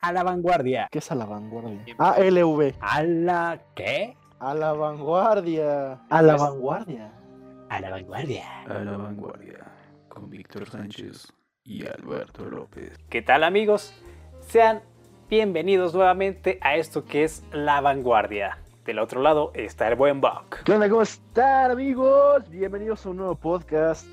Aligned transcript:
A 0.00 0.12
la 0.12 0.22
vanguardia. 0.22 0.86
¿Qué 0.92 1.00
es 1.00 1.10
a 1.10 1.16
la 1.16 1.24
vanguardia? 1.24 1.96
ALV. 1.98 2.74
¿A 2.80 3.02
la 3.02 3.60
qué? 3.74 4.16
A 4.38 4.54
la 4.54 4.72
vanguardia. 4.72 5.94
A 6.08 6.22
la 6.22 6.36
vanguardia. 6.36 7.12
A 7.68 7.80
la 7.80 7.90
vanguardia. 7.90 8.60
A 8.62 8.78
la 8.84 8.96
vanguardia. 8.96 9.66
Con 10.08 10.30
Víctor 10.30 10.70
Sánchez 10.70 11.32
y 11.64 11.84
Alberto 11.84 12.44
López. 12.44 12.96
¿Qué 13.10 13.22
tal 13.22 13.42
amigos? 13.42 13.92
Sean 14.40 14.82
bienvenidos 15.28 15.94
nuevamente 15.94 16.60
a 16.62 16.76
esto 16.76 17.04
que 17.04 17.24
es 17.24 17.42
La 17.50 17.80
Vanguardia. 17.80 18.58
Del 18.84 19.00
otro 19.00 19.20
lado 19.20 19.50
está 19.54 19.88
el 19.88 19.96
buen 19.96 20.20
Buck. 20.20 20.62
¿Qué 20.62 20.74
onda? 20.74 20.88
¿Cómo 20.88 21.02
están 21.02 21.72
amigos? 21.72 22.48
Bienvenidos 22.48 23.04
a 23.04 23.10
un 23.10 23.16
nuevo 23.16 23.34
podcast. 23.34 24.06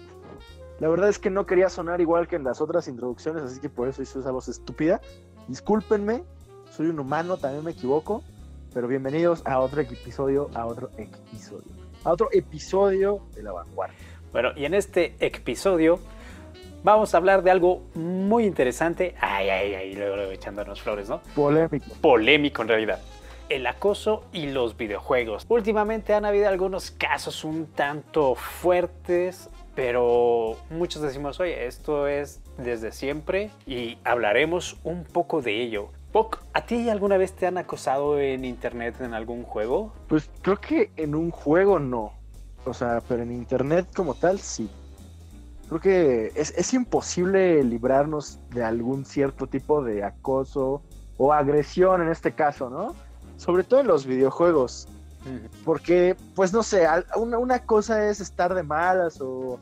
La 0.79 0.89
verdad 0.89 1.09
es 1.09 1.19
que 1.19 1.29
no 1.29 1.45
quería 1.45 1.69
sonar 1.69 2.01
igual 2.01 2.27
que 2.27 2.35
en 2.35 2.43
las 2.43 2.59
otras 2.59 2.87
introducciones, 2.87 3.43
así 3.43 3.61
que 3.61 3.69
por 3.69 3.87
eso 3.87 4.01
hice 4.01 4.19
esa 4.19 4.31
voz 4.31 4.49
estúpida. 4.49 4.99
Discúlpenme, 5.47 6.23
soy 6.71 6.87
un 6.87 6.99
humano, 6.99 7.37
también 7.37 7.63
me 7.63 7.71
equivoco, 7.71 8.23
pero 8.73 8.87
bienvenidos 8.87 9.43
a 9.45 9.59
otro 9.59 9.79
episodio, 9.81 10.49
a 10.55 10.65
otro 10.65 10.89
episodio, 10.97 11.71
a 12.03 12.11
otro 12.11 12.29
episodio 12.31 13.21
de 13.35 13.43
La 13.43 13.51
Vanguardia. 13.51 13.95
Bueno, 14.31 14.49
y 14.55 14.65
en 14.65 14.73
este 14.73 15.15
episodio 15.19 15.99
vamos 16.83 17.13
a 17.13 17.17
hablar 17.17 17.43
de 17.43 17.51
algo 17.51 17.83
muy 17.93 18.45
interesante. 18.45 19.13
Ay, 19.21 19.49
ay, 19.49 19.75
ay, 19.75 19.93
luego, 19.93 20.15
luego 20.15 20.31
echándonos 20.31 20.81
flores, 20.81 21.09
¿no? 21.09 21.21
Polémico. 21.35 21.93
Polémico 22.01 22.63
en 22.63 22.67
realidad. 22.67 22.99
El 23.47 23.67
acoso 23.67 24.23
y 24.33 24.47
los 24.47 24.75
videojuegos. 24.75 25.45
Últimamente 25.47 26.15
han 26.15 26.25
habido 26.25 26.49
algunos 26.49 26.89
casos 26.89 27.43
un 27.43 27.67
tanto 27.67 28.33
fuertes, 28.33 29.51
pero 29.75 30.57
muchos 30.71 31.03
decimos, 31.03 31.39
oye, 31.39 31.67
esto 31.67 32.07
es 32.07 32.41
desde 32.57 32.91
siempre 32.91 33.51
y 33.65 33.97
hablaremos 34.03 34.77
un 34.83 35.03
poco 35.03 35.41
de 35.41 35.61
ello. 35.61 35.89
Poc, 36.11 36.43
¿a 36.53 36.65
ti 36.65 36.89
alguna 36.89 37.17
vez 37.17 37.33
te 37.33 37.45
han 37.45 37.57
acosado 37.57 38.19
en 38.19 38.45
internet 38.45 39.01
en 39.01 39.13
algún 39.13 39.43
juego? 39.43 39.91
Pues 40.07 40.29
creo 40.41 40.57
que 40.57 40.91
en 40.95 41.13
un 41.13 41.31
juego 41.31 41.79
no. 41.79 42.13
O 42.65 42.73
sea, 42.73 43.01
pero 43.07 43.23
en 43.23 43.31
internet 43.31 43.87
como 43.95 44.15
tal 44.15 44.39
sí. 44.39 44.69
Creo 45.67 45.81
que 45.81 46.31
es, 46.35 46.53
es 46.57 46.73
imposible 46.73 47.63
librarnos 47.63 48.39
de 48.51 48.63
algún 48.63 49.03
cierto 49.05 49.47
tipo 49.47 49.83
de 49.83 50.03
acoso 50.03 50.81
o 51.17 51.33
agresión 51.33 52.01
en 52.01 52.09
este 52.09 52.33
caso, 52.33 52.69
¿no? 52.69 52.95
Sobre 53.37 53.63
todo 53.63 53.81
en 53.81 53.87
los 53.87 54.05
videojuegos. 54.05 54.87
Porque, 55.63 56.15
pues 56.35 56.53
no 56.53 56.61
sé, 56.61 56.87
una, 57.15 57.39
una 57.39 57.59
cosa 57.59 58.07
es 58.07 58.21
estar 58.21 58.53
de 58.53 58.61
malas 58.61 59.19
o 59.19 59.59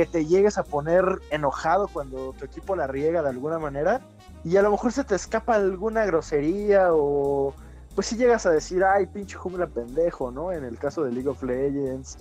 que 0.00 0.06
te 0.06 0.24
llegues 0.24 0.56
a 0.56 0.62
poner 0.62 1.04
enojado 1.30 1.86
cuando 1.86 2.32
tu 2.32 2.46
equipo 2.46 2.74
la 2.74 2.86
riega 2.86 3.22
de 3.22 3.28
alguna 3.28 3.58
manera 3.58 4.00
y 4.44 4.56
a 4.56 4.62
lo 4.62 4.70
mejor 4.70 4.92
se 4.92 5.04
te 5.04 5.14
escapa 5.14 5.56
alguna 5.56 6.06
grosería 6.06 6.88
o 6.94 7.52
pues 7.94 8.06
si 8.06 8.16
llegas 8.16 8.46
a 8.46 8.50
decir, 8.50 8.82
ay, 8.82 9.04
pinche 9.04 9.36
jungla 9.36 9.66
pendejo, 9.66 10.30
¿no? 10.30 10.52
En 10.52 10.64
el 10.64 10.78
caso 10.78 11.04
de 11.04 11.12
League 11.12 11.28
of 11.28 11.42
Legends. 11.42 12.16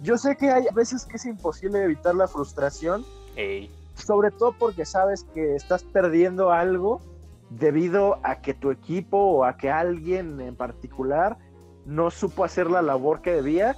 Yo 0.00 0.18
sé 0.18 0.34
que 0.34 0.50
hay 0.50 0.64
veces 0.74 1.04
que 1.04 1.14
es 1.14 1.24
imposible 1.24 1.84
evitar 1.84 2.16
la 2.16 2.26
frustración, 2.26 3.04
Ey, 3.36 3.70
sobre 3.94 4.32
todo 4.32 4.52
porque 4.58 4.84
sabes 4.84 5.22
que 5.32 5.54
estás 5.54 5.84
perdiendo 5.84 6.50
algo 6.50 7.00
debido 7.50 8.18
a 8.24 8.40
que 8.40 8.52
tu 8.52 8.72
equipo 8.72 9.16
o 9.16 9.44
a 9.44 9.56
que 9.56 9.70
alguien 9.70 10.40
en 10.40 10.56
particular 10.56 11.36
no 11.86 12.10
supo 12.10 12.42
hacer 12.42 12.68
la 12.68 12.82
labor 12.82 13.22
que 13.22 13.30
debía 13.30 13.76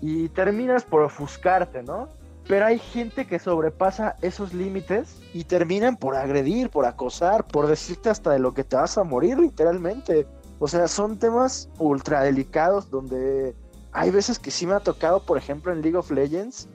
y 0.00 0.28
terminas 0.28 0.84
por 0.84 1.02
ofuscarte, 1.02 1.82
¿no? 1.82 2.14
Pero 2.48 2.66
hay 2.66 2.78
gente 2.78 3.26
que 3.26 3.38
sobrepasa 3.38 4.16
esos 4.22 4.54
límites 4.54 5.20
y 5.34 5.44
terminan 5.44 5.96
por 5.96 6.14
agredir, 6.14 6.70
por 6.70 6.86
acosar, 6.86 7.44
por 7.46 7.66
decirte 7.66 8.08
hasta 8.08 8.30
de 8.30 8.38
lo 8.38 8.54
que 8.54 8.62
te 8.62 8.76
vas 8.76 8.96
a 8.98 9.04
morir 9.04 9.38
literalmente. 9.38 10.26
O 10.60 10.68
sea, 10.68 10.86
son 10.86 11.18
temas 11.18 11.68
ultra 11.78 12.22
delicados 12.22 12.88
donde 12.88 13.54
hay 13.92 14.10
veces 14.10 14.38
que 14.38 14.50
sí 14.50 14.66
me 14.66 14.74
ha 14.74 14.80
tocado, 14.80 15.24
por 15.24 15.38
ejemplo, 15.38 15.72
en 15.72 15.82
League 15.82 15.96
of 15.96 16.10
Legends, 16.10 16.68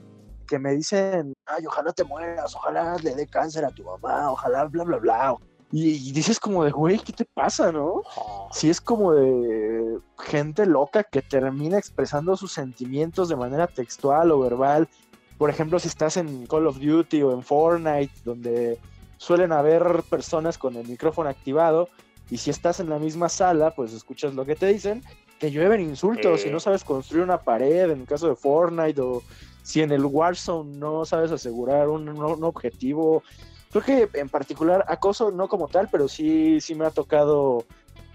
que 0.46 0.58
me 0.58 0.72
dicen, 0.72 1.32
ay, 1.46 1.64
ojalá 1.66 1.92
te 1.92 2.04
mueras, 2.04 2.54
ojalá 2.54 2.96
le 3.02 3.14
dé 3.14 3.26
cáncer 3.26 3.64
a 3.64 3.70
tu 3.70 3.82
mamá, 3.82 4.30
ojalá 4.30 4.64
bla, 4.64 4.84
bla, 4.84 4.98
bla. 4.98 5.36
Y, 5.70 6.08
y 6.08 6.12
dices 6.12 6.38
como 6.38 6.64
de, 6.64 6.70
güey, 6.70 6.98
¿qué 6.98 7.14
te 7.14 7.24
pasa, 7.24 7.72
no? 7.72 8.02
Sí 8.50 8.68
es 8.68 8.78
como 8.78 9.14
de 9.14 9.98
gente 10.18 10.66
loca 10.66 11.02
que 11.02 11.22
termina 11.22 11.78
expresando 11.78 12.36
sus 12.36 12.52
sentimientos 12.52 13.30
de 13.30 13.36
manera 13.36 13.66
textual 13.66 14.30
o 14.32 14.40
verbal. 14.40 14.86
Por 15.42 15.50
ejemplo, 15.50 15.80
si 15.80 15.88
estás 15.88 16.18
en 16.18 16.46
Call 16.46 16.68
of 16.68 16.78
Duty 16.78 17.20
o 17.24 17.32
en 17.32 17.42
Fortnite, 17.42 18.12
donde 18.24 18.78
suelen 19.16 19.50
haber 19.50 20.04
personas 20.08 20.56
con 20.56 20.76
el 20.76 20.86
micrófono 20.86 21.28
activado, 21.30 21.88
y 22.30 22.36
si 22.36 22.50
estás 22.50 22.78
en 22.78 22.88
la 22.88 23.00
misma 23.00 23.28
sala, 23.28 23.72
pues 23.72 23.92
escuchas 23.92 24.34
lo 24.34 24.46
que 24.46 24.54
te 24.54 24.66
dicen, 24.66 25.02
te 25.40 25.50
llueven 25.50 25.80
insultos, 25.80 26.38
Eh. 26.38 26.44
si 26.44 26.48
no 26.50 26.60
sabes 26.60 26.84
construir 26.84 27.24
una 27.24 27.38
pared, 27.38 27.90
en 27.90 28.02
el 28.02 28.06
caso 28.06 28.28
de 28.28 28.36
Fortnite, 28.36 29.00
o 29.00 29.20
si 29.64 29.82
en 29.82 29.90
el 29.90 30.04
Warzone 30.04 30.78
no 30.78 31.04
sabes 31.04 31.32
asegurar 31.32 31.88
un, 31.88 32.08
un- 32.08 32.44
objetivo. 32.44 33.24
Creo 33.72 33.82
que 33.82 34.08
en 34.20 34.28
particular 34.28 34.84
acoso 34.86 35.32
no 35.32 35.48
como 35.48 35.66
tal, 35.66 35.88
pero 35.90 36.06
sí, 36.06 36.60
sí 36.60 36.76
me 36.76 36.86
ha 36.86 36.90
tocado 36.92 37.64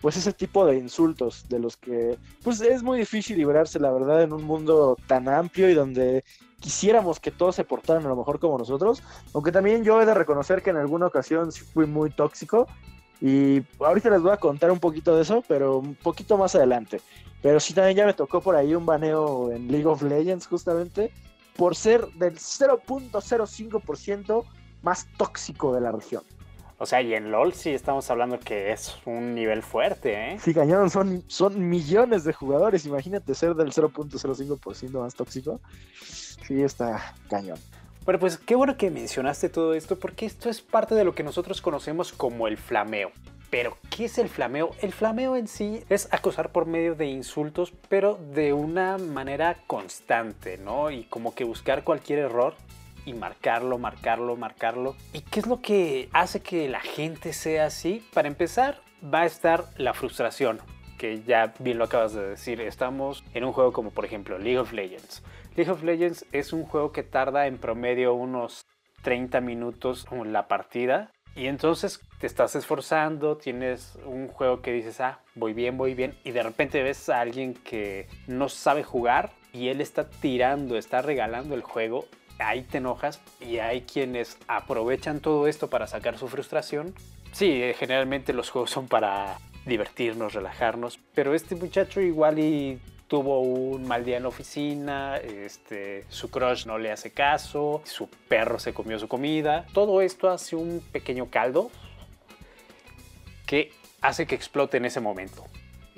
pues 0.01 0.15
ese 0.15 0.31
tipo 0.31 0.65
de 0.65 0.77
insultos 0.77 1.43
de 1.49 1.59
los 1.59 1.75
que 1.75 2.17
pues 2.43 2.61
es 2.61 2.83
muy 2.83 2.99
difícil 2.99 3.35
librarse 3.35 3.79
la 3.79 3.91
verdad 3.91 4.21
en 4.21 4.31
un 4.31 4.43
mundo 4.43 4.95
tan 5.07 5.27
amplio 5.27 5.69
y 5.69 5.73
donde 5.73 6.23
quisiéramos 6.59 7.19
que 7.19 7.31
todos 7.31 7.55
se 7.55 7.63
portaran 7.63 8.05
a 8.05 8.09
lo 8.09 8.15
mejor 8.15 8.39
como 8.39 8.57
nosotros, 8.57 9.03
aunque 9.33 9.51
también 9.51 9.83
yo 9.83 10.01
he 10.01 10.05
de 10.05 10.13
reconocer 10.13 10.61
que 10.61 10.71
en 10.71 10.77
alguna 10.77 11.07
ocasión 11.07 11.51
fui 11.51 11.85
muy 11.85 12.09
tóxico 12.09 12.67
y 13.21 13.63
ahorita 13.79 14.09
les 14.09 14.21
voy 14.21 14.31
a 14.31 14.37
contar 14.37 14.71
un 14.71 14.79
poquito 14.79 15.15
de 15.15 15.23
eso, 15.23 15.43
pero 15.47 15.79
un 15.79 15.95
poquito 15.95 16.37
más 16.37 16.55
adelante. 16.55 17.01
Pero 17.41 17.59
sí 17.59 17.73
también 17.73 17.97
ya 17.97 18.05
me 18.05 18.13
tocó 18.13 18.41
por 18.41 18.55
ahí 18.55 18.75
un 18.75 18.85
baneo 18.85 19.51
en 19.51 19.71
League 19.71 19.87
of 19.87 20.03
Legends 20.03 20.45
justamente 20.47 21.11
por 21.55 21.75
ser 21.75 22.07
del 22.13 22.37
0.05% 22.37 24.45
más 24.83 25.07
tóxico 25.17 25.73
de 25.73 25.81
la 25.81 25.91
región. 25.91 26.21
O 26.79 26.85
sea, 26.85 27.01
y 27.01 27.15
en 27.15 27.31
LOL 27.31 27.53
sí 27.53 27.71
estamos 27.71 28.09
hablando 28.11 28.39
que 28.39 28.71
es 28.71 28.97
un 29.05 29.33
nivel 29.33 29.63
fuerte, 29.63 30.33
¿eh? 30.33 30.39
Sí, 30.39 30.53
cañón, 30.53 30.91
son, 30.91 31.23
son 31.27 31.67
millones 31.67 32.23
de 32.23 32.33
jugadores. 32.33 32.85
Imagínate 32.85 33.33
ser 33.33 33.55
del 33.55 33.71
0.05% 33.71 34.89
más 34.91 35.15
tóxico. 35.15 35.59
Sí, 36.01 36.61
está 36.61 37.15
cañón. 37.29 37.57
Bueno, 38.05 38.19
pues 38.19 38.37
qué 38.37 38.55
bueno 38.55 38.77
que 38.77 38.91
mencionaste 38.91 39.49
todo 39.49 39.73
esto 39.73 39.97
porque 39.97 40.27
esto 40.27 40.49
es 40.49 40.61
parte 40.61 40.93
de 40.93 41.03
lo 41.03 41.15
que 41.15 41.23
nosotros 41.23 41.61
conocemos 41.61 42.13
como 42.13 42.47
el 42.47 42.57
flameo. 42.57 43.11
Pero, 43.49 43.77
¿qué 43.89 44.05
es 44.05 44.17
el 44.17 44.29
flameo? 44.29 44.71
El 44.81 44.93
flameo 44.93 45.35
en 45.35 45.47
sí 45.47 45.83
es 45.89 46.07
acosar 46.11 46.51
por 46.51 46.67
medio 46.67 46.95
de 46.95 47.07
insultos, 47.07 47.73
pero 47.89 48.19
de 48.33 48.53
una 48.53 48.97
manera 48.97 49.57
constante, 49.67 50.57
¿no? 50.57 50.91
Y 50.91 51.05
como 51.05 51.33
que 51.33 51.43
buscar 51.43 51.83
cualquier 51.83 52.19
error 52.19 52.55
y 53.07 53.13
marcarlo, 53.13 53.77
marcarlo, 53.77 54.35
marcarlo. 54.35 54.95
¿Y 55.13 55.21
qué 55.21 55.39
es 55.39 55.47
lo 55.47 55.61
que 55.61 56.09
hace 56.11 56.41
que 56.41 56.67
la 56.67 56.81
gente 56.81 57.31
sea 57.31 57.67
así? 57.67 58.05
Para 58.13 58.27
empezar, 58.27 58.81
va 59.01 59.21
a 59.21 59.25
estar 59.25 59.63
la 59.77 59.93
frustración, 59.93 60.59
que 60.97 61.23
ya 61.23 61.53
bien 61.59 61.77
lo 61.77 61.85
acabas 61.85 62.13
de 62.13 62.27
decir. 62.27 62.59
Estamos 62.59 63.23
en 63.33 63.45
un 63.45 63.53
juego 63.53 63.71
como 63.71 63.91
por 63.91 64.03
ejemplo 64.03 64.37
League 64.37 64.59
of 64.59 64.73
Legends. 64.73 65.23
League 65.55 65.71
of 65.71 65.83
Legends 65.83 66.25
es 66.33 66.51
un 66.51 66.65
juego 66.65 66.91
que 66.91 67.03
tarda 67.03 67.47
en 67.47 67.57
promedio 67.57 68.13
unos 68.13 68.65
30 69.03 69.39
minutos 69.39 70.05
la 70.25 70.49
partida. 70.49 71.09
Y 71.33 71.47
entonces 71.47 72.01
te 72.19 72.27
estás 72.27 72.55
esforzando, 72.55 73.37
tienes 73.37 73.97
un 74.05 74.27
juego 74.27 74.61
que 74.61 74.73
dices, 74.73 74.99
ah, 74.99 75.19
voy 75.35 75.53
bien, 75.53 75.77
voy 75.77 75.93
bien. 75.93 76.17
Y 76.25 76.31
de 76.31 76.43
repente 76.43 76.83
ves 76.83 77.07
a 77.07 77.21
alguien 77.21 77.53
que 77.53 78.07
no 78.25 78.49
sabe 78.49 78.83
jugar 78.83 79.31
y 79.53 79.69
él 79.69 79.79
está 79.79 80.09
tirando, 80.09 80.77
está 80.77 81.01
regalando 81.01 81.55
el 81.55 81.61
juego. 81.61 82.05
Ahí 82.39 82.61
te 82.61 82.77
enojas 82.77 83.21
y 83.39 83.59
hay 83.59 83.81
quienes 83.81 84.37
aprovechan 84.47 85.19
todo 85.19 85.47
esto 85.47 85.69
para 85.69 85.87
sacar 85.87 86.17
su 86.17 86.27
frustración. 86.27 86.93
Sí, 87.31 87.61
eh, 87.63 87.75
generalmente 87.77 88.33
los 88.33 88.49
juegos 88.49 88.71
son 88.71 88.87
para 88.87 89.39
divertirnos, 89.65 90.33
relajarnos. 90.33 90.99
Pero 91.13 91.33
este 91.33 91.55
muchacho 91.55 92.01
igual 92.01 92.39
y 92.39 92.79
tuvo 93.07 93.41
un 93.41 93.87
mal 93.87 94.03
día 94.03 94.17
en 94.17 94.23
la 94.23 94.29
oficina, 94.29 95.17
este, 95.17 96.05
su 96.09 96.29
crush 96.29 96.65
no 96.65 96.77
le 96.77 96.91
hace 96.91 97.11
caso, 97.11 97.81
su 97.85 98.09
perro 98.27 98.59
se 98.59 98.73
comió 98.73 98.99
su 98.99 99.07
comida. 99.07 99.65
Todo 99.73 100.01
esto 100.01 100.29
hace 100.29 100.55
un 100.55 100.83
pequeño 100.91 101.29
caldo 101.29 101.71
que 103.45 103.71
hace 104.01 104.27
que 104.27 104.35
explote 104.35 104.77
en 104.77 104.85
ese 104.85 104.99
momento. 104.99 105.45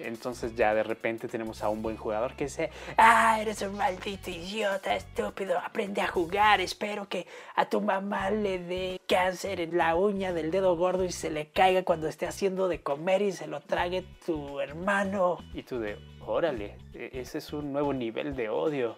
Entonces 0.01 0.55
ya 0.55 0.73
de 0.73 0.83
repente 0.83 1.27
tenemos 1.27 1.63
a 1.63 1.69
un 1.69 1.81
buen 1.81 1.97
jugador 1.97 2.33
que 2.35 2.45
dice, 2.45 2.69
ah, 2.97 3.39
eres 3.41 3.61
un 3.61 3.75
maldito 3.75 4.29
idiota, 4.29 4.95
estúpido, 4.95 5.57
aprende 5.59 6.01
a 6.01 6.07
jugar, 6.07 6.61
espero 6.61 7.07
que 7.07 7.27
a 7.55 7.65
tu 7.67 7.81
mamá 7.81 8.29
le 8.31 8.59
dé 8.59 9.01
cáncer 9.07 9.59
en 9.61 9.77
la 9.77 9.95
uña 9.95 10.33
del 10.33 10.51
dedo 10.51 10.75
gordo 10.75 11.03
y 11.03 11.11
se 11.11 11.29
le 11.29 11.47
caiga 11.47 11.83
cuando 11.83 12.07
esté 12.07 12.27
haciendo 12.27 12.67
de 12.67 12.81
comer 12.81 13.21
y 13.21 13.31
se 13.31 13.47
lo 13.47 13.61
trague 13.61 14.03
tu 14.25 14.59
hermano. 14.59 15.37
Y 15.53 15.63
tú 15.63 15.79
de, 15.79 15.97
órale, 16.25 16.75
e- 16.93 17.11
ese 17.13 17.39
es 17.39 17.53
un 17.53 17.71
nuevo 17.73 17.93
nivel 17.93 18.35
de 18.35 18.49
odio. 18.49 18.97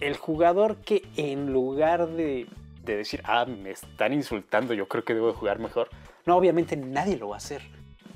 El 0.00 0.16
jugador 0.16 0.78
que 0.78 1.02
en 1.16 1.52
lugar 1.52 2.08
de, 2.08 2.46
de 2.84 2.96
decir, 2.96 3.20
ah, 3.24 3.44
me 3.44 3.70
están 3.70 4.12
insultando, 4.12 4.72
yo 4.72 4.88
creo 4.88 5.04
que 5.04 5.14
debo 5.14 5.28
de 5.28 5.34
jugar 5.34 5.58
mejor, 5.58 5.88
no, 6.26 6.36
obviamente 6.36 6.76
nadie 6.76 7.16
lo 7.16 7.28
va 7.28 7.36
a 7.36 7.38
hacer. 7.38 7.62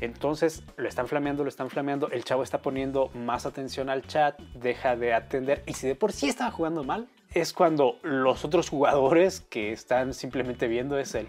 Entonces 0.05 0.63
lo 0.77 0.89
están 0.89 1.09
flameando, 1.09 1.43
lo 1.43 1.49
están 1.49 1.71
flameando, 1.71 2.11
el 2.11 2.25
chavo 2.25 2.43
está 2.43 2.61
poniendo 2.63 3.09
más 3.15 3.47
atención 3.47 3.89
al 3.89 4.07
chat, 4.07 4.39
deja 4.55 4.97
de 4.97 5.15
atender 5.15 5.63
y 5.67 5.73
si 5.75 5.89
de 5.89 5.95
por 5.95 6.13
sí 6.13 6.29
estaba 6.29 6.51
jugando 6.51 6.85
mal, 6.85 7.09
es 7.33 7.53
cuando 7.53 7.99
los 8.03 8.45
otros 8.45 8.69
jugadores 8.69 9.41
que 9.41 9.73
están 9.73 10.15
simplemente 10.15 10.69
viendo 10.69 10.99
es 10.99 11.15
el, 11.15 11.27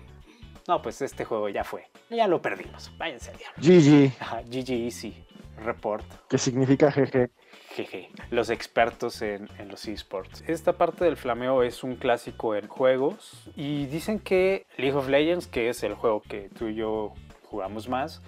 no, 0.67 0.81
pues 0.81 1.01
este 1.01 1.25
juego 1.25 1.49
ya 1.49 1.63
fue, 1.63 1.87
ya 2.09 2.27
lo 2.27 2.41
perdimos, 2.41 2.91
váyanse 2.97 3.31
al 3.31 3.37
diablo. 3.37 3.63
GG, 3.63 4.21
Ajá, 4.21 4.41
GG 4.41 4.71
Easy, 4.71 5.23
report. 5.63 6.05
que 6.29 6.37
significa 6.37 6.91
GG. 6.91 7.29
Jeje, 7.75 8.09
los 8.29 8.49
expertos 8.49 9.21
en, 9.21 9.49
en 9.57 9.67
los 9.67 9.85
esports. 9.87 10.43
Esta 10.47 10.73
parte 10.73 11.03
del 11.03 11.17
flameo 11.17 11.61
es 11.61 11.83
un 11.83 11.95
clásico 11.97 12.55
en 12.55 12.67
juegos 12.67 13.49
y 13.55 13.85
dicen 13.87 14.19
que 14.19 14.65
League 14.77 14.95
of 14.95 15.09
Legends, 15.09 15.47
que 15.47 15.67
es 15.69 15.83
el 15.83 15.93
juego 15.93 16.21
que 16.21 16.49
tú 16.57 16.67
y 16.67 16.75
yo 16.75 17.13
jugamos 17.43 17.89
más, 17.89 18.21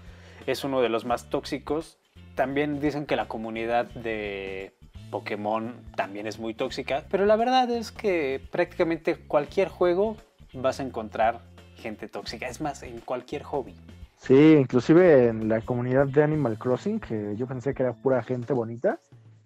es 0.47 0.63
uno 0.63 0.81
de 0.81 0.89
los 0.89 1.05
más 1.05 1.29
tóxicos. 1.29 1.99
También 2.35 2.79
dicen 2.79 3.05
que 3.05 3.15
la 3.15 3.27
comunidad 3.27 3.85
de 3.85 4.73
Pokémon 5.11 5.75
también 5.95 6.25
es 6.25 6.39
muy 6.39 6.53
tóxica, 6.53 7.05
pero 7.11 7.25
la 7.25 7.35
verdad 7.35 7.69
es 7.69 7.91
que 7.91 8.41
prácticamente 8.51 9.15
cualquier 9.15 9.67
juego 9.67 10.17
vas 10.53 10.79
a 10.79 10.83
encontrar 10.83 11.41
gente 11.75 12.07
tóxica. 12.07 12.47
Es 12.47 12.61
más, 12.61 12.81
en 12.83 12.99
cualquier 13.01 13.43
hobby. 13.43 13.75
Sí, 14.17 14.55
inclusive 14.59 15.27
en 15.27 15.47
la 15.47 15.61
comunidad 15.61 16.07
de 16.07 16.23
Animal 16.23 16.57
Crossing, 16.57 16.99
que 16.99 17.35
yo 17.35 17.45
pensé 17.45 17.73
que 17.73 17.83
era 17.83 17.93
pura 17.93 18.23
gente 18.23 18.53
bonita, 18.53 18.99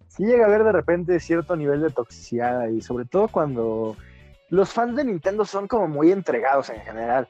sí 0.07 0.23
llega 0.23 0.45
a 0.45 0.47
haber 0.47 0.63
de 0.63 0.71
repente 0.71 1.19
cierto 1.19 1.55
nivel 1.55 1.81
de 1.81 1.89
toxicidad 1.89 2.67
y 2.69 2.81
sobre 2.81 3.05
todo 3.05 3.27
cuando 3.27 3.97
los 4.49 4.71
fans 4.71 4.95
de 4.95 5.05
Nintendo 5.05 5.45
son 5.45 5.67
como 5.67 5.87
muy 5.87 6.11
entregados 6.11 6.69
en 6.69 6.81
general, 6.81 7.27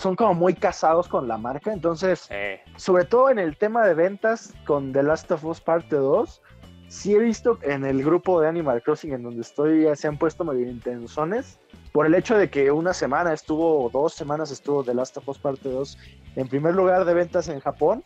son 0.00 0.16
como 0.16 0.34
muy 0.34 0.54
casados 0.54 1.08
con 1.08 1.28
la 1.28 1.36
marca, 1.36 1.72
entonces, 1.72 2.26
Eh, 2.30 2.60
sobre 2.76 3.04
todo 3.04 3.30
en 3.30 3.38
el 3.38 3.56
tema 3.56 3.86
de 3.86 3.94
ventas 3.94 4.54
con 4.66 4.92
The 4.92 5.02
Last 5.02 5.30
of 5.30 5.44
Us 5.44 5.60
Parte 5.60 5.96
2, 5.96 6.42
sí 6.88 7.14
he 7.14 7.18
visto 7.18 7.58
en 7.62 7.84
el 7.84 8.02
grupo 8.02 8.40
de 8.40 8.48
Animal 8.48 8.82
Crossing 8.82 9.12
en 9.12 9.22
donde 9.22 9.42
estoy 9.42 9.82
ya 9.82 9.94
se 9.94 10.08
han 10.08 10.16
puesto 10.16 10.42
medio 10.44 10.68
intensones 10.68 11.60
por 11.92 12.06
el 12.06 12.14
hecho 12.14 12.36
de 12.36 12.48
que 12.48 12.70
una 12.70 12.94
semana 12.94 13.32
estuvo, 13.32 13.90
dos 13.90 14.14
semanas 14.14 14.50
estuvo 14.50 14.82
The 14.82 14.94
Last 14.94 15.16
of 15.18 15.28
Us 15.28 15.38
Parte 15.38 15.68
2 15.68 15.98
en 16.36 16.48
primer 16.48 16.74
lugar 16.74 17.04
de 17.04 17.14
ventas 17.14 17.48
en 17.48 17.60
Japón. 17.60 18.02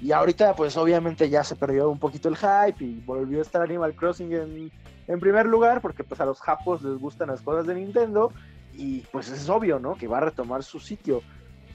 Y 0.00 0.12
ahorita, 0.12 0.54
pues 0.54 0.76
obviamente 0.76 1.28
ya 1.28 1.42
se 1.42 1.56
perdió 1.56 1.90
un 1.90 1.98
poquito 1.98 2.28
el 2.28 2.36
hype 2.36 2.84
y 2.84 3.00
volvió 3.04 3.40
a 3.40 3.42
estar 3.42 3.62
Animal 3.62 3.94
Crossing 3.94 4.32
en, 4.32 4.72
en 5.08 5.20
primer 5.20 5.46
lugar, 5.46 5.80
porque 5.80 6.04
pues 6.04 6.20
a 6.20 6.24
los 6.24 6.40
japos 6.40 6.82
les 6.82 6.98
gustan 6.98 7.28
las 7.28 7.40
cosas 7.40 7.66
de 7.66 7.74
Nintendo. 7.74 8.32
Y 8.74 9.00
pues 9.10 9.28
es 9.28 9.48
obvio, 9.48 9.80
¿no? 9.80 9.96
Que 9.96 10.06
va 10.06 10.18
a 10.18 10.20
retomar 10.20 10.62
su 10.62 10.78
sitio. 10.78 11.22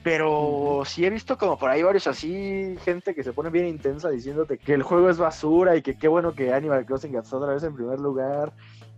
Pero 0.04 0.82
sí 0.84 1.06
he 1.06 1.08
visto 1.08 1.38
como 1.38 1.58
por 1.58 1.70
ahí 1.70 1.82
varios 1.82 2.06
así, 2.06 2.76
gente 2.84 3.14
que 3.14 3.24
se 3.24 3.32
pone 3.32 3.48
bien 3.48 3.66
intensa 3.66 4.10
diciéndote 4.10 4.58
que 4.58 4.74
el 4.74 4.82
juego 4.82 5.08
es 5.08 5.16
basura 5.16 5.76
y 5.76 5.82
que 5.82 5.96
qué 5.96 6.08
bueno 6.08 6.34
que 6.34 6.52
Animal 6.52 6.84
Crossing 6.84 7.16
está 7.16 7.38
otra 7.38 7.54
vez 7.54 7.62
en 7.62 7.74
primer 7.74 7.98
lugar. 7.98 8.52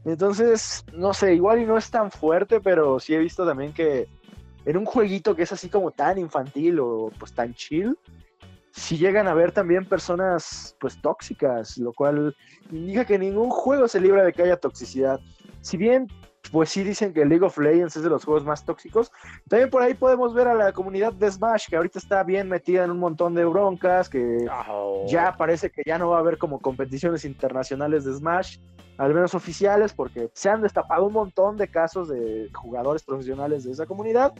Entonces, 0.04 0.84
no 0.92 1.14
sé, 1.14 1.32
igual 1.34 1.60
y 1.60 1.64
no 1.64 1.78
es 1.78 1.92
tan 1.92 2.10
fuerte, 2.10 2.60
pero 2.60 2.98
sí 2.98 3.14
he 3.14 3.18
visto 3.18 3.46
también 3.46 3.72
que 3.72 4.08
en 4.64 4.76
un 4.76 4.84
jueguito 4.84 5.36
que 5.36 5.44
es 5.44 5.52
así 5.52 5.68
como 5.68 5.92
tan 5.92 6.18
infantil 6.18 6.80
o 6.80 7.12
pues 7.16 7.32
tan 7.32 7.54
chill, 7.54 7.96
si 8.72 8.98
llegan 8.98 9.28
a 9.28 9.34
ver 9.34 9.52
también 9.52 9.84
personas 9.84 10.76
pues 10.80 11.00
tóxicas, 11.00 11.78
lo 11.78 11.92
cual 11.92 12.34
indica 12.72 13.04
que 13.04 13.16
ningún 13.16 13.50
juego 13.50 13.86
se 13.86 14.00
libra 14.00 14.24
de 14.24 14.32
que 14.32 14.42
haya 14.42 14.56
toxicidad. 14.56 15.20
Si 15.60 15.76
bien 15.76 16.08
pues 16.50 16.70
sí 16.70 16.82
dicen 16.82 17.12
que 17.12 17.24
League 17.24 17.44
of 17.44 17.58
Legends 17.58 17.96
es 17.96 18.02
de 18.02 18.10
los 18.10 18.24
juegos 18.24 18.44
más 18.44 18.64
tóxicos, 18.64 19.12
también 19.48 19.70
por 19.70 19.82
ahí 19.82 19.94
podemos 19.94 20.34
ver 20.34 20.48
a 20.48 20.54
la 20.54 20.72
comunidad 20.72 21.12
de 21.12 21.30
Smash 21.30 21.68
que 21.68 21.76
ahorita 21.76 21.98
está 21.98 22.22
bien 22.22 22.48
metida 22.48 22.84
en 22.84 22.90
un 22.90 22.98
montón 22.98 23.34
de 23.34 23.44
broncas, 23.44 24.08
que 24.08 24.46
oh, 24.68 25.04
ya 25.08 25.36
parece 25.36 25.70
que 25.70 25.82
ya 25.84 25.98
no 25.98 26.10
va 26.10 26.18
a 26.18 26.20
haber 26.20 26.38
como 26.38 26.60
competiciones 26.60 27.24
internacionales 27.24 28.04
de 28.04 28.14
Smash, 28.14 28.58
al 28.98 29.12
menos 29.12 29.34
oficiales, 29.34 29.92
porque 29.92 30.30
se 30.32 30.48
han 30.48 30.62
destapado 30.62 31.04
un 31.04 31.12
montón 31.12 31.56
de 31.56 31.68
casos 31.68 32.08
de 32.08 32.50
jugadores 32.54 33.02
profesionales 33.02 33.64
de 33.64 33.72
esa 33.72 33.86
comunidad 33.86 34.32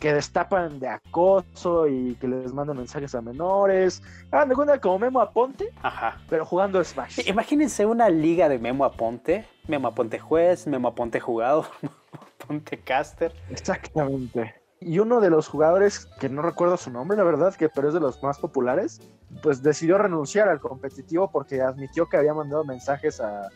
que 0.00 0.14
destapan 0.14 0.80
de 0.80 0.88
acoso 0.88 1.86
y 1.86 2.14
que 2.14 2.26
les 2.26 2.54
mandan 2.54 2.78
mensajes 2.78 3.14
a 3.14 3.20
menores. 3.20 4.02
Hagan 4.32 4.48
de 4.48 4.54
cuenta 4.54 4.80
como 4.80 4.98
Memo 4.98 5.20
Aponte, 5.20 5.70
Ajá. 5.82 6.18
pero 6.28 6.46
jugando 6.46 6.82
Smash. 6.82 7.20
Imagínense 7.28 7.84
una 7.84 8.08
liga 8.08 8.48
de 8.48 8.58
Memo 8.58 8.86
Aponte, 8.86 9.46
Memo 9.68 9.88
Aponte 9.88 10.18
juez, 10.18 10.66
Memo 10.66 10.88
Aponte 10.88 11.20
jugador, 11.20 11.66
Memo 11.82 11.94
Aponte 12.42 12.80
caster. 12.80 13.32
Exactamente. 13.50 14.54
Y 14.80 14.98
uno 14.98 15.20
de 15.20 15.28
los 15.28 15.46
jugadores, 15.46 16.06
que 16.18 16.30
no 16.30 16.40
recuerdo 16.40 16.78
su 16.78 16.90
nombre, 16.90 17.18
la 17.18 17.24
verdad, 17.24 17.54
que 17.54 17.68
pero 17.68 17.88
es 17.88 17.94
de 17.94 18.00
los 18.00 18.22
más 18.22 18.38
populares, 18.38 19.02
pues 19.42 19.62
decidió 19.62 19.98
renunciar 19.98 20.48
al 20.48 20.60
competitivo 20.60 21.30
porque 21.30 21.60
admitió 21.60 22.08
que 22.08 22.16
había 22.16 22.32
mandado 22.32 22.64
mensajes 22.64 23.20
a, 23.20 23.50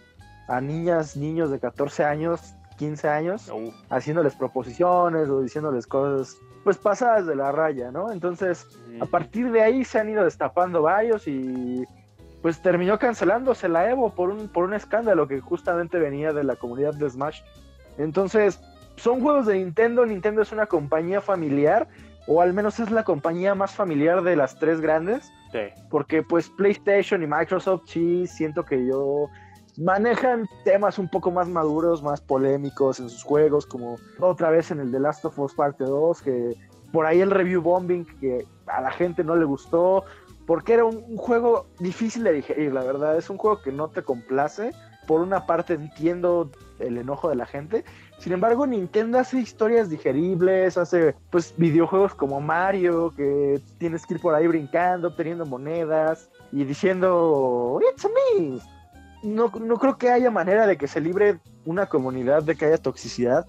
a 0.49 0.61
niñas, 0.61 1.17
niños 1.17 1.51
de 1.51 1.59
14 1.59 2.05
años, 2.05 2.55
15 2.77 3.09
años, 3.09 3.51
Uh, 3.51 3.73
haciéndoles 3.91 4.35
proposiciones 4.35 5.29
o 5.29 5.41
diciéndoles 5.41 5.87
cosas, 5.87 6.37
pues 6.63 6.79
pasadas 6.79 7.27
de 7.27 7.37
la 7.37 7.53
raya, 7.53 7.91
¿no? 7.91 8.11
Entonces, 8.11 8.67
a 9.01 9.07
partir 9.07 9.51
de 9.53 9.63
ahí 9.63 9.85
se 9.85 9.99
han 9.99 10.09
ido 10.09 10.25
destapando 10.25 10.83
varios 10.83 11.29
y 11.29 11.85
pues 12.43 12.61
terminó 12.61 12.99
cancelándose 12.99 13.69
la 13.69 13.91
Evo 13.91 14.15
por 14.15 14.31
un, 14.31 14.49
por 14.49 14.65
un 14.65 14.75
escándalo 14.75 15.27
que 15.27 15.41
justamente 15.41 15.99
venía 15.99 16.33
de 16.33 16.45
la 16.45 16.57
comunidad 16.57 16.95
de 16.95 17.09
Smash. 17.09 17.41
Entonces, 17.97 18.61
son 18.97 19.21
juegos 19.21 19.47
de 19.47 19.59
Nintendo, 19.59 20.05
Nintendo 20.05 20.43
es 20.43 20.53
una 20.53 20.67
compañía 20.67 21.21
familiar, 21.21 21.89
o 22.27 22.41
al 22.41 22.53
menos 22.53 22.81
es 22.81 22.91
la 22.91 23.05
compañía 23.05 23.55
más 23.55 23.73
familiar 23.73 24.23
de 24.23 24.37
las 24.37 24.59
tres 24.59 24.81
grandes, 24.81 25.31
sí. 25.53 25.61
porque 25.91 26.23
pues 26.23 26.49
PlayStation 26.51 27.23
y 27.23 27.27
Microsoft 27.27 27.85
sí 27.87 28.27
siento 28.27 28.65
que 28.65 28.87
yo 28.87 29.29
manejan 29.77 30.49
temas 30.65 30.99
un 30.99 31.09
poco 31.09 31.31
más 31.31 31.49
maduros, 31.49 32.03
más 32.03 32.21
polémicos 32.21 33.01
en 33.01 33.09
sus 33.09 33.23
juegos, 33.23 33.67
como 33.67 33.97
otra 34.21 34.51
vez 34.51 34.71
en 34.71 34.81
el 34.81 34.93
The 34.93 35.01
Last 35.01 35.25
of 35.25 35.39
Us 35.39 35.55
Parte 35.55 35.85
2, 35.85 36.23
que 36.23 36.57
por 36.93 37.07
ahí 37.07 37.21
el 37.21 37.31
review 37.31 37.61
bombing 37.61 38.07
que 38.21 38.47
a 38.67 38.81
la 38.81 38.91
gente 38.93 39.25
no 39.25 39.37
le 39.37 39.45
gustó, 39.45 40.05
porque 40.47 40.75
era 40.75 40.85
un, 40.85 41.17
juego 41.17 41.67
difícil 41.81 42.23
de 42.25 42.33
digerir, 42.33 42.73
la 42.73 42.85
verdad, 42.85 43.17
es 43.17 43.31
un 43.31 43.39
juego 43.39 43.61
que 43.63 43.73
no 43.73 43.89
te 43.89 44.03
complace. 44.03 44.73
Por 45.07 45.21
una 45.21 45.45
parte 45.45 45.75
entiendo 45.75 46.51
el 46.79 46.97
enojo 46.97 47.29
de 47.29 47.35
la 47.35 47.45
gente, 47.45 47.85
sin 48.19 48.33
embargo, 48.33 48.67
Nintendo 48.67 49.19
hace 49.19 49.39
historias 49.39 49.91
digeribles, 49.91 50.79
hace 50.79 51.15
pues 51.31 51.53
videojuegos 51.59 52.15
como 52.15 52.41
Mario, 52.41 53.13
que 53.15 53.61
tienes 53.77 54.07
que 54.07 54.15
ir 54.15 54.21
por 54.21 54.35
ahí 54.35 54.47
brincando, 54.47 55.09
obteniendo 55.09 55.45
monedas 55.45 56.31
y 56.51 56.65
diciendo, 56.65 57.79
It's 57.93 58.07
me. 58.39 58.74
No, 59.25 59.51
no 59.59 59.77
creo 59.79 59.99
que 59.99 60.11
haya 60.11 60.31
manera 60.31 60.67
de 60.67 60.77
que 60.77 60.87
se 60.87 61.01
libre 61.01 61.41
una 61.65 61.87
comunidad 61.87 62.43
de 62.43 62.55
que 62.55 62.67
haya 62.67 62.79
toxicidad, 62.79 63.47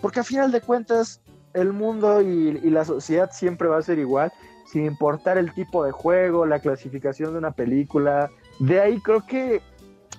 porque 0.00 0.20
a 0.20 0.24
final 0.24 0.52
de 0.52 0.60
cuentas 0.60 1.20
el 1.52 1.72
mundo 1.72 2.22
y, 2.22 2.60
y 2.62 2.70
la 2.70 2.84
sociedad 2.84 3.30
siempre 3.32 3.68
va 3.68 3.78
a 3.78 3.82
ser 3.82 3.98
igual, 3.98 4.32
sin 4.66 4.84
importar 4.84 5.36
el 5.38 5.52
tipo 5.52 5.84
de 5.84 5.92
juego, 5.92 6.46
la 6.46 6.60
clasificación 6.60 7.32
de 7.32 7.38
una 7.38 7.50
película. 7.52 8.30
De 8.58 8.80
ahí 8.80 9.00
creo 9.00 9.26
que 9.26 9.62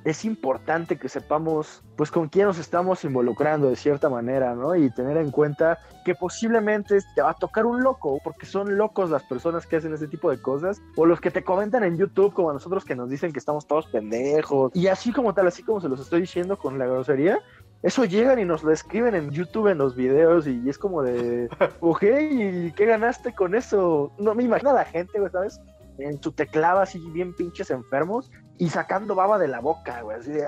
es 0.08 0.24
importante 0.24 0.98
que 0.98 1.10
sepamos 1.10 1.84
pues 1.98 2.12
con 2.12 2.30
quién 2.30 2.48
nos 2.48 2.58
estamos 2.60 3.04
involucrando 3.04 3.70
de 3.70 3.76
cierta 3.76 4.08
manera, 4.08 4.56
¿no? 4.56 4.74
Y 4.74 4.90
tener 4.90 5.18
en 5.18 5.32
cuenta 5.32 5.80
que 6.06 6.16
posiblemente 6.16 7.00
te 7.14 7.22
va 7.22 7.32
a 7.32 7.34
tocar 7.34 7.66
un 7.66 7.84
loco, 7.84 8.18
porque 8.24 8.46
son 8.46 8.78
locos 8.78 9.10
las 9.10 9.24
personas 9.24 9.68
que 9.68 9.76
hacen 9.76 9.94
ese 9.94 10.08
tipo 10.08 10.32
de 10.32 10.42
cosas, 10.42 10.82
o 10.96 11.06
los 11.06 11.20
que 11.20 11.30
te 11.30 11.44
comentan 11.44 11.84
en 11.84 11.98
YouTube 11.98 12.34
como 12.34 12.52
a 12.52 12.54
nosotros 12.54 12.86
que 12.86 12.96
nos 12.96 13.10
dicen 13.10 13.34
que 13.34 13.40
estamos 13.40 13.68
todos 13.68 13.88
pendejos, 13.88 14.72
y 14.74 14.88
así 14.88 15.12
como 15.12 15.34
tal, 15.34 15.48
así 15.48 15.62
como 15.62 15.82
se 15.82 15.90
los 15.90 16.00
estoy 16.00 16.22
diciendo 16.22 16.58
con 16.58 16.80
la 16.80 16.86
grosería, 16.86 17.40
eso 17.84 18.06
llegan 18.06 18.40
y 18.40 18.46
nos 18.46 18.64
lo 18.64 18.72
escriben 18.72 19.14
en 19.14 19.32
YouTube 19.32 19.68
en 19.68 19.78
los 19.78 19.94
videos 19.94 20.48
y 20.48 20.70
es 20.70 20.78
como 20.78 21.04
de, 21.04 21.50
ok, 21.82 22.04
¿y 22.32 22.72
qué 22.72 22.86
ganaste 22.86 23.36
con 23.36 23.56
eso? 23.56 24.14
No 24.18 24.34
me 24.34 24.44
imagino 24.44 24.70
a 24.70 24.74
la 24.74 24.86
gente, 24.86 25.20
¿sabes? 25.32 25.60
En 25.98 26.22
su 26.22 26.32
teclado 26.32 26.80
así 26.80 27.00
bien 27.12 27.34
pinches 27.34 27.72
enfermos 27.72 28.32
y 28.58 28.70
sacando 28.70 29.16
baba 29.16 29.38
de 29.38 29.48
la 29.48 29.60
boca, 29.60 30.02
güey, 30.02 30.18
así 30.18 30.32
de, 30.32 30.46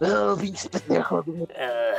"Oh, 0.00 0.36
pinche 0.36 0.68
pendejo". 0.68 1.24
Eh, 1.26 1.92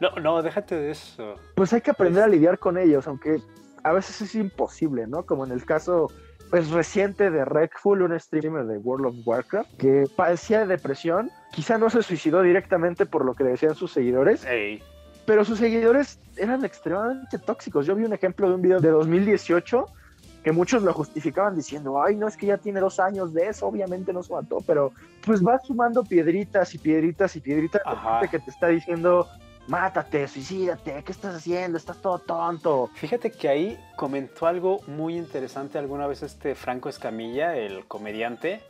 no, 0.00 0.10
no, 0.20 0.42
déjate 0.42 0.74
de 0.74 0.90
eso. 0.90 1.36
Pues 1.54 1.72
hay 1.72 1.80
que 1.80 1.90
aprender 1.90 2.22
a 2.22 2.28
lidiar 2.28 2.58
con 2.58 2.78
ellos, 2.78 3.06
aunque 3.06 3.40
a 3.82 3.92
veces 3.92 4.20
es 4.22 4.34
imposible, 4.34 5.06
¿no? 5.06 5.24
Como 5.24 5.44
en 5.44 5.52
el 5.52 5.64
caso 5.64 6.10
pues 6.50 6.70
reciente 6.70 7.30
de 7.30 7.44
Redful, 7.44 8.02
un 8.02 8.18
streamer 8.20 8.66
de 8.66 8.78
World 8.78 9.06
of 9.06 9.14
Warcraft, 9.26 9.76
que 9.76 10.04
padecía 10.14 10.60
de 10.60 10.66
depresión, 10.66 11.30
quizá 11.52 11.78
no 11.78 11.90
se 11.90 12.02
suicidó 12.02 12.42
directamente 12.42 13.06
por 13.06 13.24
lo 13.24 13.34
que 13.34 13.44
le 13.44 13.50
decían 13.50 13.74
sus 13.74 13.92
seguidores, 13.92 14.44
Ey, 14.44 14.80
pero 15.26 15.44
sus 15.44 15.58
seguidores 15.58 16.20
eran 16.36 16.64
extremadamente 16.64 17.38
tóxicos. 17.38 17.86
Yo 17.86 17.96
vi 17.96 18.04
un 18.04 18.12
ejemplo 18.12 18.48
de 18.48 18.54
un 18.54 18.62
video 18.62 18.80
de 18.80 18.90
2018 18.90 19.86
que 20.44 20.52
muchos 20.52 20.82
lo 20.82 20.92
justificaban 20.92 21.56
diciendo, 21.56 22.00
ay, 22.02 22.16
no 22.16 22.28
es 22.28 22.36
que 22.36 22.46
ya 22.46 22.58
tiene 22.58 22.78
dos 22.78 23.00
años 23.00 23.32
de 23.32 23.48
eso, 23.48 23.66
obviamente 23.66 24.12
no 24.12 24.22
se 24.22 24.30
mató, 24.30 24.58
pero 24.66 24.92
pues 25.24 25.44
va 25.44 25.58
sumando 25.58 26.04
piedritas 26.04 26.74
y 26.74 26.78
piedritas 26.78 27.34
y 27.34 27.40
piedritas 27.40 27.80
gente 27.82 28.28
que 28.28 28.38
te 28.38 28.50
está 28.50 28.68
diciendo, 28.68 29.26
mátate, 29.68 30.28
suicídate, 30.28 31.02
¿qué 31.02 31.12
estás 31.12 31.36
haciendo? 31.36 31.78
Estás 31.78 31.96
todo 32.02 32.18
tonto. 32.18 32.90
Fíjate 32.94 33.30
que 33.30 33.48
ahí 33.48 33.78
comentó 33.96 34.46
algo 34.46 34.80
muy 34.86 35.16
interesante 35.16 35.78
alguna 35.78 36.06
vez 36.06 36.22
este 36.22 36.54
Franco 36.54 36.90
Escamilla, 36.90 37.56
el 37.56 37.86
comediante. 37.86 38.60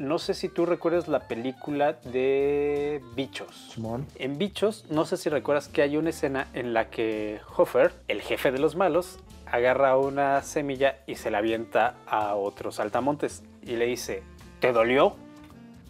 No 0.00 0.18
sé 0.18 0.34
si 0.34 0.48
tú 0.48 0.66
recuerdas 0.66 1.06
la 1.06 1.20
película 1.28 1.92
de 1.92 3.00
Bichos. 3.14 3.70
Simón. 3.72 4.04
En 4.16 4.36
Bichos, 4.36 4.86
no 4.90 5.04
sé 5.04 5.16
si 5.16 5.28
recuerdas 5.28 5.68
que 5.68 5.82
hay 5.82 5.96
una 5.96 6.10
escena 6.10 6.48
en 6.54 6.74
la 6.74 6.90
que 6.90 7.38
Hofer, 7.56 7.92
el 8.08 8.20
jefe 8.20 8.50
de 8.50 8.58
los 8.58 8.74
malos, 8.74 9.20
agarra 9.50 9.96
una 9.96 10.42
semilla 10.42 10.98
y 11.06 11.16
se 11.16 11.30
la 11.30 11.38
avienta 11.38 11.94
a 12.06 12.34
otro 12.34 12.72
saltamontes 12.72 13.42
y 13.62 13.76
le 13.76 13.86
dice, 13.86 14.22
¿te 14.60 14.72
dolió? 14.72 15.16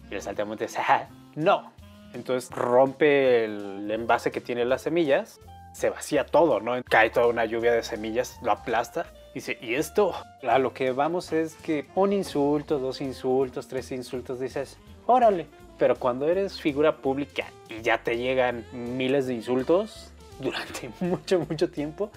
Y 0.09 0.15
el 0.15 0.21
saltamontes, 0.21 0.77
"Ajá, 0.77 1.09
no. 1.35 1.71
Entonces 2.13 2.49
rompe 2.51 3.45
el 3.45 3.89
envase 3.91 4.31
que 4.31 4.39
tiene 4.39 4.63
las 4.63 4.83
semillas, 4.83 5.39
se 5.73 5.89
vacía 5.89 6.25
todo, 6.25 6.61
¿no? 6.61 6.81
Cae 6.83 7.09
toda 7.09 7.27
una 7.27 7.43
lluvia 7.43 7.73
de 7.73 7.83
semillas, 7.83 8.39
lo 8.41 8.51
aplasta. 8.51 9.05
Dice, 9.33 9.57
¿y 9.61 9.75
esto? 9.75 10.13
A 10.47 10.57
lo 10.57 10.73
que 10.73 10.91
vamos 10.91 11.33
es 11.33 11.55
que 11.55 11.85
un 11.95 12.13
insulto, 12.13 12.79
dos 12.79 13.01
insultos, 13.01 13.67
tres 13.67 13.91
insultos, 13.91 14.39
dices, 14.39 14.77
órale. 15.05 15.47
Pero 15.77 15.97
cuando 15.97 16.29
eres 16.29 16.61
figura 16.61 16.95
pública 16.95 17.47
y 17.69 17.81
ya 17.81 17.97
te 18.01 18.17
llegan 18.17 18.63
miles 18.71 19.27
de 19.27 19.33
insultos 19.33 20.13
durante 20.39 20.89
mucho, 21.01 21.39
mucho 21.41 21.69
tiempo, 21.69 22.09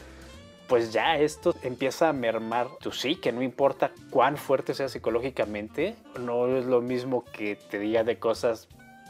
pues 0.68 0.92
ya 0.92 1.16
esto 1.16 1.54
empieza 1.62 2.10
a 2.10 2.12
mermar 2.12 2.68
tu 2.80 2.92
sí, 2.92 3.16
que 3.16 3.32
no 3.32 3.42
importa 3.42 3.90
cuán 4.10 4.37
fuerte 4.37 4.75
sea 4.75 4.88
psicológicamente, 4.88 5.96
no 6.20 6.46
es 6.56 6.66
lo 6.66 6.80
mismo 6.80 7.25
que 7.25 7.56
te 7.56 7.78
diga 7.78 8.04
de 8.04 8.18
cosas 8.18 8.68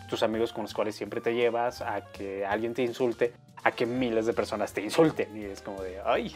tus 0.09 0.23
amigos 0.23 0.53
con 0.53 0.63
los 0.63 0.73
cuales 0.73 0.95
siempre 0.95 1.21
te 1.21 1.35
llevas, 1.35 1.83
a 1.83 2.11
que 2.13 2.47
alguien 2.47 2.75
te 2.75 2.83
insulte, 2.83 3.33
a 3.63 3.73
que 3.73 3.87
miles 3.87 4.25
de 4.27 4.33
personas 4.33 4.73
te 4.73 4.81
insulten. 4.81 5.37
Y 5.37 5.45
es 5.45 5.61
como 5.61 5.83
de, 5.83 6.01
ay, 6.05 6.35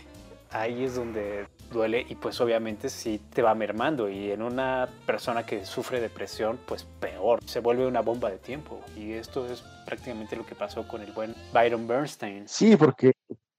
ahí 0.50 0.84
es 0.84 0.96
donde 0.96 1.46
duele 1.72 2.04
y 2.08 2.14
pues 2.14 2.40
obviamente 2.40 2.90
sí 2.90 3.20
te 3.32 3.42
va 3.42 3.54
mermando 3.54 4.10
y 4.10 4.30
en 4.30 4.42
una 4.42 4.88
persona 5.06 5.46
que 5.46 5.64
sufre 5.64 6.00
depresión 6.00 6.58
pues 6.66 6.84
peor, 7.00 7.40
se 7.46 7.60
vuelve 7.60 7.86
una 7.86 8.02
bomba 8.02 8.30
de 8.30 8.38
tiempo 8.38 8.80
y 8.94 9.12
esto 9.12 9.50
es 9.50 9.64
prácticamente 9.86 10.36
lo 10.36 10.44
que 10.44 10.54
pasó 10.54 10.86
con 10.86 11.00
el 11.00 11.12
buen 11.12 11.34
Byron 11.52 11.86
Bernstein. 11.86 12.46
Sí, 12.46 12.76
porque 12.76 13.12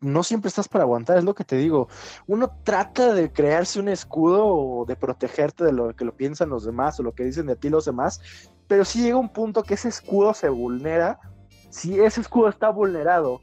no 0.04 0.24
siempre 0.24 0.50
estás 0.50 0.68
para 0.68 0.84
aguantar, 0.84 1.18
es 1.18 1.24
lo 1.24 1.34
que 1.34 1.44
te 1.44 1.56
digo. 1.56 1.88
Uno 2.28 2.52
trata 2.64 3.14
de 3.14 3.32
crearse 3.32 3.80
un 3.80 3.88
escudo 3.88 4.46
o 4.46 4.86
de 4.86 4.96
protegerte 4.96 5.64
de 5.64 5.72
lo 5.72 5.96
que 5.96 6.06
lo 6.06 6.16
piensan 6.16 6.50
los 6.50 6.66
demás 6.66 7.00
o 7.00 7.04
lo 7.04 7.14
que 7.14 7.24
dicen 7.24 7.48
de 7.48 7.56
ti 7.56 7.70
los 7.70 7.86
demás, 7.86 8.22
pero 8.68 8.86
si 8.86 9.02
llega 9.02 9.18
un 9.18 9.30
punto 9.30 9.64
que 9.64 9.76
ese 9.76 9.90
escudo 9.90 10.34
se 10.34 10.50
vulnera, 10.50 11.20
si 11.70 12.00
ese 12.00 12.22
escudo 12.22 12.50
está 12.50 12.70
vulnerado 12.70 13.42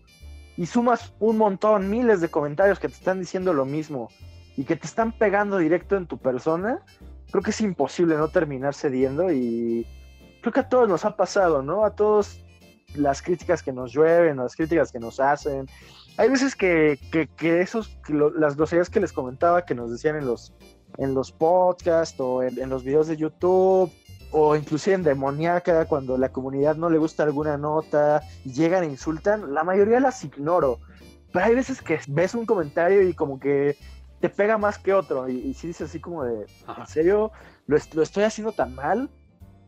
y 0.56 0.66
sumas 0.66 1.12
un 1.18 1.38
montón, 1.38 1.90
miles 1.90 2.20
de 2.20 2.28
comentarios 2.28 2.78
que 2.78 2.88
te 2.88 2.94
están 2.94 3.20
diciendo 3.20 3.52
lo 3.52 3.64
mismo 3.64 4.08
y 4.56 4.64
que 4.64 4.76
te 4.76 4.86
están 4.86 5.12
pegando 5.12 5.58
directo 5.58 5.96
en 5.96 6.06
tu 6.06 6.18
persona, 6.18 6.82
creo 7.30 7.42
que 7.42 7.50
es 7.50 7.60
imposible 7.60 8.16
no 8.16 8.28
terminar 8.28 8.74
cediendo 8.74 9.32
y 9.32 9.86
creo 10.40 10.52
que 10.52 10.60
a 10.60 10.68
todos 10.68 10.88
nos 10.88 11.04
ha 11.04 11.16
pasado, 11.16 11.62
¿no? 11.62 11.84
A 11.84 11.94
todos 11.94 12.40
las 12.94 13.22
críticas 13.22 13.62
que 13.62 13.72
nos 13.72 13.92
llueven, 13.92 14.38
las 14.38 14.56
críticas 14.56 14.90
que 14.92 14.98
nos 14.98 15.20
hacen. 15.20 15.66
Hay 16.20 16.28
veces 16.28 16.54
que, 16.54 16.98
que, 17.10 17.28
que 17.28 17.60
esos, 17.62 17.88
que 18.04 18.12
lo, 18.12 18.30
las 18.30 18.54
groserías 18.56 18.90
que 18.90 19.00
les 19.00 19.12
comentaba 19.12 19.64
que 19.64 19.74
nos 19.74 19.90
decían 19.90 20.16
en 20.16 20.26
los, 20.26 20.52
en 20.98 21.14
los 21.14 21.32
podcasts 21.32 22.20
o 22.20 22.42
en, 22.42 22.58
en 22.60 22.68
los 22.68 22.84
videos 22.84 23.06
de 23.08 23.16
YouTube 23.16 23.90
o 24.30 24.54
inclusive 24.54 24.94
en 24.96 25.02
Demoníaca, 25.02 25.86
cuando 25.86 26.18
la 26.18 26.30
comunidad 26.30 26.76
no 26.76 26.90
le 26.90 26.98
gusta 26.98 27.22
alguna 27.22 27.56
nota 27.56 28.20
y 28.44 28.52
llegan 28.52 28.84
e 28.84 28.86
insultan, 28.86 29.54
la 29.54 29.64
mayoría 29.64 29.98
las 29.98 30.22
ignoro. 30.22 30.78
Pero 31.32 31.44
hay 31.46 31.54
veces 31.54 31.80
que 31.80 31.98
ves 32.08 32.34
un 32.34 32.44
comentario 32.46 33.02
y 33.08 33.14
como 33.14 33.38
que 33.40 33.76
te 34.20 34.28
pega 34.28 34.58
más 34.58 34.78
que 34.78 34.92
otro. 34.92 35.28
Y, 35.28 35.38
y 35.38 35.54
si 35.54 35.68
dices 35.68 35.88
así 35.88 36.00
como 36.00 36.24
de. 36.24 36.46
¿en 36.76 36.86
serio? 36.86 37.32
¿Lo, 37.66 37.76
est- 37.76 37.94
lo 37.94 38.02
estoy 38.02 38.24
haciendo 38.24 38.52
tan 38.52 38.74
mal? 38.74 39.10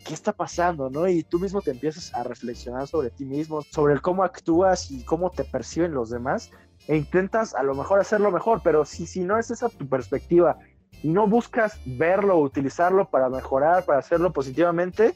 ¿Qué 0.05 0.15
está 0.15 0.33
pasando? 0.33 0.91
¿no? 0.91 1.09
Y 1.09 1.23
tú 1.23 1.39
mismo 1.39 1.61
te 1.63 1.71
empiezas 1.71 2.15
a 2.15 2.23
reflexionar 2.23 2.87
sobre 2.87 3.11
ti 3.11 3.25
mismo, 3.25 3.63
sobre 3.63 3.95
el 3.95 4.03
cómo 4.03 4.25
actúas 4.25 4.91
y 4.91 5.05
cómo 5.05 5.31
te 5.31 5.45
perciben 5.45 5.95
los 5.95 6.11
demás. 6.11 6.51
E 6.89 6.97
intentas 6.97 7.55
a 7.55 7.63
lo 7.63 7.75
mejor 7.75 8.01
hacerlo 8.01 8.31
mejor, 8.31 8.61
pero 8.65 8.85
si, 8.85 9.07
si 9.07 9.21
no 9.21 9.39
es 9.39 9.51
esa 9.51 9.69
tu 9.69 9.89
perspectiva 9.89 10.59
y 11.03 11.09
no 11.09 11.27
buscas 11.27 11.79
verlo, 11.85 12.39
utilizarlo 12.39 13.09
para 13.09 13.29
mejorar, 13.29 13.85
para 13.85 14.01
hacerlo 14.01 14.33
positivamente, 14.33 15.15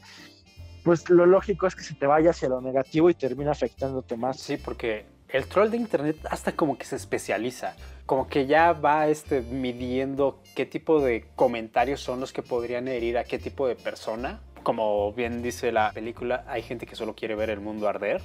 pues 0.83 1.09
lo 1.09 1.25
lógico 1.25 1.67
es 1.67 1.75
que 1.75 1.83
se 1.83 1.95
te 1.95 2.07
vaya 2.07 2.29
hacia 2.29 2.47
lo 2.47 2.61
negativo 2.61 3.09
y 3.09 3.13
termina 3.13 3.51
afectándote 3.51 4.15
más. 4.15 4.39
Sí, 4.39 4.57
porque 4.57 5.05
el 5.29 5.45
troll 5.47 5.69
de 5.69 5.77
internet 5.77 6.17
hasta 6.29 6.53
como 6.53 6.77
que 6.77 6.85
se 6.85 6.95
especializa, 6.95 7.75
como 8.05 8.27
que 8.27 8.47
ya 8.47 8.71
va 8.71 9.07
este, 9.07 9.41
midiendo 9.41 10.41
qué 10.55 10.65
tipo 10.65 11.01
de 11.01 11.25
comentarios 11.35 11.99
son 11.99 12.21
los 12.21 12.31
que 12.31 12.41
podrían 12.41 12.87
herir 12.87 13.17
a 13.17 13.25
qué 13.25 13.37
tipo 13.37 13.67
de 13.67 13.75
persona. 13.75 14.39
Como 14.67 15.13
bien 15.13 15.41
dice 15.41 15.71
la 15.71 15.93
película, 15.93 16.43
hay 16.45 16.61
gente 16.61 16.85
que 16.85 16.97
solo 16.97 17.15
quiere 17.15 17.35
ver 17.35 17.49
el 17.49 17.61
mundo 17.61 17.87
arder. 17.87 18.21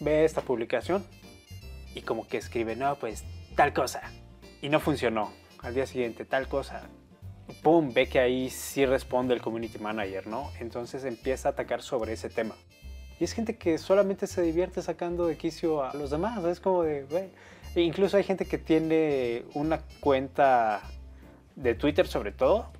Ve 0.00 0.26
esta 0.26 0.42
publicación 0.42 1.02
y 1.94 2.02
como 2.02 2.28
que 2.28 2.36
escribe, 2.36 2.76
no, 2.76 2.96
pues 2.96 3.24
tal 3.56 3.72
cosa. 3.72 4.02
Y 4.60 4.68
no 4.68 4.80
funcionó. 4.80 5.32
Al 5.62 5.74
día 5.74 5.86
siguiente, 5.86 6.26
tal 6.26 6.46
cosa. 6.46 6.82
Pum, 7.62 7.90
ve 7.94 8.06
que 8.06 8.18
ahí 8.20 8.50
sí 8.50 8.84
responde 8.84 9.32
el 9.32 9.40
community 9.40 9.78
manager, 9.78 10.26
¿no? 10.26 10.50
Entonces 10.60 11.06
empieza 11.06 11.48
a 11.48 11.52
atacar 11.52 11.80
sobre 11.80 12.12
ese 12.12 12.28
tema. 12.28 12.54
Y 13.18 13.24
es 13.24 13.32
gente 13.32 13.56
que 13.56 13.78
solamente 13.78 14.26
se 14.26 14.42
divierte 14.42 14.82
sacando 14.82 15.26
de 15.26 15.38
quicio 15.38 15.82
a 15.82 15.94
los 15.94 16.10
demás. 16.10 16.44
Es 16.44 16.60
como 16.60 16.82
de, 16.82 17.04
güey. 17.04 17.30
E 17.74 17.80
incluso 17.80 18.18
hay 18.18 18.24
gente 18.24 18.44
que 18.44 18.58
tiene 18.58 19.46
una 19.54 19.80
cuenta 20.00 20.82
de 21.56 21.74
Twitter 21.74 22.06
sobre 22.06 22.30
todo. 22.30 22.70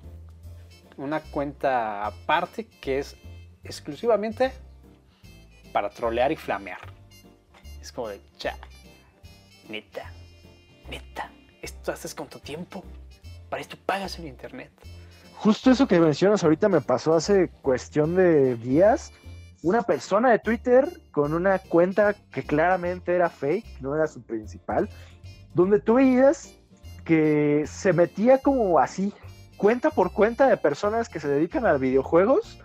Una 0.97 1.21
cuenta 1.21 2.05
aparte 2.05 2.67
que 2.67 2.99
es 2.99 3.15
exclusivamente 3.63 4.51
para 5.71 5.89
trolear 5.89 6.31
y 6.31 6.35
flamear. 6.35 6.79
Es 7.81 7.91
como 7.91 8.09
de, 8.09 8.21
cha, 8.37 8.57
neta, 9.69 10.11
neta, 10.89 11.31
esto 11.61 11.91
haces 11.91 12.13
con 12.13 12.27
tu 12.27 12.39
tiempo. 12.39 12.83
Para 13.49 13.61
esto 13.61 13.77
pagas 13.85 14.17
el 14.19 14.27
internet. 14.27 14.71
Justo 15.35 15.71
eso 15.71 15.87
que 15.87 15.99
mencionas 15.99 16.43
ahorita 16.43 16.69
me 16.69 16.79
pasó 16.79 17.15
hace 17.15 17.49
cuestión 17.61 18.15
de 18.15 18.55
días. 18.55 19.11
Una 19.61 19.81
persona 19.81 20.31
de 20.31 20.39
Twitter 20.39 20.87
con 21.11 21.33
una 21.33 21.59
cuenta 21.59 22.13
que 22.31 22.43
claramente 22.43 23.13
era 23.13 23.29
fake, 23.29 23.81
no 23.81 23.95
era 23.95 24.07
su 24.07 24.21
principal, 24.21 24.89
donde 25.53 25.79
tú 25.79 25.95
veías 25.95 26.53
que 27.03 27.65
se 27.67 27.93
metía 27.93 28.37
como 28.37 28.79
así, 28.79 29.13
cuenta 29.63 29.91
por 29.91 30.11
cuenta 30.11 30.49
de 30.49 30.57
personas 30.57 31.07
que 31.07 31.21
se 31.21 31.29
dedican 31.29 31.65
a 31.65 31.77
videojuegos, 31.77 32.59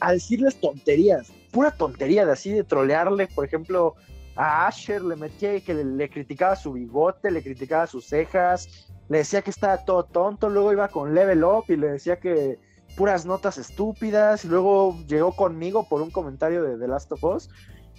a 0.00 0.12
decirles 0.12 0.58
tonterías, 0.58 1.30
pura 1.52 1.72
tontería 1.72 2.24
de 2.24 2.32
así, 2.32 2.50
de 2.50 2.64
trolearle, 2.64 3.26
por 3.26 3.44
ejemplo, 3.44 3.96
a 4.34 4.66
Asher 4.66 5.04
le 5.04 5.16
metía 5.16 5.56
y 5.56 5.60
que 5.60 5.74
le, 5.74 5.84
le 5.84 6.08
criticaba 6.08 6.56
su 6.56 6.72
bigote, 6.72 7.30
le 7.30 7.42
criticaba 7.42 7.86
sus 7.86 8.06
cejas, 8.06 8.88
le 9.10 9.18
decía 9.18 9.42
que 9.42 9.50
estaba 9.50 9.84
todo 9.84 10.04
tonto, 10.04 10.48
luego 10.48 10.72
iba 10.72 10.88
con 10.88 11.14
Level 11.14 11.44
Up 11.44 11.64
y 11.68 11.76
le 11.76 11.88
decía 11.88 12.18
que 12.18 12.58
puras 12.96 13.26
notas 13.26 13.58
estúpidas, 13.58 14.46
y 14.46 14.48
luego 14.48 14.96
llegó 15.06 15.36
conmigo 15.36 15.86
por 15.86 16.00
un 16.00 16.10
comentario 16.10 16.62
de 16.62 16.78
The 16.78 16.88
Last 16.88 17.12
of 17.12 17.24
Us 17.24 17.50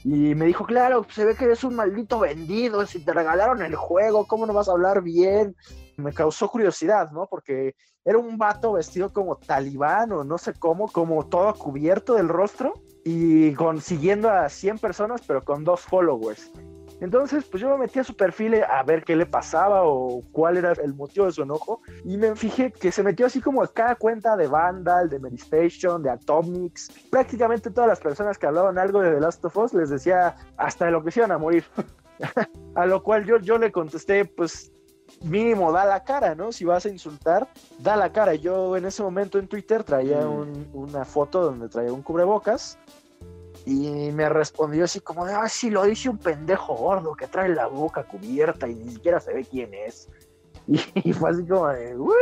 y 0.03 0.33
me 0.33 0.45
dijo, 0.45 0.65
claro, 0.65 1.05
se 1.13 1.25
ve 1.25 1.35
que 1.35 1.45
eres 1.45 1.63
un 1.63 1.75
maldito 1.75 2.19
vendido, 2.19 2.85
si 2.87 2.99
te 2.99 3.13
regalaron 3.13 3.61
el 3.61 3.75
juego, 3.75 4.25
¿cómo 4.25 4.45
no 4.45 4.53
vas 4.53 4.69
a 4.69 4.71
hablar 4.71 5.03
bien? 5.03 5.55
Me 5.99 6.13
causó 6.13 6.49
curiosidad, 6.49 7.11
¿no? 7.11 7.27
Porque 7.27 7.75
era 8.05 8.17
un 8.17 8.37
vato 8.37 8.73
vestido 8.73 9.11
como 9.11 9.37
talibán 9.37 10.11
o 10.11 10.23
no 10.23 10.37
sé 10.37 10.53
cómo, 10.53 10.87
como 10.87 11.27
todo 11.27 11.53
cubierto 11.53 12.15
del 12.15 12.29
rostro 12.29 12.73
y 13.03 13.53
consiguiendo 13.53 14.29
a 14.29 14.49
100 14.49 14.79
personas, 14.79 15.21
pero 15.25 15.43
con 15.43 15.63
dos 15.63 15.81
followers. 15.81 16.51
Entonces, 17.01 17.45
pues 17.45 17.61
yo 17.61 17.69
me 17.69 17.77
metí 17.77 17.99
a 17.99 18.03
su 18.03 18.15
perfil 18.15 18.55
a 18.55 18.83
ver 18.83 19.03
qué 19.03 19.15
le 19.15 19.25
pasaba 19.25 19.83
o 19.83 20.21
cuál 20.31 20.57
era 20.57 20.73
el 20.73 20.93
motivo 20.93 21.25
de 21.25 21.31
su 21.31 21.43
enojo. 21.43 21.81
Y 22.03 22.17
me 22.17 22.35
fijé 22.35 22.71
que 22.71 22.91
se 22.91 23.03
metió 23.03 23.25
así 23.25 23.39
como 23.39 23.63
a 23.63 23.67
cada 23.67 23.95
cuenta 23.95 24.35
de 24.35 24.47
Vandal, 24.47 25.09
de 25.09 25.19
Medistation, 25.19 26.03
de 26.03 26.09
Atomics. 26.09 26.89
Prácticamente 27.09 27.71
todas 27.71 27.87
las 27.87 27.99
personas 28.01 28.37
que 28.37 28.47
hablaban 28.47 28.77
algo 28.77 29.01
de 29.01 29.13
The 29.13 29.21
Last 29.21 29.45
of 29.45 29.55
Us 29.57 29.73
les 29.73 29.89
decía 29.89 30.35
hasta 30.57 30.85
de 30.85 30.91
lo 30.91 31.03
que 31.03 31.11
se 31.11 31.21
iban 31.21 31.31
a 31.31 31.37
morir. 31.37 31.63
a 32.75 32.85
lo 32.85 33.01
cual 33.01 33.25
yo, 33.25 33.37
yo 33.37 33.57
le 33.57 33.71
contesté, 33.71 34.25
pues 34.25 34.73
mínimo 35.23 35.71
da 35.71 35.85
la 35.85 36.03
cara, 36.03 36.35
¿no? 36.35 36.51
Si 36.51 36.65
vas 36.65 36.85
a 36.85 36.89
insultar, 36.89 37.47
da 37.79 37.95
la 37.95 38.11
cara. 38.11 38.35
Yo 38.35 38.75
en 38.77 38.85
ese 38.85 39.03
momento 39.03 39.37
en 39.39 39.47
Twitter 39.47 39.83
traía 39.83 40.21
Mm. 40.21 40.31
un- 40.31 40.69
una 40.73 41.05
foto 41.05 41.41
donde 41.41 41.69
traía 41.69 41.91
un 41.93 42.01
cubrebocas 42.01 42.77
y 43.65 44.11
me 44.11 44.29
respondió 44.29 44.85
así 44.85 44.99
como 44.99 45.25
de, 45.25 45.33
ah, 45.33 45.49
sí, 45.49 45.69
lo 45.69 45.83
dice 45.83 46.09
un 46.09 46.17
pendejo 46.17 46.75
gordo 46.75 47.13
que 47.15 47.27
trae 47.27 47.49
la 47.49 47.67
boca 47.67 48.03
cubierta 48.03 48.67
y 48.67 48.75
ni 48.75 48.89
siquiera 48.91 49.19
se 49.19 49.33
ve 49.33 49.45
quién 49.45 49.73
es. 49.73 50.07
Y, 51.03 51.13
fue 51.13 51.31
así 51.31 51.45
como 51.47 51.67
de, 51.69 51.97
¿what? 51.97 52.13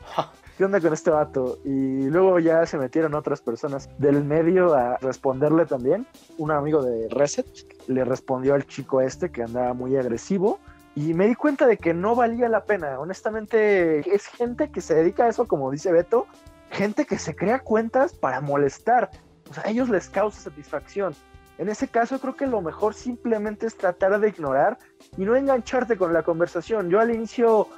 ¿qué 0.58 0.64
onda 0.64 0.80
con 0.80 0.92
este 0.92 1.10
vato? 1.10 1.58
Y 1.64 2.04
luego 2.10 2.38
ya 2.38 2.64
se 2.66 2.76
metieron 2.78 3.14
otras 3.14 3.40
personas 3.40 3.88
del 3.98 4.24
medio 4.24 4.74
a 4.74 4.96
responderle 4.98 5.66
también. 5.66 6.06
Un 6.38 6.50
amigo 6.52 6.82
de 6.82 7.08
Reset 7.08 7.46
le 7.88 8.04
respondió 8.04 8.54
al 8.54 8.66
chico 8.66 9.00
este 9.00 9.30
que 9.30 9.42
andaba 9.42 9.74
muy 9.74 9.96
agresivo. 9.96 10.58
Y 10.94 11.14
me 11.14 11.26
di 11.26 11.34
cuenta 11.34 11.66
de 11.66 11.76
que 11.76 11.92
no 11.92 12.14
valía 12.14 12.48
la 12.48 12.64
pena. 12.64 12.98
Honestamente, 13.00 13.98
es 14.14 14.26
gente 14.26 14.70
que 14.70 14.80
se 14.80 14.94
dedica 14.94 15.24
a 15.24 15.28
eso, 15.28 15.46
como 15.46 15.70
dice 15.70 15.92
Beto, 15.92 16.26
gente 16.70 17.04
que 17.04 17.18
se 17.18 17.34
crea 17.34 17.60
cuentas 17.60 18.12
para 18.14 18.40
molestar. 18.40 19.10
O 19.50 19.54
sea, 19.54 19.64
a 19.66 19.70
ellos 19.70 19.88
les 19.88 20.08
causa 20.08 20.40
satisfacción. 20.40 21.14
En 21.58 21.68
ese 21.68 21.88
caso 21.88 22.18
creo 22.18 22.34
que 22.34 22.46
lo 22.46 22.60
mejor 22.60 22.94
simplemente 22.94 23.66
es 23.66 23.76
tratar 23.76 24.18
de 24.18 24.28
ignorar 24.28 24.78
y 25.16 25.24
no 25.24 25.36
engancharte 25.36 25.96
con 25.96 26.12
la 26.12 26.22
conversación. 26.22 26.90
Yo 26.90 27.00
al 27.00 27.14
inicio 27.14 27.68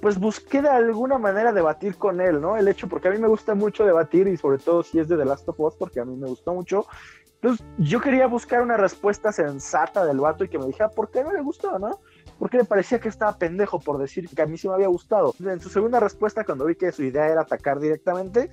pues 0.00 0.18
busqué 0.18 0.60
de 0.60 0.68
alguna 0.68 1.18
manera 1.18 1.52
debatir 1.52 1.96
con 1.96 2.20
él, 2.20 2.40
¿no? 2.40 2.56
El 2.56 2.68
hecho, 2.68 2.88
porque 2.88 3.08
a 3.08 3.10
mí 3.10 3.18
me 3.18 3.26
gusta 3.28 3.54
mucho 3.54 3.86
debatir 3.86 4.28
y 4.28 4.36
sobre 4.36 4.58
todo 4.58 4.82
si 4.82 4.98
es 4.98 5.08
de 5.08 5.16
The 5.16 5.24
Last 5.24 5.48
of 5.48 5.58
Us, 5.58 5.74
porque 5.76 6.00
a 6.00 6.04
mí 6.04 6.14
me 6.14 6.28
gustó 6.28 6.52
mucho. 6.52 6.86
Entonces 7.36 7.66
yo 7.78 8.00
quería 8.00 8.26
buscar 8.26 8.62
una 8.62 8.76
respuesta 8.76 9.32
sensata 9.32 10.04
del 10.04 10.20
vato 10.20 10.44
y 10.44 10.48
que 10.48 10.58
me 10.58 10.66
dijera 10.66 10.90
por 10.90 11.10
qué 11.10 11.24
no 11.24 11.32
le 11.32 11.40
gustó, 11.40 11.78
¿no? 11.78 12.00
Porque 12.38 12.58
le 12.58 12.64
parecía 12.64 12.98
que 12.98 13.08
estaba 13.08 13.36
pendejo 13.38 13.78
por 13.80 13.98
decir 13.98 14.28
que 14.28 14.42
a 14.42 14.46
mí 14.46 14.58
sí 14.58 14.68
me 14.68 14.74
había 14.74 14.88
gustado. 14.88 15.34
En 15.40 15.60
su 15.60 15.68
segunda 15.68 16.00
respuesta, 16.00 16.44
cuando 16.44 16.66
vi 16.66 16.74
que 16.74 16.92
su 16.92 17.02
idea 17.02 17.28
era 17.28 17.42
atacar 17.42 17.78
directamente, 17.80 18.50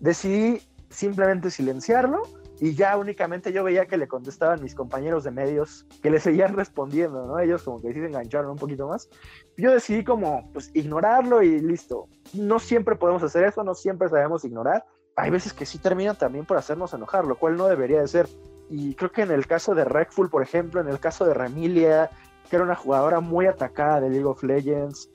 decidí 0.00 0.60
simplemente 0.90 1.50
silenciarlo 1.50 2.22
y 2.60 2.74
ya 2.76 2.96
únicamente 2.96 3.52
yo 3.52 3.64
veía 3.64 3.86
que 3.86 3.96
le 3.96 4.06
contestaban 4.06 4.62
mis 4.62 4.76
compañeros 4.76 5.24
de 5.24 5.32
medios 5.32 5.84
que 6.00 6.10
le 6.10 6.20
seguían 6.20 6.54
respondiendo, 6.56 7.26
¿no? 7.26 7.40
Ellos 7.40 7.64
como 7.64 7.80
que 7.80 7.92
sí 7.92 7.98
se 7.98 8.06
engancharon 8.06 8.52
un 8.52 8.56
poquito 8.56 8.86
más. 8.86 9.08
Yo 9.56 9.72
decidí 9.72 10.04
como, 10.04 10.48
pues, 10.52 10.70
ignorarlo 10.72 11.42
y 11.42 11.60
listo. 11.60 12.08
No 12.34 12.60
siempre 12.60 12.94
podemos 12.94 13.22
hacer 13.24 13.42
eso, 13.44 13.64
no 13.64 13.74
siempre 13.74 14.08
sabemos 14.08 14.44
ignorar. 14.44 14.84
Hay 15.16 15.30
veces 15.30 15.52
que 15.52 15.66
sí 15.66 15.78
terminan 15.78 16.16
también 16.16 16.46
por 16.46 16.56
hacernos 16.56 16.94
enojar, 16.94 17.24
lo 17.26 17.36
cual 17.36 17.56
no 17.56 17.66
debería 17.66 18.00
de 18.00 18.06
ser. 18.06 18.28
Y 18.70 18.94
creo 18.94 19.10
que 19.10 19.22
en 19.22 19.32
el 19.32 19.48
caso 19.48 19.74
de 19.74 19.84
Redful, 19.84 20.30
por 20.30 20.42
ejemplo, 20.42 20.80
en 20.80 20.86
el 20.86 21.00
caso 21.00 21.24
de 21.24 21.34
Remilia, 21.34 22.10
que 22.52 22.56
era 22.56 22.66
una 22.66 22.76
jugadora 22.76 23.20
muy 23.20 23.46
atacada 23.46 24.02
de 24.02 24.10
League 24.10 24.26
of 24.26 24.42
Legends, 24.42 25.08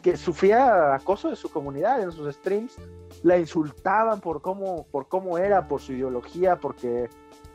que 0.00 0.16
sufría 0.16 0.94
acoso 0.94 1.28
de 1.28 1.36
su 1.36 1.50
comunidad 1.50 2.00
en 2.02 2.10
sus 2.10 2.34
streams, 2.34 2.76
la 3.22 3.36
insultaban 3.36 4.22
por 4.22 4.40
cómo, 4.40 4.86
por 4.90 5.06
cómo 5.06 5.36
era, 5.36 5.68
por 5.68 5.82
su 5.82 5.92
ideología, 5.92 6.56
porque 6.56 7.10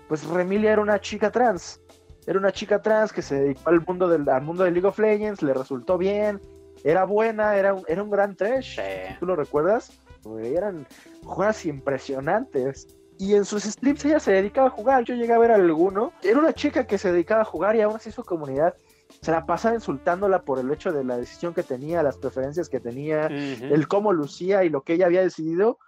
pues 0.07 0.24
Remilia 0.24 0.74
era 0.74 0.83
una 0.83 1.01
chica 1.01 1.31
trans. 1.31 1.81
Era 2.27 2.38
una 2.38 2.51
chica 2.51 2.79
trans 2.79 3.12
que 3.12 3.24
se 3.24 3.39
dedicó 3.39 3.71
al 3.71 3.83
mundo 3.83 4.07
del, 4.07 4.29
al 4.29 4.43
mundo 4.43 4.63
de 4.63 4.69
League 4.69 4.88
of 4.88 5.00
Legends, 5.00 5.41
le 5.41 5.55
resultó 5.55 5.97
bien, 5.97 6.39
era 6.83 7.03
buena, 7.05 7.57
era 7.57 7.74
un, 7.74 7.83
era 7.88 8.03
un 8.03 8.12
gran 8.12 8.36
trash. 8.36 8.79
¿Tú 9.19 9.25
lo 9.25 9.36
recuerdas? 9.36 10.00
Eran 10.43 10.86
jugadas 11.24 11.65
impresionantes. 11.65 12.88
Y 13.17 13.33
en 13.33 13.45
sus 13.45 13.63
streams 13.63 14.05
ella 14.05 14.19
se 14.19 14.33
dedicaba 14.33 14.67
a 14.67 14.69
jugar. 14.69 15.05
Yo 15.05 15.15
llegué 15.15 15.33
a 15.33 15.39
ver 15.39 15.50
alguno. 15.50 16.13
Era 16.21 16.38
una 16.38 16.53
chica 16.53 16.86
que 16.86 17.00
se 17.00 17.12
dedicaba 17.12 17.41
a 17.41 17.45
jugar 17.45 17.75
y 17.75 17.81
aún 17.81 17.95
así 17.95 18.12
su 18.12 18.24
comunidad 18.24 18.75
se 19.21 19.31
la 19.31 19.45
pasaba 19.45 19.75
insultándola 19.75 20.43
por 20.43 20.59
el 20.59 20.71
hecho 20.71 20.91
de 20.91 21.03
la 21.03 21.17
decisión 21.17 21.53
que 21.53 21.63
tenía, 21.63 22.03
las 22.03 22.17
preferencias 22.17 22.69
que 22.69 22.79
tenía, 22.79 23.27
el 23.27 23.88
cómo 23.88 24.13
lucía 24.13 24.63
y 24.63 24.69
lo 24.69 24.81
que 24.81 24.93
ella 24.93 25.07
había 25.07 25.21
decidido, 25.21 25.79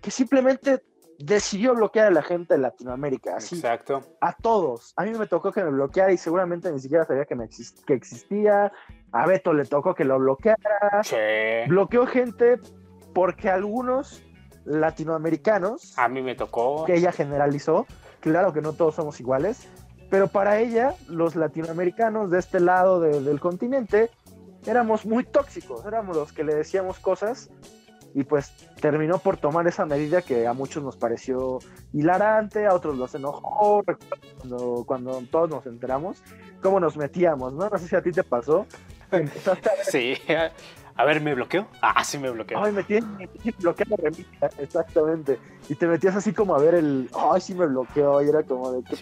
que 0.00 0.10
simplemente 0.10 0.82
decidió 1.18 1.74
bloquear 1.74 2.06
a 2.06 2.10
la 2.10 2.22
gente 2.22 2.54
de 2.54 2.60
Latinoamérica, 2.60 3.36
así. 3.36 3.56
Exacto. 3.56 4.02
A 4.20 4.32
todos. 4.34 4.92
A 4.96 5.04
mí 5.04 5.12
me 5.18 5.26
tocó 5.26 5.50
que 5.52 5.64
me 5.64 5.70
bloqueara 5.70 6.12
y 6.12 6.16
seguramente 6.16 6.70
ni 6.70 6.78
siquiera 6.78 7.04
sabía 7.04 7.24
que, 7.24 7.34
me 7.34 7.48
que 7.48 7.94
existía. 7.94 8.72
A 9.10 9.26
Beto 9.26 9.52
le 9.52 9.64
tocó 9.64 9.94
que 9.94 10.04
lo 10.04 10.18
bloqueara. 10.18 11.02
Sí. 11.02 11.16
Bloqueó 11.66 12.06
gente 12.06 12.60
porque 13.12 13.50
algunos 13.50 14.22
latinoamericanos. 14.64 15.98
A 15.98 16.08
mí 16.08 16.22
me 16.22 16.36
tocó. 16.36 16.84
Que 16.84 16.94
ella 16.94 17.10
generalizó. 17.10 17.86
Claro 18.20 18.52
que 18.52 18.60
no 18.60 18.72
todos 18.72 18.94
somos 18.94 19.18
iguales 19.18 19.68
pero 20.10 20.28
para 20.28 20.58
ella, 20.58 20.94
los 21.08 21.36
latinoamericanos 21.36 22.30
de 22.30 22.38
este 22.38 22.60
lado 22.60 23.00
del 23.00 23.40
continente, 23.40 24.10
éramos 24.66 25.06
muy 25.06 25.24
tóxicos, 25.24 25.84
éramos 25.86 26.16
los 26.16 26.32
que 26.32 26.44
le 26.44 26.54
decíamos 26.54 26.98
cosas 26.98 27.50
y 28.14 28.24
pues 28.24 28.52
terminó 28.80 29.18
por 29.18 29.36
tomar 29.36 29.66
esa 29.66 29.84
medida 29.86 30.22
que 30.22 30.46
a 30.46 30.52
muchos 30.52 30.82
nos 30.82 30.96
pareció 30.96 31.58
hilarante, 31.92 32.66
a 32.66 32.74
otros 32.74 32.96
los 32.96 33.14
enojó, 33.14 33.82
cuando, 34.38 34.84
cuando 34.86 35.22
todos 35.30 35.50
nos 35.50 35.66
enteramos, 35.66 36.22
cómo 36.62 36.80
nos 36.80 36.96
metíamos, 36.96 37.52
¿no? 37.52 37.68
No 37.68 37.78
sé 37.78 37.88
si 37.88 37.96
a 37.96 38.02
ti 38.02 38.10
te 38.10 38.24
pasó. 38.24 38.66
sí, 39.90 40.14
a 40.96 41.04
ver, 41.04 41.20
¿me 41.20 41.34
bloqueó? 41.34 41.66
Ah, 41.80 42.02
sí 42.02 42.18
me 42.18 42.30
bloqueó. 42.30 42.62
Ay, 42.62 42.72
me 42.72 42.82
tiene, 42.82 43.28
la 43.60 43.74
remita, 43.96 44.50
exactamente. 44.58 45.38
Y 45.68 45.74
te 45.76 45.86
metías 45.86 46.16
así 46.16 46.32
como 46.32 46.54
a 46.54 46.58
ver 46.58 46.74
el, 46.74 47.08
ay, 47.14 47.40
sí 47.40 47.54
me 47.54 47.66
bloqueó, 47.66 48.20
y 48.22 48.28
era 48.28 48.42
como 48.42 48.72
de, 48.72 48.82
qué 48.82 48.96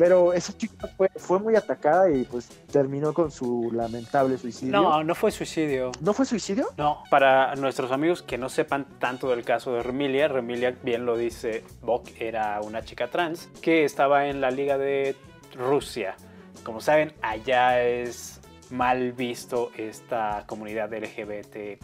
pero 0.00 0.32
esa 0.32 0.56
chica 0.56 0.88
fue, 0.96 1.10
fue 1.16 1.38
muy 1.38 1.56
atacada 1.56 2.10
y 2.10 2.24
pues 2.24 2.48
terminó 2.72 3.12
con 3.12 3.30
su 3.30 3.70
lamentable 3.70 4.38
suicidio. 4.38 4.72
No, 4.72 5.04
no 5.04 5.14
fue 5.14 5.30
suicidio. 5.30 5.92
¿No 6.00 6.14
fue 6.14 6.24
suicidio? 6.24 6.68
No, 6.78 7.04
para 7.10 7.54
nuestros 7.56 7.92
amigos 7.92 8.22
que 8.22 8.38
no 8.38 8.48
sepan 8.48 8.86
tanto 8.98 9.28
del 9.28 9.44
caso 9.44 9.74
de 9.74 9.82
Remilia, 9.82 10.26
Remilia 10.26 10.74
bien 10.82 11.04
lo 11.04 11.18
dice, 11.18 11.64
Bok 11.82 12.08
era 12.18 12.62
una 12.62 12.82
chica 12.82 13.08
trans 13.08 13.50
que 13.60 13.84
estaba 13.84 14.28
en 14.28 14.40
la 14.40 14.50
liga 14.50 14.78
de 14.78 15.16
Rusia. 15.54 16.16
Como 16.64 16.80
saben, 16.80 17.12
allá 17.20 17.82
es 17.84 18.40
mal 18.70 19.12
visto 19.12 19.70
esta 19.76 20.44
comunidad 20.46 20.94
LGBT+. 20.94 21.78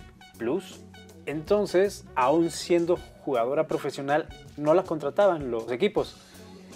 Entonces, 1.26 2.06
aún 2.14 2.50
siendo 2.50 2.96
jugadora 3.26 3.66
profesional, 3.66 4.26
no 4.56 4.72
la 4.72 4.84
contrataban 4.84 5.50
los 5.50 5.70
equipos 5.70 6.16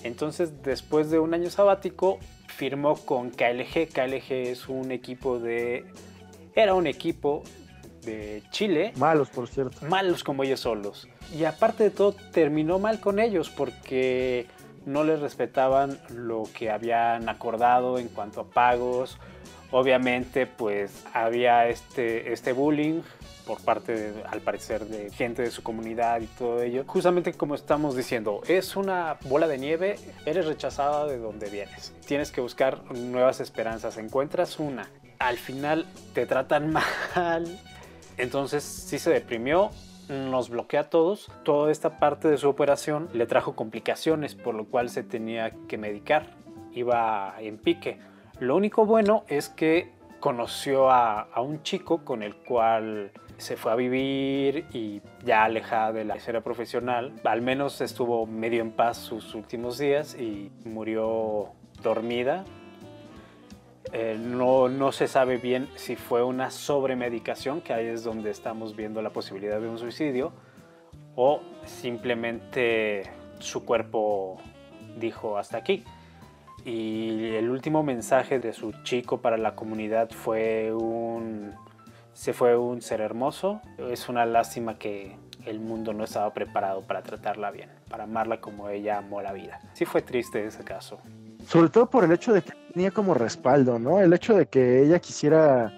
entonces, 0.03 0.63
después 0.63 1.11
de 1.11 1.19
un 1.19 1.35
año 1.35 1.51
sabático, 1.51 2.19
firmó 2.49 2.97
con 2.97 3.31
KLG. 3.31 3.89
KLG 3.93 4.33
es 4.33 4.69
un 4.69 4.91
equipo 4.93 5.39
de... 5.39 5.85
Era 6.55 6.75
un 6.75 6.87
equipo 6.87 7.43
de 8.05 8.43
Chile. 8.51 8.93
Malos, 8.97 9.31
por 9.31 9.49
cierto. 9.49 9.87
Malos 9.87 10.25
como 10.25 10.43
ellos 10.43 10.61
solos. 10.61 11.09
Y 11.37 11.45
aparte 11.45 11.85
de 11.85 11.91
todo, 11.91 12.15
terminó 12.33 12.79
mal 12.79 13.01
con 13.01 13.19
ellos 13.19 13.51
porque 13.51 14.47
no 14.87 15.05
les 15.05 15.21
respetaban 15.21 15.99
lo 16.09 16.45
que 16.55 16.71
habían 16.71 17.29
acordado 17.29 17.99
en 17.99 18.09
cuanto 18.09 18.41
a 18.41 18.45
pagos. 18.45 19.19
Obviamente, 19.71 20.47
pues 20.47 21.05
había 21.13 21.69
este, 21.69 22.33
este 22.33 22.53
bullying 22.53 23.03
por 23.51 23.61
parte, 23.63 24.15
al 24.31 24.41
parecer, 24.43 24.85
de 24.87 25.11
gente 25.11 25.43
de 25.43 25.51
su 25.51 25.65
comunidad 25.65 26.21
y 26.21 26.27
todo 26.27 26.63
ello. 26.63 26.85
Justamente 26.87 27.33
como 27.33 27.57
estamos 27.57 27.97
diciendo, 27.97 28.43
es 28.47 28.77
una 28.77 29.17
bola 29.23 29.49
de 29.49 29.59
nieve, 29.59 29.97
eres 30.25 30.47
rechazada 30.47 31.05
de 31.07 31.19
donde 31.19 31.51
vienes. 31.51 31.93
Tienes 32.07 32.31
que 32.31 32.41
buscar 32.41 32.85
nuevas 32.93 33.41
esperanzas, 33.41 33.97
encuentras 33.97 34.61
una, 34.61 34.89
al 35.19 35.37
final 35.37 35.85
te 36.15 36.27
tratan 36.27 36.73
mal. 37.17 37.59
Entonces 38.19 38.63
sí 38.63 39.01
se 39.01 39.11
deprimió, 39.11 39.71
nos 40.09 40.49
bloquea 40.49 40.83
a 40.83 40.91
todos. 40.91 41.29
Toda 41.43 41.73
esta 41.73 41.99
parte 41.99 42.29
de 42.29 42.39
su 42.39 42.49
operación 42.49 43.09
le 43.13 43.27
trajo 43.27 43.57
complicaciones, 43.57 44.37
por 44.37 44.55
lo 44.55 44.67
cual 44.67 44.91
se 44.91 45.03
tenía 45.03 45.51
que 45.67 45.77
medicar. 45.77 46.37
Iba 46.73 47.35
en 47.41 47.59
pique. 47.59 47.99
Lo 48.39 48.55
único 48.55 48.87
bueno 48.87 49.25
es 49.27 49.49
que 49.49 49.91
conoció 50.21 50.89
a, 50.89 51.23
a 51.23 51.41
un 51.41 51.65
chico 51.65 52.05
con 52.05 52.23
el 52.23 52.37
cual 52.37 53.11
se 53.41 53.57
fue 53.57 53.73
a 53.73 53.75
vivir 53.75 54.67
y 54.73 55.01
ya 55.25 55.45
alejada 55.45 55.93
de 55.93 56.05
la 56.05 56.17
esfera 56.17 56.43
profesional, 56.43 57.13
al 57.25 57.43
menos 57.43 57.81
estuvo 57.81 58.27
medio 58.27 58.61
en 58.61 58.73
paz 58.73 58.99
sus 58.99 59.35
últimos 59.35 59.79
días 59.79 60.15
y 60.15 60.51
murió 60.65 61.49
dormida. 61.83 62.45
Eh, 63.93 64.17
no, 64.21 64.69
no 64.69 64.93
se 64.93 65.09
sabe 65.09 65.39
bien 65.39 65.69
si 65.75 65.97
fue 65.97 66.23
una 66.23 66.51
sobremedicación, 66.51 67.61
que 67.61 67.73
ahí 67.73 67.87
es 67.87 68.05
donde 68.05 68.31
estamos 68.31 68.77
viendo 68.77 69.03
la 69.03 69.11
posibilidad 69.11 69.61
de 69.61 69.69
un 69.69 69.79
suicidio, 69.79 70.33
o 71.17 71.41
simplemente 71.65 73.11
su 73.41 73.65
cuerpo 73.65 74.39
dijo 74.99 75.39
hasta 75.39 75.59
aquí. 75.59 75.85
Y 76.65 77.35
el 77.35 77.49
último 77.49 77.83
mensaje 77.83 78.39
de 78.39 78.53
su 78.53 78.73
chico 78.83 79.21
para 79.21 79.39
la 79.39 79.55
comunidad 79.55 80.11
fue 80.11 80.73
un 80.73 81.55
se 82.21 82.35
fue 82.35 82.55
un 82.55 82.83
ser 82.83 83.01
hermoso. 83.01 83.63
Es 83.79 84.11
una 84.11 84.27
lástima 84.27 84.79
que 84.79 85.17
el 85.47 85.59
mundo 85.59 85.95
no 85.95 86.05
estaba 86.05 86.35
preparado 86.35 86.83
para 86.83 87.03
tratarla 87.03 87.51
bien, 87.51 87.71
para 87.89 88.05
amarla 88.05 88.43
como 88.43 88.69
ella 88.69 88.99
amó 88.99 89.23
la 89.23 89.33
vida. 89.33 89.59
Sí 89.73 89.87
fue 89.87 90.03
triste 90.03 90.45
ese 90.45 90.63
caso. 90.63 90.99
Sobre 91.47 91.71
todo 91.71 91.89
por 91.89 92.05
el 92.05 92.13
hecho 92.13 92.35
de 92.35 92.43
que 92.43 92.53
tenía 92.75 92.91
como 92.91 93.15
respaldo, 93.15 93.79
¿no? 93.79 94.03
El 94.03 94.13
hecho 94.13 94.37
de 94.37 94.45
que 94.45 94.83
ella 94.83 94.99
quisiera, 94.99 95.73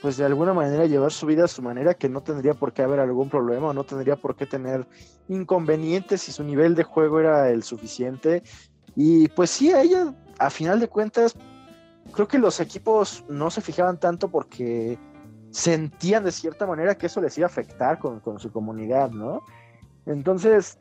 pues 0.00 0.16
de 0.16 0.24
alguna 0.24 0.54
manera 0.54 0.86
llevar 0.86 1.12
su 1.12 1.26
vida 1.26 1.44
a 1.44 1.48
su 1.48 1.60
manera, 1.60 1.92
que 1.92 2.08
no 2.08 2.22
tendría 2.22 2.54
por 2.54 2.72
qué 2.72 2.80
haber 2.80 2.98
algún 2.98 3.28
problema, 3.28 3.74
no 3.74 3.84
tendría 3.84 4.16
por 4.16 4.34
qué 4.34 4.46
tener 4.46 4.86
inconvenientes 5.28 6.22
si 6.22 6.32
su 6.32 6.42
nivel 6.42 6.74
de 6.74 6.84
juego 6.84 7.20
era 7.20 7.50
el 7.50 7.62
suficiente. 7.64 8.42
Y 8.96 9.28
pues 9.28 9.50
sí, 9.50 9.70
a 9.72 9.82
ella, 9.82 10.14
a 10.38 10.48
final 10.48 10.80
de 10.80 10.88
cuentas, 10.88 11.36
creo 12.14 12.26
que 12.26 12.38
los 12.38 12.60
equipos 12.60 13.26
no 13.28 13.50
se 13.50 13.60
fijaban 13.60 14.00
tanto 14.00 14.30
porque 14.30 14.98
sentían 15.52 16.24
de 16.24 16.32
cierta 16.32 16.66
manera 16.66 16.96
que 16.96 17.06
eso 17.06 17.20
les 17.20 17.38
iba 17.38 17.46
a 17.46 17.50
afectar 17.50 17.98
con, 17.98 18.20
con 18.20 18.40
su 18.40 18.50
comunidad, 18.50 19.10
¿no? 19.10 19.42
Entonces, 20.06 20.78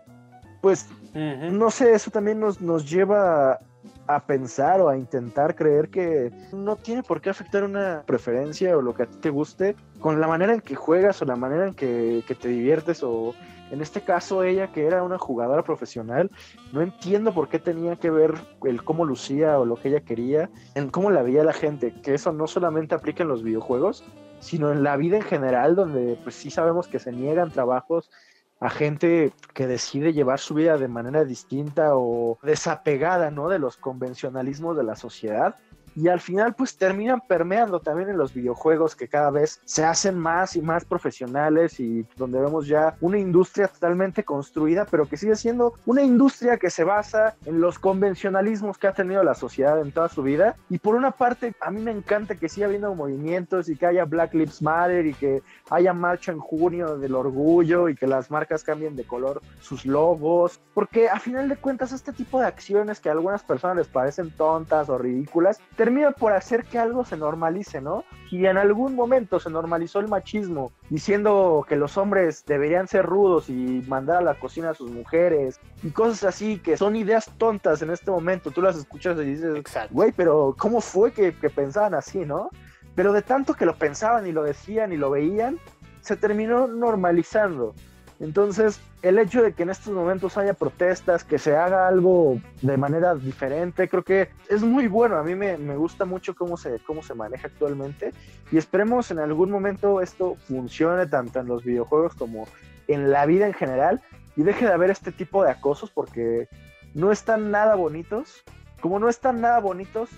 pues, 0.61 0.87
no 1.13 1.69
sé, 1.69 1.93
eso 1.93 2.09
también 2.09 2.39
nos, 2.39 2.61
nos 2.61 2.89
lleva 2.89 3.59
a 4.07 4.25
pensar 4.25 4.81
o 4.81 4.89
a 4.89 4.97
intentar 4.97 5.55
creer 5.55 5.89
que 5.89 6.31
no 6.53 6.75
tiene 6.75 7.03
por 7.03 7.21
qué 7.21 7.29
afectar 7.29 7.63
una 7.63 8.03
preferencia 8.05 8.75
o 8.77 8.81
lo 8.81 8.93
que 8.93 9.03
a 9.03 9.05
ti 9.05 9.17
te 9.21 9.29
guste 9.29 9.75
con 9.99 10.19
la 10.19 10.27
manera 10.27 10.53
en 10.53 10.61
que 10.61 10.75
juegas 10.75 11.21
o 11.21 11.25
la 11.25 11.35
manera 11.35 11.67
en 11.67 11.73
que, 11.73 12.23
que 12.27 12.35
te 12.35 12.47
diviertes 12.47 13.03
o 13.03 13.33
en 13.71 13.81
este 13.81 14.01
caso 14.01 14.43
ella 14.43 14.71
que 14.71 14.85
era 14.85 15.01
una 15.01 15.17
jugadora 15.17 15.63
profesional, 15.63 16.29
no 16.73 16.81
entiendo 16.81 17.33
por 17.33 17.47
qué 17.47 17.57
tenía 17.57 17.95
que 17.95 18.09
ver 18.09 18.33
el 18.65 18.83
cómo 18.83 19.05
lucía 19.05 19.57
o 19.59 19.65
lo 19.65 19.77
que 19.77 19.89
ella 19.89 20.01
quería, 20.01 20.49
en 20.75 20.89
cómo 20.89 21.09
la 21.09 21.23
veía 21.23 21.43
la 21.43 21.53
gente, 21.53 21.93
que 22.03 22.13
eso 22.13 22.33
no 22.33 22.47
solamente 22.47 22.95
aplica 22.95 23.23
en 23.23 23.29
los 23.29 23.43
videojuegos, 23.43 24.03
sino 24.41 24.71
en 24.71 24.83
la 24.83 24.97
vida 24.97 25.15
en 25.15 25.23
general, 25.23 25.75
donde 25.75 26.19
pues 26.21 26.35
sí 26.35 26.49
sabemos 26.49 26.87
que 26.87 26.99
se 26.99 27.13
niegan 27.13 27.51
trabajos 27.51 28.11
a 28.59 28.69
gente 28.69 29.31
que 29.53 29.65
decide 29.65 30.13
llevar 30.13 30.39
su 30.39 30.53
vida 30.53 30.77
de 30.77 30.87
manera 30.87 31.23
distinta 31.23 31.95
o 31.95 32.37
desapegada, 32.43 33.31
¿no? 33.31 33.49
De 33.49 33.57
los 33.57 33.77
convencionalismos 33.77 34.77
de 34.77 34.83
la 34.83 34.95
sociedad. 34.95 35.55
Y 35.95 36.07
al 36.07 36.19
final 36.19 36.53
pues 36.55 36.77
terminan 36.77 37.21
permeando 37.27 37.79
también 37.79 38.09
en 38.09 38.17
los 38.17 38.33
videojuegos 38.33 38.95
que 38.95 39.07
cada 39.07 39.31
vez 39.31 39.61
se 39.65 39.83
hacen 39.83 40.17
más 40.17 40.55
y 40.55 40.61
más 40.61 40.85
profesionales 40.85 41.79
y 41.79 42.05
donde 42.15 42.39
vemos 42.39 42.67
ya 42.67 42.95
una 43.01 43.17
industria 43.17 43.67
totalmente 43.67 44.23
construida, 44.23 44.85
pero 44.89 45.07
que 45.07 45.17
sigue 45.17 45.35
siendo 45.35 45.73
una 45.85 46.01
industria 46.01 46.57
que 46.57 46.69
se 46.69 46.83
basa 46.83 47.35
en 47.45 47.61
los 47.61 47.79
convencionalismos 47.79 48.77
que 48.77 48.87
ha 48.87 48.93
tenido 48.93 49.23
la 49.23 49.35
sociedad 49.35 49.79
en 49.81 49.91
toda 49.91 50.09
su 50.09 50.23
vida. 50.23 50.55
Y 50.69 50.77
por 50.79 50.95
una 50.95 51.11
parte 51.11 51.53
a 51.61 51.71
mí 51.71 51.81
me 51.81 51.91
encanta 51.91 52.35
que 52.35 52.49
siga 52.49 52.67
habiendo 52.67 52.93
movimientos 52.95 53.69
y 53.69 53.75
que 53.75 53.85
haya 53.85 54.05
Black 54.05 54.33
Lives 54.33 54.61
Matter 54.61 55.05
y 55.05 55.13
que 55.13 55.41
haya 55.69 55.93
marcha 55.93 56.31
en 56.31 56.39
junio 56.39 56.97
del 56.97 57.15
orgullo 57.15 57.89
y 57.89 57.95
que 57.95 58.07
las 58.07 58.31
marcas 58.31 58.63
cambien 58.63 58.95
de 58.95 59.03
color 59.03 59.41
sus 59.59 59.85
logos, 59.85 60.59
porque 60.73 61.09
a 61.09 61.19
final 61.19 61.49
de 61.49 61.57
cuentas 61.57 61.91
este 61.91 62.13
tipo 62.13 62.39
de 62.39 62.47
acciones 62.47 62.99
que 62.99 63.09
a 63.09 63.13
algunas 63.13 63.43
personas 63.43 63.77
les 63.77 63.87
parecen 63.87 64.31
tontas 64.31 64.89
o 64.89 64.97
ridículas, 64.97 65.59
termina 65.81 66.11
por 66.11 66.31
hacer 66.31 66.65
que 66.65 66.77
algo 66.77 67.03
se 67.03 67.17
normalice, 67.17 67.81
¿no? 67.81 68.03
Y 68.29 68.45
en 68.45 68.59
algún 68.59 68.93
momento 68.93 69.39
se 69.39 69.49
normalizó 69.49 69.99
el 69.99 70.07
machismo, 70.07 70.71
diciendo 70.91 71.65
que 71.67 71.75
los 71.75 71.97
hombres 71.97 72.45
deberían 72.45 72.87
ser 72.87 73.03
rudos 73.03 73.49
y 73.49 73.83
mandar 73.87 74.17
a 74.17 74.21
la 74.21 74.35
cocina 74.35 74.69
a 74.69 74.73
sus 74.75 74.91
mujeres 74.91 75.59
y 75.81 75.89
cosas 75.89 76.23
así 76.25 76.59
que 76.59 76.77
son 76.77 76.95
ideas 76.95 77.31
tontas 77.39 77.81
en 77.81 77.89
este 77.89 78.11
momento. 78.11 78.51
Tú 78.51 78.61
las 78.61 78.77
escuchas 78.77 79.17
y 79.21 79.23
dices, 79.23 79.63
güey, 79.89 80.11
pero 80.11 80.55
¿cómo 80.55 80.81
fue 80.81 81.13
que, 81.13 81.33
que 81.33 81.49
pensaban 81.49 81.95
así, 81.95 82.19
no? 82.27 82.51
Pero 82.93 83.11
de 83.11 83.23
tanto 83.23 83.55
que 83.55 83.65
lo 83.65 83.75
pensaban 83.75 84.27
y 84.27 84.31
lo 84.31 84.43
decían 84.43 84.93
y 84.93 84.97
lo 84.97 85.09
veían, 85.09 85.57
se 86.01 86.15
terminó 86.15 86.67
normalizando. 86.67 87.73
Entonces, 88.21 88.79
el 89.01 89.17
hecho 89.17 89.41
de 89.41 89.53
que 89.53 89.63
en 89.63 89.71
estos 89.71 89.91
momentos 89.91 90.37
haya 90.37 90.53
protestas, 90.53 91.23
que 91.23 91.39
se 91.39 91.55
haga 91.57 91.87
algo 91.87 92.39
de 92.61 92.77
manera 92.77 93.15
diferente, 93.15 93.89
creo 93.89 94.03
que 94.03 94.29
es 94.47 94.61
muy 94.61 94.87
bueno. 94.87 95.17
A 95.17 95.23
mí 95.23 95.33
me, 95.33 95.57
me 95.57 95.75
gusta 95.75 96.05
mucho 96.05 96.35
cómo 96.35 96.55
se, 96.55 96.79
cómo 96.85 97.01
se 97.01 97.15
maneja 97.15 97.47
actualmente 97.47 98.13
y 98.51 98.57
esperemos 98.57 99.09
en 99.09 99.17
algún 99.17 99.49
momento 99.49 100.01
esto 100.01 100.35
funcione 100.47 101.07
tanto 101.07 101.39
en 101.39 101.47
los 101.47 101.63
videojuegos 101.63 102.13
como 102.13 102.47
en 102.87 103.09
la 103.09 103.25
vida 103.25 103.47
en 103.47 103.53
general 103.53 104.01
y 104.35 104.43
deje 104.43 104.67
de 104.67 104.73
haber 104.73 104.91
este 104.91 105.11
tipo 105.11 105.43
de 105.43 105.49
acosos 105.49 105.89
porque 105.89 106.47
no 106.93 107.11
están 107.11 107.49
nada 107.49 107.73
bonitos. 107.73 108.43
Como 108.81 108.99
no 108.99 109.09
están 109.09 109.41
nada 109.41 109.59
bonitos, 109.59 110.09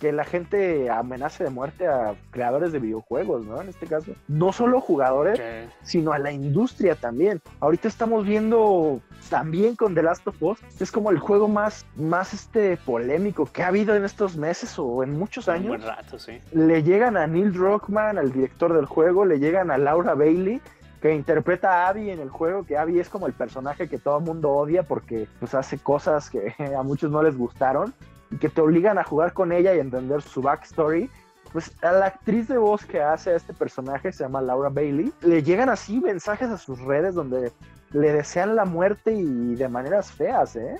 que 0.00 0.12
la 0.12 0.24
gente 0.24 0.88
amenace 0.88 1.44
de 1.44 1.50
muerte 1.50 1.86
a 1.86 2.14
creadores 2.30 2.72
de 2.72 2.78
videojuegos, 2.78 3.44
¿no? 3.44 3.60
En 3.60 3.68
este 3.68 3.86
caso, 3.86 4.12
no 4.28 4.50
solo 4.52 4.80
jugadores, 4.80 5.38
sino 5.82 6.12
a 6.12 6.18
la 6.18 6.32
industria 6.32 6.94
también. 6.94 7.42
Ahorita 7.60 7.86
estamos 7.86 8.24
viendo 8.24 9.00
también 9.28 9.76
con 9.76 9.94
The 9.94 10.02
Last 10.02 10.26
of 10.26 10.42
Us, 10.42 10.58
es 10.80 10.90
como 10.90 11.10
el 11.10 11.18
juego 11.18 11.48
más, 11.48 11.84
más 11.96 12.32
este 12.32 12.78
polémico 12.78 13.44
que 13.44 13.62
ha 13.62 13.68
habido 13.68 13.94
en 13.94 14.04
estos 14.06 14.36
meses 14.38 14.78
o 14.78 15.04
en 15.04 15.18
muchos 15.18 15.46
Un 15.48 15.54
años. 15.54 15.68
buen 15.68 15.82
rato, 15.82 16.18
sí. 16.18 16.40
Le 16.52 16.82
llegan 16.82 17.18
a 17.18 17.26
Neil 17.26 17.52
Druckmann, 17.52 18.16
al 18.16 18.32
director 18.32 18.72
del 18.72 18.86
juego, 18.86 19.26
le 19.26 19.38
llegan 19.38 19.70
a 19.70 19.76
Laura 19.76 20.14
Bailey, 20.14 20.62
que 21.02 21.14
interpreta 21.14 21.84
a 21.84 21.88
Abby 21.88 22.10
en 22.10 22.20
el 22.20 22.30
juego, 22.30 22.64
que 22.64 22.78
Abby 22.78 23.00
es 23.00 23.10
como 23.10 23.26
el 23.26 23.34
personaje 23.34 23.88
que 23.88 23.98
todo 23.98 24.18
el 24.18 24.24
mundo 24.24 24.50
odia 24.50 24.82
porque 24.82 25.28
pues 25.38 25.54
hace 25.54 25.78
cosas 25.78 26.30
que 26.30 26.54
a 26.78 26.82
muchos 26.82 27.10
no 27.10 27.22
les 27.22 27.36
gustaron 27.36 27.92
y 28.30 28.36
que 28.36 28.48
te 28.48 28.60
obligan 28.60 28.98
a 28.98 29.04
jugar 29.04 29.32
con 29.32 29.52
ella 29.52 29.74
y 29.74 29.80
entender 29.80 30.22
su 30.22 30.42
backstory. 30.42 31.10
Pues 31.52 31.72
a 31.82 31.90
la 31.92 32.06
actriz 32.06 32.46
de 32.46 32.58
voz 32.58 32.84
que 32.84 33.02
hace 33.02 33.30
a 33.30 33.36
este 33.36 33.52
personaje, 33.52 34.12
se 34.12 34.22
llama 34.22 34.40
Laura 34.40 34.68
Bailey, 34.68 35.12
le 35.22 35.42
llegan 35.42 35.68
así 35.68 35.98
mensajes 36.00 36.48
a 36.48 36.56
sus 36.56 36.78
redes 36.80 37.14
donde 37.14 37.52
le 37.92 38.12
desean 38.12 38.54
la 38.54 38.64
muerte 38.64 39.12
y 39.12 39.56
de 39.56 39.68
maneras 39.68 40.12
feas, 40.12 40.54
¿eh? 40.54 40.76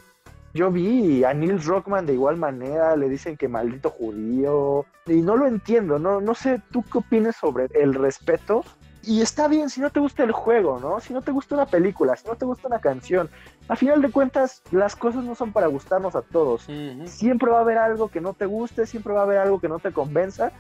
Yo 0.53 0.71
vi 0.71 1.23
a 1.23 1.33
Neil 1.33 1.61
Druckmann 1.61 2.07
de 2.07 2.15
igual 2.15 2.37
manera, 2.37 2.97
le 2.97 3.09
dicen 3.09 3.37
que 3.37 3.47
maldito 3.47 3.91
judío, 3.91 4.85
y 5.07 5.23
no 5.23 5.37
lo 5.37 5.47
entiendo, 5.47 5.99
no, 5.99 6.21
no 6.21 6.35
sé, 6.35 6.61
¿tú 6.73 6.85
qué 6.91 6.99
opinas 6.99 7.37
sobre 7.37 7.67
el 7.75 7.95
respeto? 7.95 8.65
Y 9.03 9.23
está 9.23 9.49
bien 9.49 9.71
si 9.71 9.81
no 9.81 9.91
te 9.91 10.01
gusta 10.01 10.25
el 10.25 10.33
juego, 10.33 10.79
¿no? 10.79 11.01
Si 11.01 11.15
no 11.15 11.23
te 11.23 11.33
gusta 11.33 11.55
una 11.55 11.67
película, 11.67 12.17
si 12.17 12.29
no 12.29 12.37
te 12.37 12.45
gusta 12.45 12.69
una 12.69 12.81
canción. 12.81 13.31
A 13.69 13.77
final 13.77 14.03
de 14.03 14.11
cuentas, 14.11 14.63
las 14.73 14.95
cosas 14.95 15.25
no 15.25 15.35
son 15.35 15.53
para 15.53 15.69
gustarnos 15.69 16.15
a 16.15 16.23
todos. 16.23 16.67
Siempre 17.07 17.51
va 17.51 17.59
a 17.59 17.63
haber 17.63 17.79
algo 17.79 18.09
que 18.09 18.21
no 18.21 18.35
te 18.35 18.47
guste, 18.47 18.87
siempre 18.87 19.15
va 19.15 19.21
a 19.21 19.25
haber 19.25 19.39
algo 19.39 19.59
que 19.59 19.69
no 19.69 19.79
te 19.79 19.93
convenza, 19.93 20.53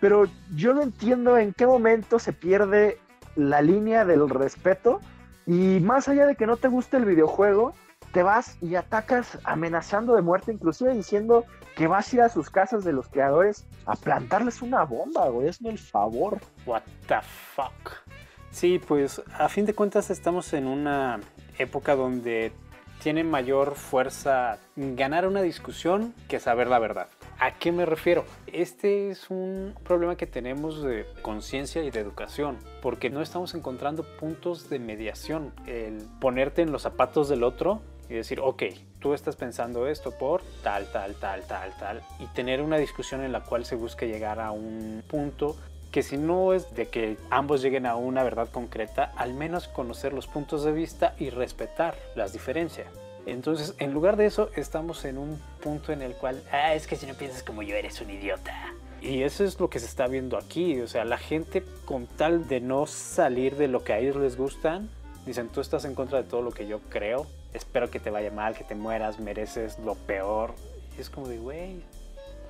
pero 0.00 0.24
yo 0.54 0.74
no 0.74 0.82
entiendo 0.82 1.38
en 1.38 1.54
qué 1.54 1.66
momento 1.66 2.18
se 2.18 2.32
pierde 2.32 2.98
la 3.34 3.62
línea 3.62 4.04
del 4.04 4.28
respeto 4.28 5.00
y 5.46 5.80
más 5.80 6.08
allá 6.08 6.26
de 6.26 6.36
que 6.36 6.46
no 6.46 6.56
te 6.56 6.68
guste 6.68 6.96
el 6.96 7.04
videojuego, 7.04 7.72
te 8.16 8.22
vas 8.22 8.56
y 8.62 8.76
atacas 8.76 9.36
amenazando 9.44 10.14
de 10.14 10.22
muerte, 10.22 10.50
inclusive 10.50 10.94
diciendo 10.94 11.44
que 11.76 11.86
vas 11.86 12.10
a 12.10 12.16
ir 12.16 12.22
a 12.22 12.30
sus 12.30 12.48
casas 12.48 12.82
de 12.82 12.94
los 12.94 13.08
creadores 13.08 13.66
a 13.84 13.94
plantarles 13.94 14.62
una 14.62 14.84
bomba, 14.84 15.28
güey, 15.28 15.48
hazme 15.48 15.68
el 15.68 15.78
favor. 15.78 16.40
What 16.64 16.80
the 17.08 17.18
fuck. 17.20 17.92
Sí, 18.50 18.78
pues 18.78 19.20
a 19.38 19.50
fin 19.50 19.66
de 19.66 19.74
cuentas 19.74 20.08
estamos 20.08 20.54
en 20.54 20.66
una 20.66 21.20
época 21.58 21.94
donde 21.94 22.52
tiene 23.02 23.22
mayor 23.22 23.74
fuerza 23.74 24.60
ganar 24.76 25.28
una 25.28 25.42
discusión 25.42 26.14
que 26.26 26.40
saber 26.40 26.68
la 26.68 26.78
verdad. 26.78 27.08
¿A 27.38 27.58
qué 27.58 27.70
me 27.70 27.84
refiero? 27.84 28.24
Este 28.46 29.10
es 29.10 29.28
un 29.28 29.74
problema 29.84 30.16
que 30.16 30.26
tenemos 30.26 30.82
de 30.82 31.04
conciencia 31.20 31.84
y 31.84 31.90
de 31.90 32.00
educación, 32.00 32.56
porque 32.80 33.10
no 33.10 33.20
estamos 33.20 33.54
encontrando 33.54 34.04
puntos 34.18 34.70
de 34.70 34.78
mediación. 34.78 35.52
El 35.66 35.98
ponerte 36.18 36.62
en 36.62 36.72
los 36.72 36.80
zapatos 36.80 37.28
del 37.28 37.44
otro 37.44 37.82
y 38.08 38.14
decir, 38.14 38.40
ok, 38.40 38.62
tú 39.00 39.14
estás 39.14 39.36
pensando 39.36 39.86
esto 39.88 40.12
por 40.12 40.42
tal, 40.62 40.90
tal, 40.92 41.14
tal, 41.14 41.42
tal, 41.42 41.76
tal, 41.78 42.02
y 42.18 42.26
tener 42.26 42.62
una 42.62 42.78
discusión 42.78 43.22
en 43.22 43.32
la 43.32 43.42
cual 43.42 43.64
se 43.64 43.76
busque 43.76 44.08
llegar 44.08 44.40
a 44.40 44.52
un 44.52 45.02
punto 45.08 45.56
que 45.90 46.02
si 46.02 46.16
no 46.16 46.52
es 46.52 46.74
de 46.74 46.88
que 46.88 47.16
ambos 47.30 47.62
lleguen 47.62 47.86
a 47.86 47.96
una 47.96 48.22
verdad 48.22 48.48
concreta, 48.50 49.12
al 49.16 49.32
menos 49.32 49.68
conocer 49.68 50.12
los 50.12 50.26
puntos 50.26 50.62
de 50.64 50.72
vista 50.72 51.14
y 51.18 51.30
respetar 51.30 51.96
las 52.14 52.32
diferencias. 52.32 52.88
Entonces, 53.24 53.74
en 53.78 53.92
lugar 53.92 54.16
de 54.16 54.26
eso, 54.26 54.50
estamos 54.54 55.04
en 55.04 55.18
un 55.18 55.40
punto 55.62 55.92
en 55.92 56.02
el 56.02 56.12
cual, 56.14 56.42
ah, 56.52 56.74
es 56.74 56.86
que 56.86 56.96
si 56.96 57.06
no 57.06 57.14
piensas 57.14 57.42
como 57.42 57.62
yo, 57.62 57.74
eres 57.74 58.00
un 58.00 58.10
idiota. 58.10 58.74
Y 59.00 59.22
eso 59.22 59.44
es 59.44 59.58
lo 59.58 59.68
que 59.68 59.78
se 59.78 59.86
está 59.86 60.06
viendo 60.06 60.36
aquí. 60.36 60.80
O 60.80 60.86
sea, 60.86 61.04
la 61.04 61.18
gente 61.18 61.64
con 61.84 62.06
tal 62.06 62.46
de 62.46 62.60
no 62.60 62.86
salir 62.86 63.56
de 63.56 63.68
lo 63.68 63.82
que 63.82 63.92
a 63.92 63.98
ellos 63.98 64.16
les 64.16 64.36
gustan, 64.36 64.90
dicen, 65.26 65.48
tú 65.48 65.60
estás 65.60 65.84
en 65.84 65.94
contra 65.94 66.22
de 66.22 66.28
todo 66.28 66.42
lo 66.42 66.50
que 66.50 66.66
yo 66.66 66.80
creo, 66.88 67.26
espero 67.56 67.90
que 67.90 68.00
te 68.00 68.10
vaya 68.10 68.30
mal, 68.30 68.54
que 68.54 68.64
te 68.64 68.74
mueras, 68.74 69.18
mereces 69.18 69.78
lo 69.78 69.94
peor. 69.94 70.54
Y 70.96 71.00
es 71.00 71.10
como 71.10 71.28
de, 71.28 71.38
güey, 71.38 71.82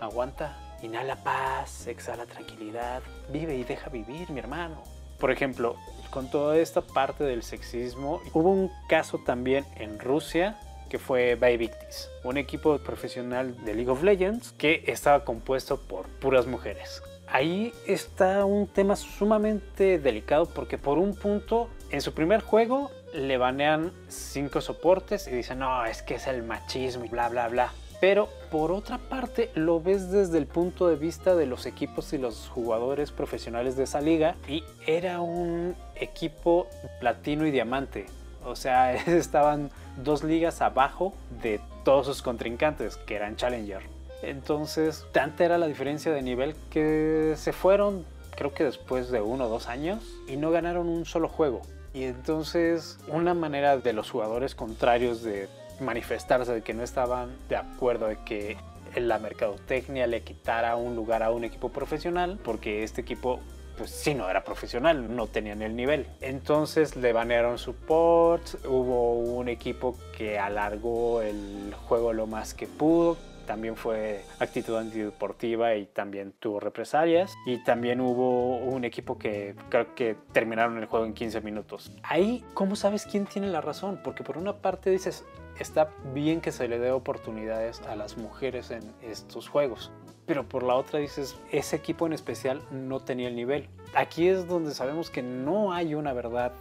aguanta, 0.01 0.57
inhala 0.83 1.16
paz, 1.16 1.87
exhala 1.87 2.27
tranquilidad, 2.27 3.03
vive 3.33 3.57
y 3.57 3.64
deja 3.64 3.90
vivir, 3.90 4.31
mi 4.31 4.40
hermano. 4.40 4.83
Por 5.19 5.31
ejemplo, 5.31 5.77
con 6.11 6.31
toda 6.31 6.59
esta 6.59 6.83
parte 6.83 7.25
del 7.25 7.42
sexismo, 7.42 8.21
hubo 8.35 8.51
un 8.51 8.71
caso 8.88 9.19
también 9.25 9.64
en 9.77 9.99
Rusia 9.99 10.59
que 10.88 10.99
fue 10.99 11.35
By 11.35 11.57
Victis, 11.57 12.09
un 12.23 12.37
equipo 12.37 12.79
profesional 12.79 13.64
de 13.64 13.75
League 13.75 13.90
of 13.90 14.03
Legends 14.03 14.53
que 14.53 14.85
estaba 14.87 15.25
compuesto 15.25 15.81
por 15.81 16.07
puras 16.21 16.47
mujeres. 16.47 17.03
Ahí 17.27 17.73
está 17.87 18.45
un 18.45 18.69
tema 18.69 18.95
sumamente 18.95 19.99
delicado 19.99 20.47
porque 20.47 20.79
por 20.79 20.99
un 20.99 21.14
punto, 21.16 21.69
en 21.90 22.01
su 22.01 22.14
primer 22.14 22.40
juego 22.40 22.90
le 23.16 23.38
banean 23.38 23.92
cinco 24.09 24.61
soportes 24.61 25.26
y 25.26 25.31
dicen, 25.31 25.59
no, 25.59 25.85
es 25.85 26.02
que 26.02 26.16
es 26.16 26.26
el 26.26 26.42
machismo 26.42 27.09
bla, 27.09 27.29
bla, 27.29 27.48
bla. 27.48 27.72
Pero 28.00 28.29
por 28.50 28.72
otra 28.72 28.98
parte 28.98 29.50
lo 29.55 29.81
ves 29.81 30.11
desde 30.11 30.38
el 30.38 30.46
punto 30.46 30.87
de 30.88 30.96
vista 30.96 31.35
de 31.35 31.46
los 31.46 31.64
equipos 31.64 32.12
y 32.12 32.18
los 32.18 32.48
jugadores 32.48 33.11
profesionales 33.11 33.76
de 33.76 33.85
esa 33.85 34.00
liga 34.00 34.37
y 34.46 34.62
era 34.87 35.20
un 35.20 35.74
equipo 35.94 36.66
platino 37.00 37.46
y 37.46 37.50
diamante. 37.50 38.07
O 38.44 38.55
sea, 38.55 38.94
estaban 39.07 39.70
dos 39.96 40.22
ligas 40.22 40.61
abajo 40.61 41.14
de 41.42 41.61
todos 41.85 42.07
sus 42.07 42.22
contrincantes, 42.22 42.96
que 42.96 43.16
eran 43.16 43.37
Challenger. 43.37 43.83
Entonces, 44.22 45.07
tanta 45.12 45.44
era 45.44 45.57
la 45.57 45.66
diferencia 45.66 46.12
de 46.12 46.22
nivel 46.22 46.55
que 46.70 47.35
se 47.37 47.52
fueron 47.52 48.05
creo 48.37 48.55
que 48.55 48.64
después 48.64 49.11
de 49.11 49.20
uno 49.20 49.46
o 49.46 49.48
dos 49.48 49.66
años, 49.66 50.05
y 50.29 50.37
no 50.37 50.50
ganaron 50.50 50.88
un 50.88 51.05
solo 51.05 51.29
juego. 51.29 51.62
Y 51.96 52.04
entonces 52.04 52.98
una 53.09 53.32
manera 53.32 53.78
de 53.78 53.94
los 53.94 54.11
jugadores 54.11 54.54
contrarios 54.54 55.22
de 55.22 55.48
manifestarse 55.80 56.52
de 56.52 56.61
que 56.61 56.74
no 56.74 56.82
estaban 56.82 57.30
de 57.48 57.56
acuerdo 57.56 58.09
de 58.09 58.18
que 58.18 58.59
la 58.96 59.18
mercadotecnia 59.18 60.06
le 60.06 60.20
quitara 60.22 60.76
un 60.76 60.94
lugar 60.94 61.22
a 61.22 61.30
un 61.30 61.44
equipo 61.44 61.70
profesional, 61.70 62.38
porque 62.44 62.82
este 62.82 63.00
equipo 63.00 63.40
pues 63.78 63.88
sí 63.92 64.12
no 64.12 64.28
era 64.28 64.44
profesional, 64.44 65.16
no 65.16 65.26
tenían 65.26 65.62
el 65.62 65.74
nivel. 65.74 66.06
Entonces 66.20 66.96
le 66.96 67.14
banearon 67.14 67.56
support, 67.56 68.42
hubo 68.66 69.14
un 69.14 69.48
equipo 69.48 69.96
que 70.18 70.38
alargó 70.38 71.22
el 71.22 71.74
juego 71.88 72.12
lo 72.12 72.26
más 72.26 72.52
que 72.52 72.66
pudo, 72.66 73.16
también 73.46 73.76
fue 73.76 74.24
actitud 74.38 74.76
antideportiva 74.76 75.74
y 75.76 75.87
también 75.87 76.32
tuvo 76.38 76.61
represalias. 76.61 77.35
Y 77.46 77.62
también 77.64 78.00
hubo 78.00 78.59
un 78.59 78.85
equipo 78.85 79.18
que 79.18 79.54
creo 79.68 79.94
que 79.94 80.16
terminaron 80.32 80.78
el 80.78 80.87
juego 80.87 81.06
en 81.06 81.14
15 81.14 81.40
minutos. 81.40 81.92
Ahí, 82.02 82.44
¿cómo 82.54 82.76
sabes 82.76 83.06
quién 83.06 83.26
tiene 83.26 83.48
la 83.48 83.61
razón? 83.61 84.00
Porque 84.02 84.24
por 84.24 84.37
una 84.37 84.54
parte 84.54 84.90
dices, 84.90 85.24
está 85.59 85.90
bien 86.12 86.40
que 86.40 86.52
se 86.52 86.68
le 86.68 86.78
dé 86.78 86.90
oportunidades 86.90 87.80
a 87.82 87.96
las 87.96 88.16
mujeres 88.16 88.70
en 88.70 88.92
estos 89.02 89.48
juegos. 89.48 89.90
Pero 90.26 90.48
por 90.48 90.64
la 90.64 90.74
otra 90.74 90.98
dices, 90.98 91.37
ese 91.52 91.76
equipo 91.76 92.06
en 92.06 92.12
especial 92.12 92.61
no 92.70 93.00
tenía 93.00 93.28
el 93.28 93.37
nivel. 93.37 93.68
Aquí 93.94 94.28
es 94.28 94.48
donde 94.48 94.74
sabemos 94.74 95.09
que 95.09 95.22
no 95.22 95.72
hay 95.72 95.94
una 95.94 96.12
verdad 96.12 96.52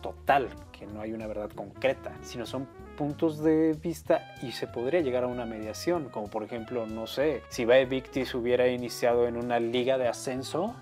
total, 0.00 0.48
que 0.70 0.86
no 0.86 1.00
hay 1.00 1.12
una 1.12 1.26
verdad 1.26 1.50
concreta, 1.50 2.16
sino 2.22 2.46
son 2.46 2.68
puntos 2.98 3.38
de 3.44 3.74
vista 3.80 4.34
y 4.42 4.50
se 4.50 4.66
podría 4.66 5.00
llegar 5.00 5.22
a 5.22 5.28
una 5.28 5.46
mediación, 5.46 6.08
como 6.08 6.28
por 6.28 6.42
ejemplo, 6.42 6.84
no 6.88 7.06
sé, 7.06 7.42
si 7.48 7.64
Victis 7.64 8.34
hubiera 8.34 8.66
iniciado 8.66 9.28
en 9.28 9.36
una 9.36 9.60
liga 9.60 9.98
de 9.98 10.08
ascenso, 10.08 10.74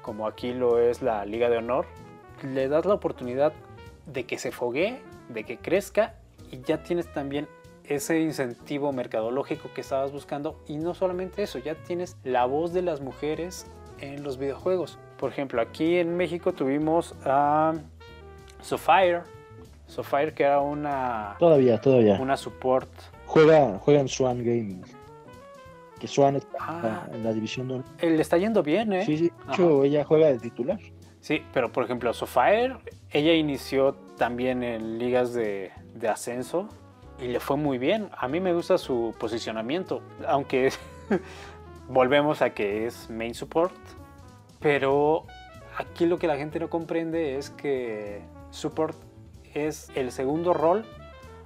como 0.00 0.28
aquí 0.28 0.52
lo 0.52 0.78
es 0.78 1.02
la 1.02 1.24
Liga 1.26 1.50
de 1.50 1.56
Honor, 1.56 1.86
le 2.44 2.68
das 2.68 2.86
la 2.86 2.94
oportunidad 2.94 3.52
de 4.06 4.24
que 4.24 4.38
se 4.38 4.52
fogue 4.52 5.00
de 5.28 5.42
que 5.42 5.56
crezca 5.56 6.14
y 6.52 6.60
ya 6.60 6.84
tienes 6.84 7.12
también 7.12 7.48
ese 7.82 8.20
incentivo 8.20 8.92
mercadológico 8.92 9.68
que 9.74 9.80
estabas 9.80 10.12
buscando 10.12 10.62
y 10.68 10.76
no 10.76 10.94
solamente 10.94 11.42
eso, 11.42 11.58
ya 11.58 11.74
tienes 11.74 12.16
la 12.22 12.44
voz 12.44 12.72
de 12.72 12.82
las 12.82 13.00
mujeres 13.00 13.66
en 13.98 14.22
los 14.22 14.38
videojuegos. 14.38 14.96
Por 15.18 15.30
ejemplo, 15.30 15.60
aquí 15.60 15.96
en 15.96 16.16
México 16.16 16.52
tuvimos 16.52 17.16
a 17.24 17.74
Sophire, 18.62 19.22
Sophire, 19.86 20.32
que 20.34 20.44
era 20.44 20.60
una. 20.60 21.36
Todavía, 21.38 21.80
todavía. 21.80 22.18
Una 22.20 22.36
support. 22.36 22.88
Juega, 23.26 23.78
juega 23.78 24.00
en 24.00 24.08
Swan 24.08 24.38
Gaming. 24.38 24.82
Que 25.98 26.08
Swan 26.08 26.36
está 26.36 26.58
ah. 26.60 27.06
en 27.12 27.24
la 27.24 27.32
división 27.32 27.68
2. 27.68 27.84
Le 28.02 28.20
está 28.20 28.36
yendo 28.36 28.62
bien, 28.62 28.92
¿eh? 28.92 29.04
Sí, 29.04 29.16
sí. 29.16 29.32
De 29.46 29.52
hecho, 29.52 29.84
ella 29.84 30.04
juega 30.04 30.28
de 30.28 30.38
titular. 30.38 30.78
Sí, 31.20 31.42
pero 31.52 31.72
por 31.72 31.84
ejemplo, 31.84 32.12
Sophire, 32.12 32.76
ella 33.10 33.32
inició 33.32 33.94
también 34.18 34.62
en 34.62 34.98
ligas 34.98 35.32
de, 35.32 35.72
de 35.94 36.08
ascenso 36.08 36.68
y 37.18 37.28
le 37.28 37.40
fue 37.40 37.56
muy 37.56 37.78
bien. 37.78 38.10
A 38.16 38.28
mí 38.28 38.40
me 38.40 38.52
gusta 38.52 38.76
su 38.76 39.14
posicionamiento, 39.18 40.02
aunque 40.26 40.70
volvemos 41.88 42.42
a 42.42 42.50
que 42.50 42.86
es 42.86 43.08
main 43.08 43.34
support. 43.34 43.74
Pero 44.60 45.24
aquí 45.76 46.06
lo 46.06 46.18
que 46.18 46.26
la 46.26 46.36
gente 46.36 46.58
no 46.58 46.68
comprende 46.68 47.36
es 47.36 47.50
que 47.50 48.22
support 48.50 48.96
es 49.54 49.90
el 49.94 50.12
segundo 50.12 50.52
rol 50.52 50.84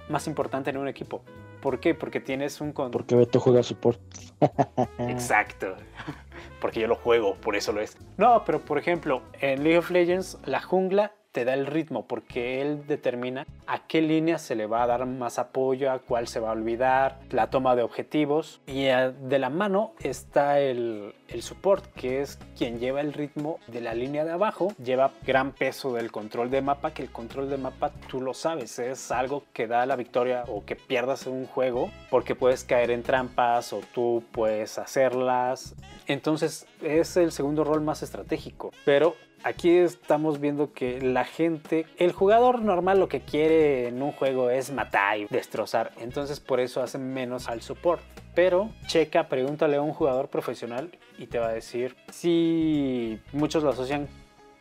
más 0.09 0.27
importante 0.27 0.69
en 0.69 0.77
un 0.77 0.87
equipo. 0.87 1.21
¿Por 1.61 1.79
qué? 1.79 1.93
Porque 1.93 2.19
tienes 2.19 2.61
un... 2.61 2.71
Con... 2.71 2.91
Porque 2.91 3.15
Beto 3.15 3.39
juega 3.39 3.63
support. 3.63 3.99
Exacto. 4.99 5.75
Porque 6.61 6.79
yo 6.79 6.87
lo 6.87 6.95
juego, 6.95 7.35
por 7.35 7.55
eso 7.55 7.71
lo 7.71 7.81
es. 7.81 7.97
No, 8.17 8.43
pero 8.45 8.59
por 8.59 8.77
ejemplo, 8.77 9.21
en 9.39 9.63
League 9.63 9.77
of 9.77 9.91
Legends, 9.91 10.37
la 10.45 10.61
jungla 10.61 11.13
te 11.39 11.45
da 11.45 11.53
el 11.53 11.67
ritmo 11.67 12.05
porque 12.05 12.61
él 12.61 12.85
determina 12.85 13.47
a 13.65 13.87
qué 13.87 14.01
línea 14.01 14.37
se 14.39 14.55
le 14.55 14.65
va 14.65 14.83
a 14.83 14.87
dar 14.87 15.05
más 15.05 15.39
apoyo, 15.39 15.89
a 15.89 15.99
cuál 15.99 16.27
se 16.27 16.41
va 16.41 16.49
a 16.49 16.51
olvidar, 16.51 17.17
la 17.29 17.49
toma 17.49 17.77
de 17.77 17.81
objetivos 17.81 18.59
y 18.67 18.87
eh, 18.87 19.13
de 19.21 19.39
la 19.39 19.49
mano 19.49 19.93
está 20.03 20.59
el, 20.59 21.13
el 21.29 21.41
support 21.41 21.85
que 21.93 22.19
es 22.19 22.39
quien 22.57 22.79
lleva 22.79 22.99
el 22.99 23.13
ritmo 23.13 23.59
de 23.67 23.79
la 23.79 23.93
línea 23.93 24.25
de 24.25 24.31
abajo, 24.31 24.73
lleva 24.83 25.13
gran 25.25 25.53
peso 25.53 25.93
del 25.93 26.11
control 26.11 26.51
de 26.51 26.61
mapa, 26.61 26.91
que 26.91 27.03
el 27.03 27.09
control 27.09 27.49
de 27.49 27.57
mapa 27.57 27.93
tú 28.09 28.19
lo 28.19 28.33
sabes, 28.33 28.77
es 28.77 29.09
algo 29.09 29.45
que 29.53 29.65
da 29.65 29.85
la 29.85 29.95
victoria 29.95 30.43
o 30.47 30.65
que 30.65 30.75
pierdas 30.75 31.25
un 31.25 31.45
juego 31.45 31.89
porque 32.09 32.35
puedes 32.35 32.65
caer 32.65 32.91
en 32.91 33.01
trampas 33.01 33.71
o 33.71 33.79
tú 33.93 34.25
puedes 34.33 34.77
hacerlas. 34.77 35.73
Entonces 36.05 36.67
es 36.81 37.15
el 37.15 37.31
segundo 37.31 37.63
rol 37.63 37.79
más 37.79 38.03
estratégico, 38.03 38.71
pero 38.83 39.15
aquí 39.43 39.77
estamos 39.77 40.39
viendo 40.39 40.73
que 40.73 41.01
la 41.01 41.25
gente, 41.25 41.85
el 41.97 42.11
jugador 42.11 42.61
normal 42.61 42.99
lo 42.99 43.07
que 43.07 43.21
quiere 43.21 43.87
en 43.87 44.01
un 44.01 44.11
juego 44.11 44.49
es 44.49 44.71
matar 44.71 45.17
y 45.17 45.25
destrozar, 45.25 45.91
entonces 45.99 46.39
por 46.39 46.59
eso 46.59 46.81
hacen 46.81 47.13
menos 47.13 47.47
al 47.49 47.61
support. 47.61 48.01
Pero 48.35 48.69
checa, 48.87 49.27
pregúntale 49.27 49.77
a 49.77 49.81
un 49.81 49.93
jugador 49.93 50.29
profesional 50.29 50.91
y 51.17 51.27
te 51.27 51.39
va 51.39 51.47
a 51.47 51.53
decir 51.53 51.95
si 52.11 53.19
muchos 53.33 53.63
lo 53.63 53.71
asocian 53.71 54.07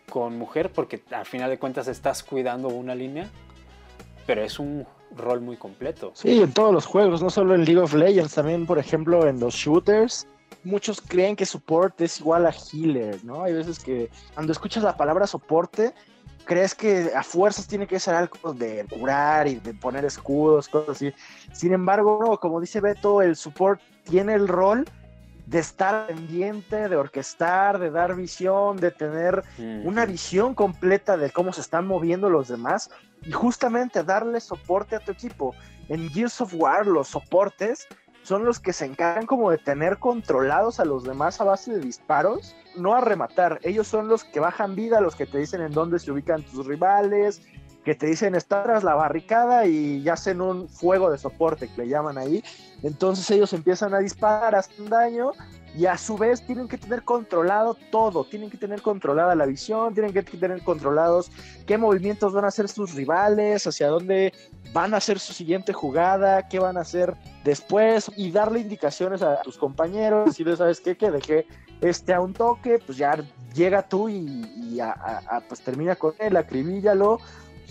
con 0.08 0.36
mujer 0.38 0.70
porque 0.72 1.02
al 1.10 1.26
final 1.26 1.50
de 1.50 1.58
cuentas 1.58 1.86
estás 1.86 2.22
cuidando 2.22 2.68
una 2.68 2.94
línea, 2.94 3.28
pero 4.26 4.42
es 4.42 4.58
un 4.58 4.86
rol 5.16 5.40
muy 5.40 5.56
completo. 5.56 6.12
Sí, 6.14 6.40
en 6.40 6.52
todos 6.52 6.72
los 6.72 6.86
juegos, 6.86 7.22
no 7.22 7.30
solo 7.30 7.54
en 7.54 7.64
League 7.64 7.80
of 7.80 7.94
Legends, 7.94 8.34
también 8.34 8.66
por 8.66 8.78
ejemplo 8.78 9.26
en 9.26 9.38
los 9.38 9.54
shooters 9.54 10.26
muchos 10.64 11.00
creen 11.00 11.36
que 11.36 11.46
soporte 11.46 12.04
es 12.04 12.20
igual 12.20 12.46
a 12.46 12.52
healer, 12.52 13.24
¿no? 13.24 13.44
Hay 13.44 13.52
veces 13.52 13.78
que 13.78 14.10
cuando 14.34 14.52
escuchas 14.52 14.82
la 14.82 14.96
palabra 14.96 15.26
soporte, 15.26 15.94
crees 16.44 16.74
que 16.74 17.12
a 17.14 17.22
fuerzas 17.22 17.66
tiene 17.66 17.86
que 17.86 18.00
ser 18.00 18.14
algo 18.14 18.54
de 18.54 18.86
curar 18.86 19.48
y 19.48 19.56
de 19.56 19.74
poner 19.74 20.04
escudos, 20.04 20.68
cosas 20.68 20.96
así. 20.96 21.12
Sin 21.52 21.72
embargo, 21.72 22.38
como 22.40 22.60
dice 22.60 22.80
Beto, 22.80 23.22
el 23.22 23.36
support 23.36 23.80
tiene 24.04 24.34
el 24.34 24.48
rol 24.48 24.84
de 25.46 25.58
estar 25.58 26.06
pendiente, 26.06 26.88
de 26.88 26.96
orquestar, 26.96 27.78
de 27.78 27.90
dar 27.90 28.14
visión, 28.14 28.76
de 28.76 28.90
tener 28.90 29.42
una 29.84 30.04
visión 30.04 30.54
completa 30.54 31.16
de 31.16 31.30
cómo 31.30 31.54
se 31.54 31.62
están 31.62 31.86
moviendo 31.86 32.28
los 32.28 32.48
demás 32.48 32.90
y 33.22 33.32
justamente 33.32 34.04
darle 34.04 34.40
soporte 34.40 34.96
a 34.96 35.00
tu 35.00 35.12
equipo. 35.12 35.54
En 35.88 36.10
Gears 36.10 36.42
of 36.42 36.52
War 36.54 36.86
los 36.86 37.08
soportes 37.08 37.86
son 38.28 38.44
los 38.44 38.60
que 38.60 38.74
se 38.74 38.84
encargan 38.84 39.24
como 39.24 39.50
de 39.50 39.56
tener 39.56 39.96
controlados 39.96 40.80
a 40.80 40.84
los 40.84 41.02
demás 41.02 41.40
a 41.40 41.44
base 41.44 41.72
de 41.72 41.80
disparos, 41.80 42.54
no 42.76 42.94
a 42.94 43.00
rematar. 43.00 43.58
Ellos 43.62 43.88
son 43.88 44.06
los 44.06 44.22
que 44.22 44.38
bajan 44.38 44.76
vida, 44.76 45.00
los 45.00 45.16
que 45.16 45.24
te 45.24 45.38
dicen 45.38 45.62
en 45.62 45.72
dónde 45.72 45.98
se 45.98 46.12
ubican 46.12 46.42
tus 46.42 46.66
rivales, 46.66 47.40
que 47.86 47.94
te 47.94 48.06
dicen 48.06 48.34
está 48.34 48.64
tras 48.64 48.84
la 48.84 48.94
barricada 48.94 49.64
y 49.64 50.06
hacen 50.10 50.42
un 50.42 50.68
fuego 50.68 51.10
de 51.10 51.16
soporte 51.16 51.68
que 51.68 51.84
le 51.84 51.88
llaman 51.88 52.18
ahí. 52.18 52.44
Entonces 52.82 53.30
ellos 53.30 53.54
empiezan 53.54 53.94
a 53.94 54.00
disparar, 54.00 54.54
hacen 54.54 54.90
daño 54.90 55.32
y 55.78 55.86
a 55.86 55.96
su 55.96 56.18
vez 56.18 56.44
tienen 56.44 56.66
que 56.66 56.76
tener 56.76 57.04
controlado 57.04 57.76
todo, 57.92 58.24
tienen 58.24 58.50
que 58.50 58.56
tener 58.56 58.82
controlada 58.82 59.36
la 59.36 59.46
visión, 59.46 59.94
tienen 59.94 60.12
que 60.12 60.24
tener 60.24 60.60
controlados 60.64 61.30
qué 61.66 61.78
movimientos 61.78 62.32
van 62.32 62.44
a 62.44 62.48
hacer 62.48 62.68
sus 62.68 62.94
rivales, 62.94 63.64
hacia 63.64 63.86
dónde 63.86 64.32
van 64.72 64.92
a 64.92 64.96
hacer 64.96 65.20
su 65.20 65.32
siguiente 65.32 65.72
jugada, 65.72 66.48
qué 66.48 66.58
van 66.58 66.76
a 66.78 66.80
hacer 66.80 67.14
después 67.44 68.10
y 68.16 68.32
darle 68.32 68.58
indicaciones 68.58 69.22
a 69.22 69.40
tus 69.42 69.56
compañeros, 69.56 70.34
si 70.34 70.42
les 70.42 70.58
sabes 70.58 70.80
qué, 70.80 70.96
que 70.96 71.12
dejé 71.12 71.46
este 71.80 72.12
a 72.12 72.20
un 72.20 72.32
toque, 72.32 72.80
pues 72.84 72.98
ya 72.98 73.16
llega 73.54 73.88
tú 73.88 74.08
y, 74.08 74.80
pues 75.48 75.60
termina 75.60 75.94
con 75.94 76.12
él, 76.18 76.36
acribíllalo. 76.36 77.20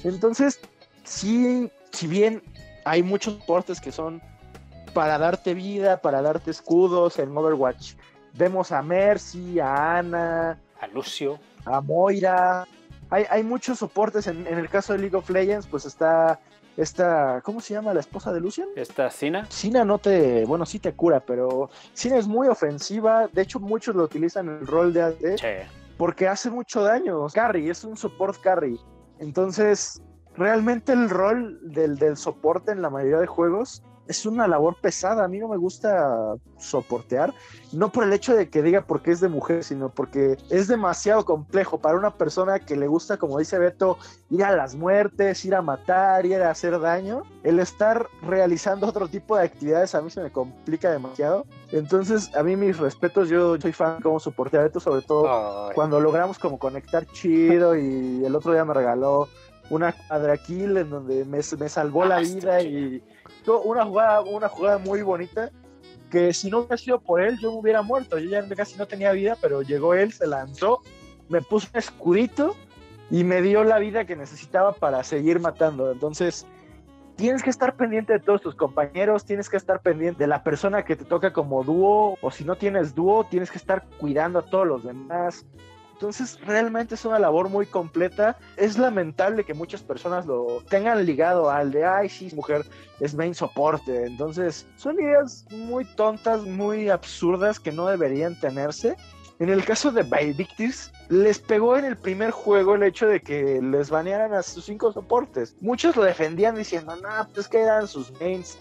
Entonces, 0.05 0.61
sí, 1.03 1.69
si 1.91 2.07
bien 2.07 2.41
hay 2.85 3.03
muchos 3.03 3.37
deportes 3.37 3.81
que 3.81 3.91
son 3.91 4.21
para 4.93 5.17
darte 5.17 5.53
vida, 5.53 5.97
para 6.01 6.21
darte 6.21 6.51
escudos 6.51 7.19
en 7.19 7.35
Overwatch, 7.35 7.93
vemos 8.33 8.71
a 8.71 8.81
Mercy, 8.81 9.59
a 9.59 9.97
Ana, 9.97 10.59
a 10.79 10.87
Lucio, 10.87 11.39
a 11.65 11.81
Moira. 11.81 12.67
Hay, 13.09 13.25
hay 13.29 13.43
muchos 13.43 13.79
soportes 13.79 14.27
en, 14.27 14.45
en, 14.47 14.57
el 14.57 14.69
caso 14.69 14.93
de 14.93 14.99
League 14.99 15.15
of 15.15 15.29
Legends, 15.29 15.67
pues 15.67 15.85
está 15.85 16.39
esta, 16.77 17.41
¿cómo 17.43 17.59
se 17.59 17.73
llama 17.73 17.91
la 17.91 17.99
esposa 17.99 18.31
de 18.31 18.39
Lucian? 18.39 18.67
Esta 18.75 19.09
Sina. 19.09 19.47
Sina 19.49 19.83
no 19.83 19.97
te, 19.97 20.45
bueno, 20.45 20.63
sí 20.63 20.77
te 20.77 20.93
cura, 20.93 21.19
pero 21.19 21.71
Sina 21.93 22.17
es 22.17 22.27
muy 22.27 22.47
ofensiva. 22.47 23.27
De 23.33 23.41
hecho, 23.41 23.59
muchos 23.59 23.95
lo 23.95 24.03
utilizan 24.03 24.47
en 24.47 24.57
el 24.59 24.67
rol 24.67 24.93
de 24.93 25.01
AD. 25.01 25.67
Porque 25.97 26.27
hace 26.27 26.51
mucho 26.51 26.83
daño. 26.83 27.25
Carry, 27.33 27.71
es 27.71 27.83
un 27.83 27.97
support 27.97 28.39
carry. 28.39 28.79
Entonces, 29.17 30.03
realmente 30.35 30.91
el 30.91 31.09
rol 31.09 31.59
del, 31.63 31.97
del 31.97 32.15
soporte 32.15 32.71
en 32.71 32.83
la 32.83 32.91
mayoría 32.91 33.17
de 33.17 33.27
juegos 33.27 33.81
es 34.07 34.25
una 34.25 34.47
labor 34.47 34.75
pesada. 34.81 35.23
A 35.23 35.27
mí 35.27 35.39
no 35.39 35.47
me 35.47 35.57
gusta 35.57 36.35
soportear, 36.57 37.33
no 37.71 37.91
por 37.91 38.03
el 38.03 38.13
hecho 38.13 38.35
de 38.35 38.49
que 38.49 38.61
diga 38.61 38.81
porque 38.81 39.11
es 39.11 39.19
de 39.19 39.29
mujer, 39.29 39.63
sino 39.63 39.89
porque 39.89 40.37
es 40.49 40.67
demasiado 40.67 41.25
complejo 41.25 41.79
para 41.79 41.97
una 41.97 42.15
persona 42.15 42.59
que 42.59 42.75
le 42.75 42.87
gusta, 42.87 43.17
como 43.17 43.39
dice 43.39 43.59
Beto, 43.59 43.97
ir 44.29 44.43
a 44.43 44.55
las 44.55 44.75
muertes, 44.75 45.43
ir 45.45 45.55
a 45.55 45.61
matar, 45.61 46.25
ir 46.25 46.41
a 46.41 46.51
hacer 46.51 46.79
daño. 46.79 47.23
El 47.43 47.59
estar 47.59 48.07
realizando 48.23 48.87
otro 48.87 49.07
tipo 49.07 49.37
de 49.37 49.43
actividades 49.43 49.95
a 49.95 50.01
mí 50.01 50.09
se 50.09 50.21
me 50.21 50.31
complica 50.31 50.91
demasiado. 50.91 51.45
Entonces, 51.71 52.33
a 52.35 52.43
mí 52.43 52.55
mis 52.55 52.77
respetos, 52.77 53.29
yo 53.29 53.59
soy 53.59 53.73
fan 53.73 54.01
como 54.01 54.19
soportear 54.19 54.63
Beto, 54.63 54.79
sobre 54.79 55.01
todo 55.01 55.67
Ay. 55.67 55.75
cuando 55.75 55.99
logramos 55.99 56.39
como 56.39 56.57
conectar 56.57 57.05
chido 57.07 57.75
y 57.75 58.23
el 58.25 58.35
otro 58.35 58.53
día 58.53 58.65
me 58.65 58.73
regaló 58.73 59.27
una 59.69 59.91
cuadraquil 59.91 60.77
en 60.77 60.89
donde 60.89 61.25
me, 61.25 61.39
me 61.59 61.69
salvó 61.69 62.05
la 62.05 62.17
Ah, 62.17 62.19
vida 62.19 62.61
y 62.61 63.03
una 63.65 63.85
jugada, 63.85 64.21
una 64.21 64.47
jugada 64.49 64.77
muy 64.77 65.01
bonita 65.01 65.51
que 66.09 66.33
si 66.33 66.49
no 66.49 66.59
hubiera 66.59 66.77
sido 66.77 66.99
por 66.99 67.21
él 67.21 67.37
yo 67.39 67.51
me 67.51 67.59
hubiera 67.59 67.81
muerto, 67.81 68.17
yo 68.17 68.29
ya 68.29 68.47
casi 68.55 68.77
no 68.77 68.87
tenía 68.87 69.11
vida, 69.11 69.37
pero 69.41 69.61
llegó 69.61 69.93
él, 69.93 70.11
se 70.13 70.27
lanzó, 70.27 70.81
me 71.29 71.41
puso 71.41 71.67
un 71.73 71.79
escudito 71.79 72.55
y 73.09 73.23
me 73.23 73.41
dio 73.41 73.63
la 73.63 73.79
vida 73.79 74.05
que 74.05 74.15
necesitaba 74.15 74.73
para 74.73 75.03
seguir 75.03 75.39
matando. 75.39 75.91
Entonces, 75.91 76.45
tienes 77.15 77.43
que 77.43 77.49
estar 77.49 77.75
pendiente 77.75 78.13
de 78.13 78.19
todos 78.19 78.41
tus 78.41 78.55
compañeros, 78.55 79.25
tienes 79.25 79.49
que 79.49 79.57
estar 79.57 79.81
pendiente 79.81 80.23
de 80.23 80.27
la 80.27 80.43
persona 80.43 80.83
que 80.83 80.95
te 80.95 81.05
toca 81.05 81.33
como 81.33 81.63
dúo, 81.63 82.17
o 82.21 82.31
si 82.31 82.43
no 82.43 82.55
tienes 82.55 82.95
dúo, 82.95 83.25
tienes 83.25 83.51
que 83.51 83.57
estar 83.57 83.85
cuidando 83.97 84.39
a 84.39 84.43
todos 84.43 84.67
los 84.67 84.83
demás. 84.83 85.45
Entonces, 85.97 86.39
realmente 86.45 86.93
es 86.93 87.05
una 87.05 87.17
labor 87.17 87.49
muy 87.49 87.65
completa. 87.65 88.37
Es 88.55 88.77
lamentable 88.77 89.43
que 89.43 89.55
muchas 89.55 89.81
personas 89.81 90.27
lo 90.27 90.61
tengan 90.69 91.03
ligado 91.07 91.49
al 91.49 91.71
de, 91.71 91.85
ay, 91.85 92.07
sí, 92.07 92.29
mujer, 92.35 92.67
es 92.99 93.15
main 93.15 93.33
soporte. 93.33 94.05
Entonces, 94.05 94.67
son 94.75 94.99
ideas 94.99 95.47
muy 95.49 95.85
tontas, 95.85 96.43
muy 96.43 96.89
absurdas 96.89 97.59
que 97.59 97.71
no 97.71 97.87
deberían 97.87 98.39
tenerse. 98.39 98.95
En 99.39 99.49
el 99.49 99.65
caso 99.65 99.91
de 99.91 100.03
Victims, 100.03 100.91
les 101.09 101.39
pegó 101.39 101.77
en 101.77 101.85
el 101.85 101.97
primer 101.97 102.29
juego 102.29 102.75
el 102.75 102.83
hecho 102.83 103.07
de 103.07 103.19
que 103.19 103.59
les 103.59 103.89
banearan 103.89 104.35
a 104.35 104.43
sus 104.43 104.65
cinco 104.65 104.91
soportes. 104.91 105.55
Muchos 105.61 105.95
lo 105.95 106.03
defendían 106.03 106.53
diciendo, 106.53 106.95
no, 106.95 107.09
pues 107.25 107.45
es 107.45 107.47
que 107.47 107.61
eran 107.61 107.87
sus 107.87 108.11
mains. 108.21 108.55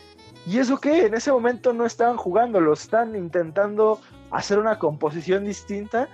¿Y 0.47 0.59
eso 0.59 0.79
qué? 0.79 1.05
En 1.05 1.13
ese 1.13 1.31
momento 1.33 1.75
no 1.75 1.85
estaban 1.85 2.17
jugando, 2.17 2.61
lo 2.61 2.73
están 2.73 3.15
intentando 3.15 4.01
hacer 4.31 4.59
una 4.59 4.79
composición 4.79 5.45
distinta. 5.45 6.09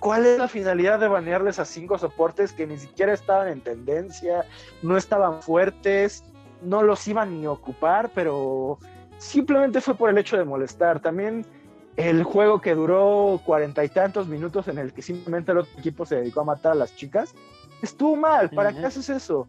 ¿Cuál 0.00 0.24
es 0.24 0.38
la 0.38 0.48
finalidad 0.48 0.98
de 0.98 1.08
banearles 1.08 1.58
a 1.58 1.66
cinco 1.66 1.98
soportes 1.98 2.52
que 2.52 2.66
ni 2.66 2.78
siquiera 2.78 3.12
estaban 3.12 3.48
en 3.48 3.60
tendencia, 3.60 4.46
no 4.82 4.96
estaban 4.96 5.42
fuertes, 5.42 6.24
no 6.62 6.82
los 6.82 7.06
iban 7.06 7.38
ni 7.38 7.44
a 7.44 7.50
ocupar, 7.50 8.10
pero 8.14 8.78
simplemente 9.18 9.80
fue 9.82 9.94
por 9.94 10.08
el 10.08 10.16
hecho 10.16 10.38
de 10.38 10.44
molestar. 10.44 11.00
También 11.00 11.44
el 11.96 12.22
juego 12.22 12.62
que 12.62 12.74
duró 12.74 13.40
cuarenta 13.44 13.84
y 13.84 13.90
tantos 13.90 14.26
minutos 14.26 14.68
en 14.68 14.78
el 14.78 14.94
que 14.94 15.02
simplemente 15.02 15.52
el 15.52 15.58
otro 15.58 15.78
equipo 15.78 16.06
se 16.06 16.16
dedicó 16.16 16.40
a 16.40 16.44
matar 16.44 16.72
a 16.72 16.76
las 16.76 16.96
chicas, 16.96 17.34
estuvo 17.82 18.16
mal. 18.16 18.48
¿Para 18.50 18.72
qué 18.72 18.86
haces 18.86 19.10
eso? 19.10 19.48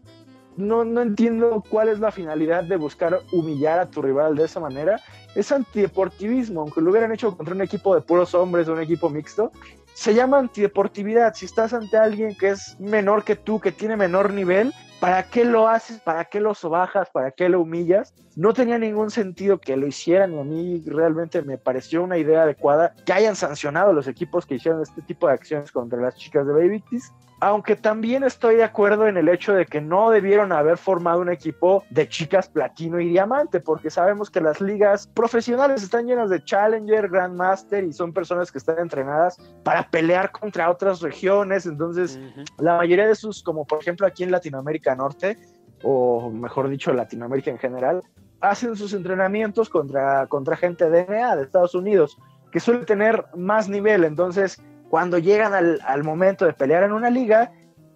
No, 0.58 0.84
no 0.84 1.00
entiendo 1.00 1.64
cuál 1.66 1.88
es 1.88 1.98
la 1.98 2.10
finalidad 2.10 2.64
de 2.64 2.76
buscar 2.76 3.20
humillar 3.32 3.78
a 3.78 3.90
tu 3.90 4.02
rival 4.02 4.36
de 4.36 4.44
esa 4.44 4.60
manera. 4.60 5.00
Es 5.34 5.50
antideportivismo, 5.50 6.60
aunque 6.60 6.82
lo 6.82 6.90
hubieran 6.90 7.10
hecho 7.10 7.34
contra 7.34 7.54
un 7.54 7.62
equipo 7.62 7.94
de 7.94 8.02
puros 8.02 8.34
hombres 8.34 8.68
o 8.68 8.74
un 8.74 8.82
equipo 8.82 9.08
mixto. 9.08 9.50
Se 9.94 10.14
llama 10.14 10.38
antideportividad. 10.38 11.34
Si 11.34 11.46
estás 11.46 11.72
ante 11.74 11.96
alguien 11.96 12.34
que 12.36 12.50
es 12.50 12.78
menor 12.80 13.24
que 13.24 13.36
tú, 13.36 13.60
que 13.60 13.72
tiene 13.72 13.96
menor 13.96 14.32
nivel, 14.32 14.72
¿para 15.00 15.24
qué 15.24 15.44
lo 15.44 15.68
haces? 15.68 16.00
¿Para 16.00 16.24
qué 16.24 16.40
lo 16.40 16.54
sobajas? 16.54 17.10
¿Para 17.10 17.30
qué 17.32 17.48
lo 17.48 17.60
humillas? 17.60 18.14
No 18.34 18.54
tenía 18.54 18.78
ningún 18.78 19.10
sentido 19.10 19.58
que 19.58 19.76
lo 19.76 19.86
hicieran 19.86 20.32
y 20.32 20.40
a 20.40 20.44
mí 20.44 20.82
realmente 20.86 21.42
me 21.42 21.58
pareció 21.58 22.02
una 22.02 22.16
idea 22.16 22.42
adecuada 22.42 22.94
que 23.04 23.12
hayan 23.12 23.36
sancionado 23.36 23.92
los 23.92 24.08
equipos 24.08 24.46
que 24.46 24.54
hicieron 24.54 24.80
este 24.80 25.02
tipo 25.02 25.26
de 25.26 25.34
acciones 25.34 25.70
contra 25.70 26.00
las 26.00 26.14
chicas 26.16 26.46
de 26.46 26.52
Baby 26.52 26.82
Tees. 26.88 27.12
Aunque 27.44 27.74
también 27.74 28.22
estoy 28.22 28.54
de 28.54 28.62
acuerdo 28.62 29.08
en 29.08 29.16
el 29.16 29.28
hecho 29.28 29.52
de 29.52 29.66
que 29.66 29.80
no 29.80 30.10
debieron 30.10 30.52
haber 30.52 30.78
formado 30.78 31.18
un 31.18 31.28
equipo 31.28 31.82
de 31.90 32.08
chicas 32.08 32.48
platino 32.48 33.00
y 33.00 33.08
diamante, 33.08 33.58
porque 33.58 33.90
sabemos 33.90 34.30
que 34.30 34.40
las 34.40 34.60
ligas 34.60 35.08
profesionales 35.08 35.82
están 35.82 36.06
llenas 36.06 36.30
de 36.30 36.44
Challenger, 36.44 37.08
Grandmaster 37.08 37.82
y 37.82 37.92
son 37.92 38.12
personas 38.12 38.52
que 38.52 38.58
están 38.58 38.78
entrenadas 38.78 39.38
para 39.64 39.90
pelear 39.90 40.30
contra 40.30 40.70
otras 40.70 41.00
regiones. 41.00 41.66
Entonces, 41.66 42.16
la 42.58 42.76
mayoría 42.76 43.08
de 43.08 43.16
sus, 43.16 43.42
como 43.42 43.66
por 43.66 43.80
ejemplo 43.80 44.06
aquí 44.06 44.22
en 44.22 44.30
Latinoamérica 44.30 44.94
Norte, 44.94 45.36
o 45.82 46.30
mejor 46.30 46.68
dicho, 46.68 46.92
Latinoamérica 46.92 47.50
en 47.50 47.58
general, 47.58 48.02
hacen 48.40 48.76
sus 48.76 48.94
entrenamientos 48.94 49.68
contra, 49.68 50.28
contra 50.28 50.56
gente 50.56 50.88
de 50.88 51.06
NBA 51.06 51.34
de 51.34 51.42
Estados 51.42 51.74
Unidos, 51.74 52.16
que 52.52 52.60
suele 52.60 52.84
tener 52.84 53.24
más 53.34 53.68
nivel. 53.68 54.04
Entonces, 54.04 54.62
cuando 54.92 55.16
llegan 55.16 55.54
al, 55.54 55.80
al 55.86 56.04
momento 56.04 56.44
de 56.44 56.52
pelear 56.52 56.82
en 56.82 56.92
una 56.92 57.08
liga, 57.08 57.50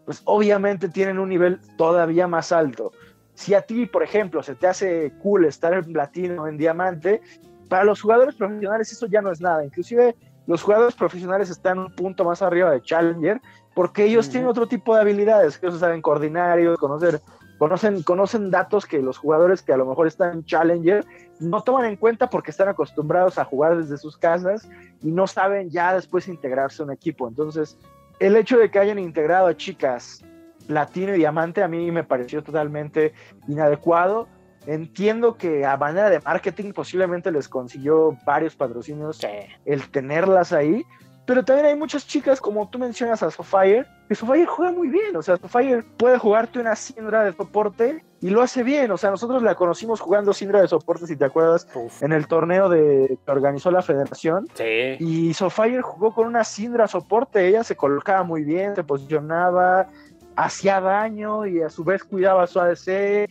pues 0.07 0.23
obviamente 0.25 0.89
tienen 0.89 1.19
un 1.19 1.29
nivel 1.29 1.61
todavía 1.77 2.27
más 2.27 2.53
alto. 2.53 2.91
Si 3.35 3.53
a 3.53 3.61
ti, 3.61 3.85
por 3.85 4.03
ejemplo, 4.03 4.43
se 4.43 4.55
te 4.55 4.67
hace 4.67 5.13
cool 5.23 5.45
estar 5.45 5.75
en 5.75 5.93
platino 5.93 6.45
o 6.45 6.49
en 6.49 6.57
diamante, 6.57 7.21
para 7.69 7.85
los 7.85 8.01
jugadores 8.01 8.35
profesionales 8.37 8.91
eso 8.91 9.07
ya 9.09 9.21
no 9.21 9.31
es 9.31 9.43
nada. 9.43 9.63
Inclusive 9.63 10.17
los 10.47 10.63
jugadores 10.63 10.95
profesionales 10.95 11.51
están 11.51 11.79
un 11.79 11.95
punto 11.95 12.25
más 12.25 12.41
arriba 12.41 12.71
de 12.71 12.81
Challenger 12.81 13.43
porque 13.75 14.07
ellos 14.07 14.31
tienen 14.31 14.49
otro 14.49 14.67
tipo 14.67 14.95
de 14.95 15.03
habilidades, 15.03 15.59
que 15.59 15.67
ellos 15.67 15.81
saben 15.81 16.01
coordinar, 16.01 16.59
ellos 16.59 16.79
conocer, 16.79 17.21
conocen, 17.59 18.05
conocen 18.05 18.51
datos 18.51 18.87
que 18.87 19.03
los 19.03 19.19
jugadores 19.19 19.61
que 19.61 19.75
a 19.75 19.77
lo 19.77 19.85
mejor 19.85 20.07
están 20.07 20.33
en 20.33 20.45
Challenger 20.47 21.05
no 21.41 21.63
toman 21.63 21.85
en 21.87 21.97
cuenta 21.97 22.31
porque 22.31 22.51
están 22.51 22.69
acostumbrados 22.69 23.39
a 23.39 23.45
jugar 23.45 23.77
desde 23.77 23.99
sus 23.99 24.17
casas 24.17 24.69
y 25.03 25.11
no 25.11 25.27
saben 25.27 25.71
ya 25.71 25.95
después 25.95 26.29
integrarse 26.29 26.83
a 26.83 26.87
un 26.87 26.93
equipo. 26.93 27.29
Entonces, 27.29 27.79
el 28.19 28.37
hecho 28.37 28.59
de 28.59 28.71
que 28.71 28.79
hayan 28.79 28.99
integrado 28.99 29.47
a 29.47 29.57
chicas 29.57 30.25
platino 30.67 31.15
y 31.15 31.19
diamante 31.19 31.63
a 31.63 31.69
mí 31.69 31.91
me 31.91 32.05
pareció 32.05 32.43
totalmente 32.43 33.13
inadecuado. 33.49 34.29
Entiendo 34.67 35.37
que 35.37 35.65
a 35.65 35.77
manera 35.77 36.11
de 36.11 36.21
marketing 36.21 36.73
posiblemente 36.73 37.31
les 37.31 37.49
consiguió 37.49 38.17
varios 38.27 38.57
patrocinios 38.57 39.19
Sí. 39.19 39.29
el 39.65 39.89
tenerlas 39.91 40.53
ahí, 40.53 40.85
pero 41.27 41.45
también 41.45 41.67
hay 41.67 41.77
muchas 41.77 42.07
chicas, 42.07 42.41
como 42.41 42.69
tú 42.69 42.79
mencionas 42.79 43.23
a 43.23 43.31
Sofire, 43.31 43.85
que 44.09 44.15
Sofire 44.15 44.47
juega 44.47 44.73
muy 44.73 44.89
bien, 44.89 45.17
o 45.17 45.23
sea, 45.23 45.37
Sofire 45.37 45.83
puede 45.97 46.19
jugarte 46.19 46.61
una 46.61 46.77
Syndra 46.77 47.25
de 47.25 47.33
soporte 47.33 48.05
y 48.21 48.31
lo 48.31 48.43
hace 48.43 48.63
bien, 48.63 48.91
o 48.93 48.97
sea, 48.97 49.11
nosotros 49.11 49.43
la 49.43 49.57
conocimos 49.57 50.01
jugando 50.01 50.33
Syndra 50.33 50.61
de 50.61 50.69
soporte, 50.69 51.07
si 51.07 51.17
te 51.17 51.25
acuerdas, 51.25 51.67
Uf. 51.75 52.03
en 52.03 52.13
el 52.13 52.29
torneo 52.29 52.69
de, 52.69 53.19
que 53.25 53.31
organizó 53.31 53.71
la 53.73 53.83
federación, 53.83 54.47
Sí. 54.55 54.97
y 55.01 55.35
Sofire 55.35 55.83
jugó 55.83 56.15
con 56.15 56.29
una 56.29 56.45
Syndra 56.45 56.87
soporte, 56.87 57.47
ella 57.49 57.65
se 57.65 57.75
colocaba 57.77 58.23
muy 58.23 58.45
bien, 58.45 58.77
se 58.77 58.85
posicionaba, 58.85 59.89
hacía 60.37 60.81
daño 60.81 61.45
y 61.47 61.61
a 61.61 61.69
su 61.69 61.83
vez 61.83 62.05
cuidaba 62.05 62.45
a 62.45 62.47
su 62.47 62.61
ADC, 62.61 63.29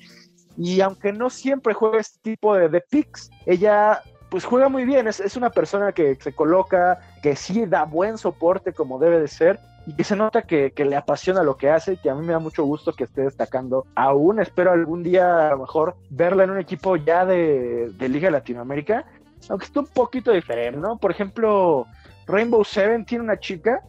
y 0.58 0.82
aunque 0.82 1.14
no 1.14 1.30
siempre 1.30 1.74
juega 1.74 2.00
este 2.00 2.20
tipo 2.22 2.56
de, 2.56 2.68
de 2.68 2.82
picks, 2.82 3.30
ella 3.46 4.02
pues 4.36 4.44
juega 4.44 4.68
muy 4.68 4.84
bien, 4.84 5.08
es, 5.08 5.22
es 5.22 5.38
una 5.38 5.50
persona 5.50 5.94
que 5.94 6.16
se 6.16 6.34
coloca, 6.34 7.00
que 7.24 7.38
sí 7.38 7.66
da 7.66 7.86
buen 7.86 8.18
soporte 8.18 8.74
como 8.74 9.00
debe 9.00 9.18
de 9.22 9.30
ser, 9.30 9.62
y 9.88 9.94
que 9.96 10.04
se 10.04 10.18
nota 10.18 10.42
que, 10.42 10.72
que 10.72 10.84
le 10.84 10.98
apasiona 10.98 11.42
lo 11.42 11.56
que 11.56 11.70
hace 11.70 11.94
y 11.94 11.98
que 11.98 12.10
a 12.10 12.16
mí 12.16 12.26
me 12.26 12.34
da 12.34 12.40
mucho 12.40 12.66
gusto 12.66 12.92
que 12.92 13.06
esté 13.06 13.22
destacando 13.22 13.88
aún. 13.96 14.42
Espero 14.42 14.74
algún 14.74 15.04
día 15.04 15.48
a 15.48 15.52
lo 15.52 15.60
mejor 15.60 15.96
verla 16.10 16.44
en 16.44 16.50
un 16.50 16.60
equipo 16.60 16.98
ya 16.98 17.26
de, 17.26 17.94
de 17.98 18.10
Liga 18.10 18.30
Latinoamérica, 18.30 19.06
aunque 19.48 19.68
está 19.68 19.80
un 19.80 19.88
poquito 19.88 20.34
diferente, 20.34 20.82
¿no? 20.82 20.98
Por 20.98 21.12
ejemplo, 21.12 21.88
Rainbow 22.28 22.66
Seven 22.66 23.06
tiene 23.06 23.24
una 23.24 23.40
chica 23.40 23.84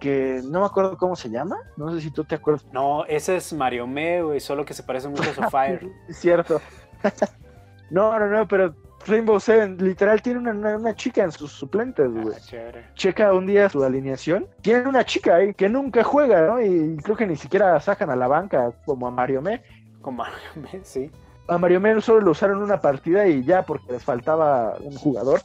que 0.00 0.40
no 0.44 0.58
me 0.58 0.66
acuerdo 0.66 0.98
cómo 0.98 1.14
se 1.14 1.30
llama, 1.30 1.56
no 1.76 1.92
sé 1.92 2.00
si 2.00 2.10
tú 2.10 2.24
te 2.24 2.34
acuerdas. 2.34 2.66
No, 2.72 3.04
ese 3.04 3.36
es 3.36 3.52
Mario 3.52 3.86
Me, 3.86 4.24
güey, 4.24 4.40
solo 4.40 4.64
que 4.64 4.74
se 4.74 4.82
parece 4.82 5.06
mucho 5.06 5.30
a 5.30 5.34
Sofire. 5.34 5.88
Es 6.08 6.16
cierto. 6.16 6.60
no, 7.92 8.18
no, 8.18 8.26
no, 8.26 8.48
pero 8.48 8.74
Rainbow 9.06 9.40
Seven 9.40 9.76
literal 9.78 10.22
tiene 10.22 10.38
una, 10.38 10.52
una- 10.52 10.76
una 10.76 10.94
chica 10.94 11.24
en 11.24 11.32
sus 11.32 11.52
suplentes, 11.52 12.10
güey. 12.10 12.34
Ah, 12.36 12.40
chévere. 12.40 12.84
checa 12.94 13.32
un 13.32 13.46
día 13.46 13.68
su 13.68 13.82
alineación, 13.82 14.46
tienen 14.60 14.86
una 14.86 15.04
chica 15.04 15.36
ahí 15.36 15.54
que 15.54 15.68
nunca 15.68 16.04
juega, 16.04 16.46
¿no? 16.46 16.60
Y 16.62 16.96
creo 16.98 17.16
que 17.16 17.26
ni 17.26 17.36
siquiera 17.36 17.78
sacan 17.80 18.10
a 18.10 18.16
la 18.16 18.28
banca 18.28 18.72
como 18.84 19.06
a 19.06 19.10
Mario 19.10 19.42
Me. 19.42 19.62
Con 20.00 20.16
Mario 20.16 20.36
Me, 20.56 20.80
sí. 20.84 21.10
A 21.48 21.58
Mario 21.58 21.80
Me 21.80 22.00
solo 22.00 22.20
lo 22.20 22.30
usaron 22.30 22.62
una 22.62 22.80
partida 22.80 23.26
y 23.26 23.44
ya 23.44 23.62
porque 23.62 23.92
les 23.92 24.04
faltaba 24.04 24.76
un 24.80 24.94
jugador. 24.94 25.40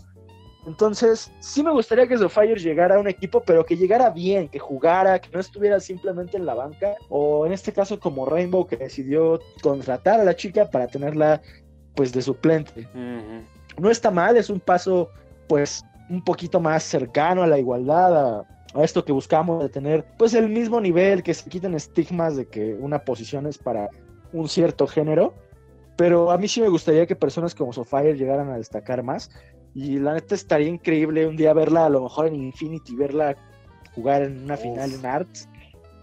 Entonces, 0.65 1.31
sí 1.39 1.63
me 1.63 1.71
gustaría 1.71 2.07
que 2.07 2.17
Sofire 2.17 2.55
llegara 2.59 2.95
a 2.95 2.99
un 2.99 3.07
equipo, 3.07 3.41
pero 3.41 3.65
que 3.65 3.77
llegara 3.77 4.09
bien, 4.09 4.49
que 4.49 4.59
jugara, 4.59 5.17
que 5.19 5.29
no 5.31 5.39
estuviera 5.39 5.79
simplemente 5.79 6.35
en 6.35 6.45
la 6.45 6.55
banca. 6.55 6.95
O 7.09 7.45
en 7.45 7.53
este 7.53 7.71
caso 7.71 7.99
como 7.99 8.25
Rainbow, 8.25 8.67
que 8.67 8.75
decidió 8.75 9.39
contratar 9.61 10.19
a 10.19 10.25
la 10.25 10.35
chica 10.35 10.69
para 10.69 10.87
tenerla 10.87 11.41
pues 11.97 12.13
de 12.13 12.21
suplente 12.21 12.87
no 13.77 13.89
está 13.89 14.11
mal, 14.11 14.37
es 14.37 14.49
un 14.49 14.59
paso 14.59 15.09
pues 15.47 15.83
un 16.09 16.23
poquito 16.23 16.59
más 16.59 16.83
cercano 16.83 17.43
a 17.43 17.47
la 17.47 17.59
igualdad, 17.59 18.39
a, 18.39 18.47
a 18.73 18.83
esto 18.83 19.03
que 19.05 19.11
buscamos 19.11 19.61
de 19.63 19.69
tener 19.69 20.05
pues 20.17 20.33
el 20.33 20.49
mismo 20.49 20.81
nivel, 20.81 21.23
que 21.23 21.33
se 21.33 21.49
quiten 21.49 21.73
estigmas 21.73 22.35
de 22.35 22.47
que 22.47 22.73
una 22.73 22.99
posición 22.99 23.45
es 23.45 23.57
para 23.57 23.89
un 24.33 24.47
cierto 24.47 24.87
género. 24.87 25.33
Pero 25.95 26.31
a 26.31 26.37
mí 26.37 26.47
sí 26.47 26.61
me 26.61 26.69
gustaría 26.69 27.07
que 27.07 27.15
personas 27.15 27.55
como 27.55 27.73
Sofire 27.73 28.15
llegaran 28.15 28.49
a 28.51 28.57
destacar 28.57 29.01
más. 29.01 29.31
Y 29.73 29.97
la 29.97 30.13
neta 30.13 30.35
estaría 30.35 30.67
increíble 30.67 31.25
un 31.25 31.35
día 31.35 31.53
verla, 31.53 31.85
a 31.85 31.89
lo 31.89 32.03
mejor 32.03 32.27
en 32.27 32.35
Infinity, 32.35 32.95
verla 32.95 33.35
jugar 33.95 34.21
en 34.21 34.43
una 34.43 34.57
final 34.57 34.93
en 34.93 35.05
Arts. 35.05 35.49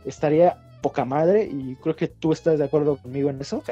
Estaría 0.04 0.58
poca 0.84 1.06
madre 1.06 1.48
y 1.50 1.76
creo 1.76 1.96
que 1.96 2.08
tú 2.08 2.32
estás 2.32 2.58
de 2.58 2.66
acuerdo 2.66 2.98
conmigo 2.98 3.30
en 3.30 3.40
eso. 3.40 3.62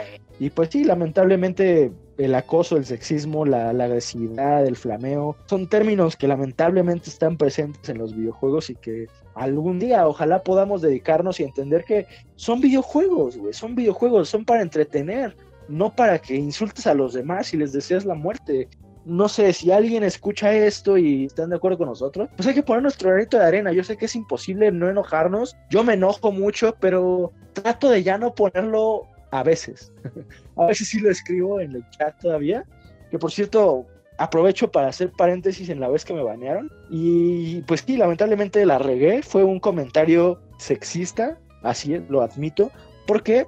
Y 0.41 0.49
pues 0.49 0.71
sí, 0.73 0.83
lamentablemente 0.83 1.93
el 2.17 2.35
acoso, 2.35 2.79
el 2.79 2.87
sexismo, 2.87 3.45
la, 3.45 3.75
la, 3.75 3.85
agresividad, 3.85 4.67
el 4.67 4.77
flameo, 4.77 5.37
son 5.45 5.69
términos 5.69 6.17
que 6.17 6.27
lamentablemente 6.27 7.11
están 7.11 7.37
presentes 7.37 7.87
en 7.91 7.99
los 7.99 8.17
videojuegos 8.17 8.71
y 8.71 8.77
que 8.77 9.09
algún 9.35 9.79
día 9.79 10.09
ojalá 10.09 10.43
podamos 10.43 10.81
dedicarnos 10.81 11.39
y 11.39 11.43
entender 11.43 11.85
que 11.85 12.07
son 12.37 12.63
videojuegos, 12.63 13.37
güey, 13.37 13.53
son 13.53 13.75
videojuegos, 13.75 14.31
son 14.31 14.47
para 14.47 14.63
entretener, 14.63 15.37
no 15.69 15.95
para 15.95 16.19
que 16.19 16.35
insultes 16.37 16.87
a 16.87 16.95
los 16.95 17.13
demás 17.13 17.53
y 17.53 17.59
les 17.59 17.75
desees 17.75 18.07
la 18.07 18.15
muerte 18.15 18.71
no 19.05 19.29
sé, 19.29 19.53
si 19.53 19.71
alguien 19.71 20.05
escucha 20.05 20.53
esto 20.53 20.97
y 20.97 21.27
están 21.27 21.51
de 21.51 21.57
acuerdo 21.57 21.79
con 21.79 21.89
nosotros, 21.89 22.29
pues 22.37 22.47
hay 22.47 22.55
que 22.55 22.63
poner 22.63 22.83
nuestro 22.83 23.11
granito 23.11 23.39
de 23.39 23.45
arena. 23.45 23.73
Yo 23.73 23.83
sé 23.83 23.97
que 23.97 24.07
es 24.07 24.15
imposible 24.15 24.71
no 24.71 24.89
enojarnos. 24.89 25.57
Yo 25.71 25.83
me 25.83 25.95
enojo 25.95 26.31
mucho, 26.31 26.77
pero 26.81 27.33
trato 27.53 27.91
de 27.91 28.03
ya 28.03 28.19
no 28.19 28.35
ponerlo 28.35 29.09
a 29.31 29.43
veces. 29.43 29.93
a 30.57 30.67
veces 30.67 30.89
sí 30.89 31.01
lo 31.01 31.11
escribo 31.11 31.61
en 31.61 31.73
el 31.75 31.91
chat 31.91 32.19
todavía. 32.21 32.65
Que 33.11 33.19
por 33.19 33.33
cierto, 33.33 33.87
aprovecho 34.19 34.71
para 34.71 34.89
hacer 34.89 35.11
paréntesis 35.11 35.69
en 35.69 35.81
la 35.81 35.89
vez 35.89 36.05
que 36.05 36.15
me 36.15 36.23
banearon. 36.23 36.71
Y 36.91 37.63
pues 37.63 37.83
sí, 37.85 37.97
lamentablemente 37.97 38.65
la 38.65 38.79
regué. 38.79 39.23
Fue 39.23 39.43
un 39.43 39.59
comentario 39.59 40.41
sexista, 40.59 41.39
así 41.63 42.01
lo 42.09 42.23
admito. 42.23 42.71
Porque 43.07 43.47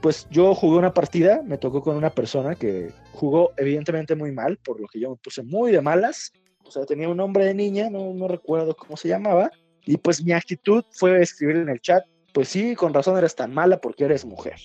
pues 0.00 0.28
yo 0.30 0.54
jugué 0.54 0.78
una 0.78 0.94
partida, 0.94 1.42
me 1.44 1.58
tocó 1.58 1.82
con 1.82 1.96
una 1.96 2.10
persona 2.10 2.54
que 2.54 2.92
jugó 3.14 3.52
evidentemente 3.56 4.14
muy 4.14 4.32
mal, 4.32 4.58
por 4.58 4.80
lo 4.80 4.86
que 4.88 5.00
yo 5.00 5.10
me 5.10 5.16
puse 5.16 5.42
muy 5.42 5.72
de 5.72 5.80
malas. 5.80 6.32
O 6.64 6.70
sea, 6.70 6.84
tenía 6.84 7.08
un 7.08 7.16
nombre 7.16 7.44
de 7.44 7.54
niña, 7.54 7.88
no, 7.90 8.12
no 8.12 8.28
recuerdo 8.28 8.76
cómo 8.76 8.96
se 8.96 9.08
llamaba. 9.08 9.50
Y 9.86 9.96
pues 9.96 10.22
mi 10.22 10.32
actitud 10.32 10.84
fue 10.92 11.20
escribir 11.22 11.56
en 11.56 11.68
el 11.68 11.80
chat, 11.80 12.04
pues 12.32 12.48
sí, 12.48 12.74
con 12.74 12.92
razón 12.92 13.16
eres 13.16 13.36
tan 13.36 13.52
mala 13.52 13.80
porque 13.80 14.04
eres 14.04 14.24
mujer. 14.24 14.56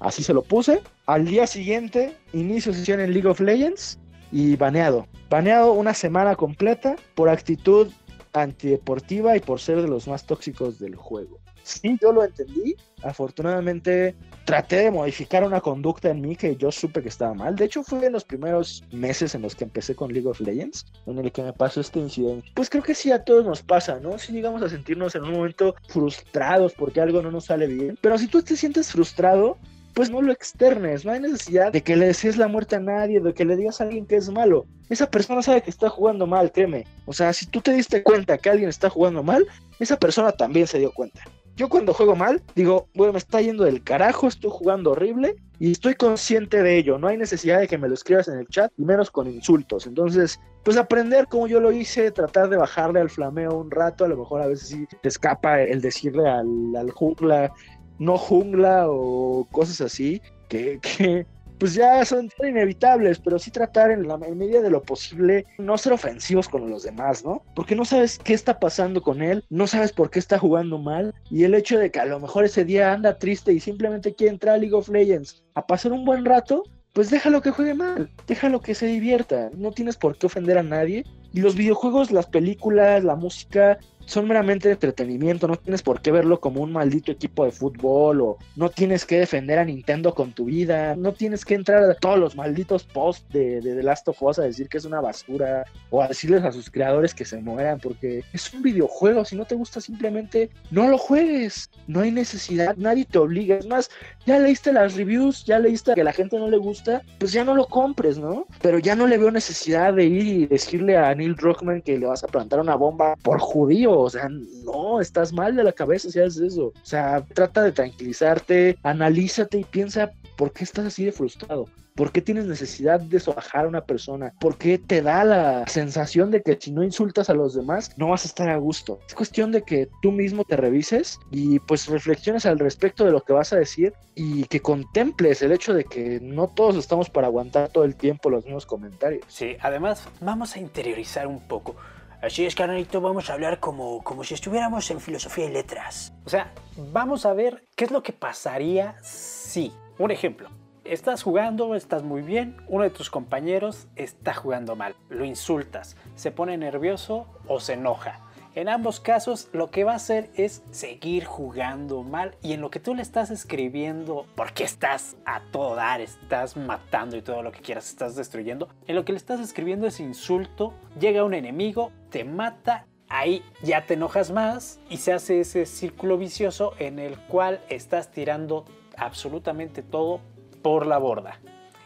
Así 0.00 0.22
se 0.22 0.34
lo 0.34 0.42
puse. 0.42 0.80
Al 1.06 1.24
día 1.24 1.46
siguiente, 1.46 2.16
inicio 2.32 2.74
sesión 2.74 3.00
en 3.00 3.12
League 3.12 3.28
of 3.28 3.40
Legends 3.40 3.98
y 4.30 4.56
baneado. 4.56 5.06
Baneado 5.30 5.72
una 5.72 5.94
semana 5.94 6.34
completa 6.34 6.96
por 7.14 7.28
actitud 7.28 7.90
antideportiva 8.32 9.36
y 9.36 9.40
por 9.40 9.60
ser 9.60 9.80
de 9.80 9.88
los 9.88 10.08
más 10.08 10.26
tóxicos 10.26 10.78
del 10.78 10.96
juego. 10.96 11.38
Sí, 11.64 11.98
yo 12.00 12.12
lo 12.12 12.22
entendí. 12.22 12.76
Afortunadamente 13.02 14.14
traté 14.44 14.76
de 14.76 14.90
modificar 14.90 15.42
una 15.44 15.62
conducta 15.62 16.10
en 16.10 16.20
mí 16.20 16.36
que 16.36 16.56
yo 16.56 16.70
supe 16.70 17.02
que 17.02 17.08
estaba 17.08 17.32
mal. 17.32 17.56
De 17.56 17.64
hecho, 17.64 17.82
fue 17.82 18.04
en 18.04 18.12
los 18.12 18.24
primeros 18.24 18.84
meses 18.92 19.34
en 19.34 19.42
los 19.42 19.56
que 19.56 19.64
empecé 19.64 19.96
con 19.96 20.12
League 20.12 20.28
of 20.28 20.40
Legends, 20.40 20.84
en 21.06 21.18
el 21.18 21.32
que 21.32 21.42
me 21.42 21.54
pasó 21.54 21.80
este 21.80 21.98
incidente. 21.98 22.46
Pues 22.54 22.68
creo 22.68 22.82
que 22.82 22.94
sí 22.94 23.10
a 23.10 23.24
todos 23.24 23.46
nos 23.46 23.62
pasa, 23.62 23.98
¿no? 23.98 24.18
Si 24.18 24.32
llegamos 24.32 24.62
a 24.62 24.68
sentirnos 24.68 25.14
en 25.14 25.24
un 25.24 25.32
momento 25.32 25.74
frustrados 25.88 26.74
porque 26.74 27.00
algo 27.00 27.22
no 27.22 27.30
nos 27.30 27.46
sale 27.46 27.66
bien. 27.66 27.98
Pero 28.00 28.18
si 28.18 28.28
tú 28.28 28.42
te 28.42 28.56
sientes 28.56 28.92
frustrado, 28.92 29.56
pues 29.94 30.10
no 30.10 30.20
lo 30.20 30.32
externes, 30.32 31.04
no 31.04 31.12
hay 31.12 31.20
necesidad 31.20 31.72
de 31.72 31.82
que 31.82 31.96
le 31.96 32.06
desees 32.06 32.36
la 32.36 32.48
muerte 32.48 32.76
a 32.76 32.80
nadie, 32.80 33.20
de 33.20 33.32
que 33.32 33.44
le 33.44 33.56
digas 33.56 33.80
a 33.80 33.84
alguien 33.84 34.06
que 34.06 34.16
es 34.16 34.28
malo. 34.28 34.66
Esa 34.90 35.08
persona 35.08 35.40
sabe 35.40 35.62
que 35.62 35.70
está 35.70 35.88
jugando 35.88 36.26
mal, 36.26 36.52
créeme. 36.52 36.84
O 37.06 37.12
sea, 37.12 37.32
si 37.32 37.46
tú 37.46 37.60
te 37.60 37.72
diste 37.72 38.02
cuenta 38.02 38.36
que 38.36 38.50
alguien 38.50 38.68
está 38.68 38.90
jugando 38.90 39.22
mal, 39.22 39.46
esa 39.78 39.96
persona 39.96 40.32
también 40.32 40.66
se 40.66 40.78
dio 40.78 40.92
cuenta. 40.92 41.22
Yo 41.56 41.68
cuando 41.68 41.94
juego 41.94 42.16
mal, 42.16 42.42
digo, 42.56 42.88
bueno, 42.94 43.12
me 43.12 43.18
está 43.18 43.40
yendo 43.40 43.64
del 43.64 43.82
carajo, 43.84 44.26
estoy 44.26 44.50
jugando 44.52 44.90
horrible 44.90 45.36
y 45.60 45.70
estoy 45.70 45.94
consciente 45.94 46.62
de 46.62 46.76
ello. 46.76 46.98
No 46.98 47.06
hay 47.06 47.16
necesidad 47.16 47.60
de 47.60 47.68
que 47.68 47.78
me 47.78 47.86
lo 47.86 47.94
escribas 47.94 48.26
en 48.26 48.38
el 48.38 48.48
chat 48.48 48.72
y 48.76 48.84
menos 48.84 49.10
con 49.10 49.28
insultos. 49.28 49.86
Entonces, 49.86 50.40
pues 50.64 50.76
aprender 50.76 51.28
como 51.28 51.46
yo 51.46 51.60
lo 51.60 51.70
hice, 51.70 52.10
tratar 52.10 52.48
de 52.48 52.56
bajarle 52.56 53.00
al 53.00 53.10
flameo 53.10 53.56
un 53.56 53.70
rato, 53.70 54.04
a 54.04 54.08
lo 54.08 54.16
mejor 54.16 54.42
a 54.42 54.48
veces 54.48 54.68
sí 54.68 54.86
te 55.00 55.08
escapa 55.08 55.62
el 55.62 55.80
decirle 55.80 56.28
al, 56.28 56.90
jungla, 56.90 57.52
no 58.00 58.18
jungla 58.18 58.86
o 58.88 59.46
cosas 59.52 59.80
así, 59.80 60.20
que, 60.48 60.80
que, 60.80 61.26
pues 61.58 61.74
ya 61.74 62.04
son, 62.04 62.30
inevitables, 62.46 63.18
pero 63.18 63.38
sí 63.38 63.50
tratar 63.50 63.90
en 63.90 64.06
la 64.06 64.16
medida 64.16 64.60
de 64.60 64.70
lo 64.70 64.82
posible 64.82 65.46
no 65.58 65.78
ser 65.78 65.92
ofensivos 65.92 66.48
con 66.48 66.68
los 66.70 66.82
demás, 66.82 67.24
¿no? 67.24 67.42
Porque 67.54 67.76
no 67.76 67.84
sabes 67.84 68.18
qué 68.18 68.34
está 68.34 68.58
pasando 68.58 69.02
con 69.02 69.22
él, 69.22 69.44
no 69.50 69.66
sabes 69.66 69.92
por 69.92 70.10
qué 70.10 70.18
está 70.18 70.38
jugando 70.38 70.78
mal 70.78 71.14
y 71.30 71.44
el 71.44 71.54
hecho 71.54 71.78
de 71.78 71.90
que 71.90 72.00
a 72.00 72.06
lo 72.06 72.20
mejor 72.20 72.44
ese 72.44 72.64
día 72.64 72.92
anda 72.92 73.18
triste 73.18 73.52
y 73.52 73.60
simplemente 73.60 74.14
quiere 74.14 74.32
entrar 74.32 74.54
a 74.56 74.58
League 74.58 74.74
of 74.74 74.88
Legends 74.88 75.44
a 75.54 75.66
pasar 75.66 75.92
un 75.92 76.04
buen 76.04 76.24
rato, 76.24 76.64
pues 76.94 77.10
déjalo 77.10 77.42
que 77.42 77.50
juegue 77.50 77.74
mal, 77.74 78.08
déjalo 78.28 78.60
que 78.60 78.74
se 78.74 78.86
divierta, 78.86 79.50
no 79.56 79.72
tienes 79.72 79.96
por 79.96 80.16
qué 80.16 80.26
ofender 80.26 80.58
a 80.58 80.62
nadie. 80.62 81.04
Y 81.32 81.40
los 81.40 81.56
videojuegos, 81.56 82.12
las 82.12 82.26
películas, 82.26 83.02
la 83.02 83.16
música, 83.16 83.78
son 84.06 84.28
meramente 84.28 84.70
entretenimiento, 84.70 85.48
no 85.48 85.56
tienes 85.56 85.82
por 85.82 86.00
qué 86.00 86.10
verlo 86.10 86.40
como 86.40 86.60
un 86.62 86.72
maldito 86.72 87.12
equipo 87.12 87.44
de 87.44 87.52
fútbol 87.52 88.20
o 88.20 88.38
no 88.56 88.70
tienes 88.70 89.04
que 89.04 89.18
defender 89.18 89.58
a 89.58 89.64
Nintendo 89.64 90.14
con 90.14 90.32
tu 90.32 90.46
vida, 90.46 90.94
no 90.96 91.12
tienes 91.12 91.44
que 91.44 91.54
entrar 91.54 91.82
a 91.82 91.94
todos 91.94 92.18
los 92.18 92.36
malditos 92.36 92.84
posts 92.84 93.26
de, 93.32 93.60
de 93.60 93.74
The 93.74 93.82
Last 93.82 94.08
of 94.08 94.22
Us 94.22 94.38
a 94.38 94.42
decir 94.42 94.68
que 94.68 94.78
es 94.78 94.84
una 94.84 95.00
basura 95.00 95.64
o 95.90 96.02
a 96.02 96.08
decirles 96.08 96.44
a 96.44 96.52
sus 96.52 96.70
creadores 96.70 97.14
que 97.14 97.24
se 97.24 97.38
mueran 97.38 97.78
porque 97.80 98.24
es 98.32 98.52
un 98.52 98.62
videojuego, 98.62 99.24
si 99.24 99.36
no 99.36 99.44
te 99.44 99.54
gusta 99.54 99.80
simplemente 99.80 100.50
no 100.70 100.88
lo 100.88 100.98
juegues, 100.98 101.70
no 101.86 102.00
hay 102.00 102.10
necesidad, 102.10 102.76
nadie 102.76 103.04
te 103.04 103.18
obliga, 103.18 103.56
es 103.56 103.66
más, 103.66 103.90
ya 104.26 104.38
leíste 104.38 104.72
las 104.72 104.94
reviews, 104.94 105.44
ya 105.44 105.58
leíste 105.58 105.94
que 105.94 106.04
la 106.04 106.12
gente 106.12 106.38
no 106.38 106.48
le 106.48 106.58
gusta, 106.58 107.02
pues 107.18 107.32
ya 107.32 107.44
no 107.44 107.54
lo 107.54 107.66
compres, 107.66 108.18
¿no? 108.18 108.46
Pero 108.60 108.78
ya 108.78 108.94
no 108.94 109.06
le 109.06 109.18
veo 109.18 109.30
necesidad 109.30 109.92
de 109.94 110.04
ir 110.04 110.26
y 110.26 110.46
decirle 110.46 110.96
a 110.96 111.14
Neil 111.14 111.34
Druckmann 111.34 111.82
que 111.82 111.98
le 111.98 112.06
vas 112.06 112.24
a 112.24 112.28
plantar 112.28 112.60
una 112.60 112.74
bomba 112.74 113.16
por 113.22 113.38
judío 113.38 113.93
o 114.00 114.10
sea, 114.10 114.28
no, 114.28 115.00
estás 115.00 115.32
mal 115.32 115.56
de 115.56 115.64
la 115.64 115.72
cabeza 115.72 116.10
si 116.10 116.20
haces 116.20 116.52
eso. 116.52 116.66
O 116.66 116.84
sea, 116.86 117.24
trata 117.34 117.62
de 117.62 117.72
tranquilizarte, 117.72 118.78
analízate 118.82 119.58
y 119.58 119.64
piensa 119.64 120.12
por 120.36 120.52
qué 120.52 120.64
estás 120.64 120.86
así 120.86 121.04
de 121.04 121.12
frustrado. 121.12 121.66
¿Por 121.94 122.10
qué 122.10 122.20
tienes 122.20 122.46
necesidad 122.46 122.98
de 122.98 123.20
sobajar 123.20 123.66
a 123.66 123.68
una 123.68 123.84
persona? 123.84 124.34
¿Por 124.40 124.58
qué 124.58 124.78
te 124.78 125.00
da 125.00 125.22
la 125.22 125.64
sensación 125.68 126.32
de 126.32 126.42
que 126.42 126.58
si 126.60 126.72
no 126.72 126.82
insultas 126.82 127.30
a 127.30 127.34
los 127.34 127.54
demás 127.54 127.92
no 127.96 128.08
vas 128.08 128.24
a 128.24 128.28
estar 128.28 128.48
a 128.48 128.56
gusto? 128.56 128.98
Es 129.06 129.14
cuestión 129.14 129.52
de 129.52 129.62
que 129.62 129.88
tú 130.02 130.10
mismo 130.10 130.42
te 130.42 130.56
revises 130.56 131.20
y 131.30 131.60
pues 131.60 131.86
reflexiones 131.86 132.46
al 132.46 132.58
respecto 132.58 133.04
de 133.04 133.12
lo 133.12 133.20
que 133.20 133.32
vas 133.32 133.52
a 133.52 133.56
decir 133.56 133.92
y 134.16 134.42
que 134.46 134.58
contemples 134.58 135.40
el 135.42 135.52
hecho 135.52 135.72
de 135.72 135.84
que 135.84 136.18
no 136.20 136.48
todos 136.48 136.74
estamos 136.74 137.10
para 137.10 137.28
aguantar 137.28 137.68
todo 137.68 137.84
el 137.84 137.94
tiempo 137.94 138.28
los 138.28 138.44
mismos 138.44 138.66
comentarios. 138.66 139.22
Sí, 139.28 139.56
además 139.60 140.08
vamos 140.20 140.56
a 140.56 140.58
interiorizar 140.58 141.28
un 141.28 141.46
poco. 141.46 141.76
Así 142.24 142.46
es, 142.46 142.54
carnalito, 142.54 143.02
vamos 143.02 143.28
a 143.28 143.34
hablar 143.34 143.60
como, 143.60 144.02
como 144.02 144.24
si 144.24 144.32
estuviéramos 144.32 144.90
en 144.90 144.98
filosofía 144.98 145.44
y 145.44 145.52
letras. 145.52 146.14
O 146.24 146.30
sea, 146.30 146.54
vamos 146.90 147.26
a 147.26 147.34
ver 147.34 147.64
qué 147.76 147.84
es 147.84 147.90
lo 147.90 148.02
que 148.02 148.14
pasaría 148.14 148.96
si, 149.02 149.74
un 149.98 150.10
ejemplo, 150.10 150.48
estás 150.84 151.22
jugando, 151.22 151.74
estás 151.74 152.02
muy 152.02 152.22
bien, 152.22 152.56
uno 152.66 152.84
de 152.84 152.88
tus 152.88 153.10
compañeros 153.10 153.88
está 153.94 154.32
jugando 154.32 154.74
mal, 154.74 154.96
lo 155.10 155.26
insultas, 155.26 155.98
se 156.14 156.30
pone 156.30 156.56
nervioso 156.56 157.26
o 157.46 157.60
se 157.60 157.74
enoja. 157.74 158.20
En 158.54 158.68
ambos 158.68 159.00
casos 159.00 159.48
lo 159.52 159.70
que 159.72 159.82
va 159.82 159.92
a 159.92 159.96
hacer 159.96 160.30
es 160.36 160.62
seguir 160.70 161.24
jugando 161.24 162.04
mal 162.04 162.36
y 162.40 162.52
en 162.52 162.60
lo 162.60 162.70
que 162.70 162.78
tú 162.78 162.94
le 162.94 163.02
estás 163.02 163.32
escribiendo, 163.32 164.26
porque 164.36 164.62
estás 164.62 165.16
a 165.24 165.40
todo 165.50 165.74
dar, 165.74 166.00
estás 166.00 166.56
matando 166.56 167.16
y 167.16 167.22
todo 167.22 167.42
lo 167.42 167.50
que 167.50 167.60
quieras, 167.60 167.88
estás 167.88 168.14
destruyendo, 168.14 168.68
en 168.86 168.94
lo 168.94 169.04
que 169.04 169.10
le 169.10 169.18
estás 169.18 169.40
escribiendo 169.40 169.88
ese 169.88 170.04
insulto, 170.04 170.72
llega 171.00 171.24
un 171.24 171.34
enemigo, 171.34 171.90
te 172.10 172.22
mata 172.24 172.86
ahí 173.08 173.42
ya 173.62 173.86
te 173.86 173.94
enojas 173.94 174.30
más 174.30 174.80
y 174.88 174.98
se 174.98 175.12
hace 175.12 175.40
ese 175.40 175.66
círculo 175.66 176.16
vicioso 176.16 176.74
en 176.78 177.00
el 177.00 177.18
cual 177.18 177.60
estás 177.68 178.12
tirando 178.12 178.66
absolutamente 178.96 179.82
todo 179.82 180.20
por 180.62 180.86
la 180.86 180.98
borda. 180.98 181.40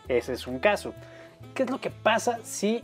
Ese 0.07 0.35
es 0.35 0.47
un 0.47 0.59
caso. 0.59 0.93
¿Qué 1.55 1.63
es 1.63 1.71
lo 1.71 1.81
que 1.81 1.91
pasa 1.91 2.39
si 2.43 2.83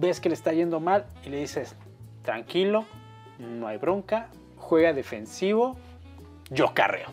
ves 0.00 0.18
que 0.18 0.30
le 0.30 0.34
está 0.34 0.52
yendo 0.52 0.80
mal 0.80 1.06
y 1.24 1.28
le 1.28 1.38
dices, 1.40 1.76
tranquilo, 2.22 2.86
no 3.42 3.66
hay 3.66 3.78
bronca, 3.78 4.28
juega 4.56 4.92
defensivo, 4.92 5.76
yo 6.50 6.72
carreo. 6.74 7.08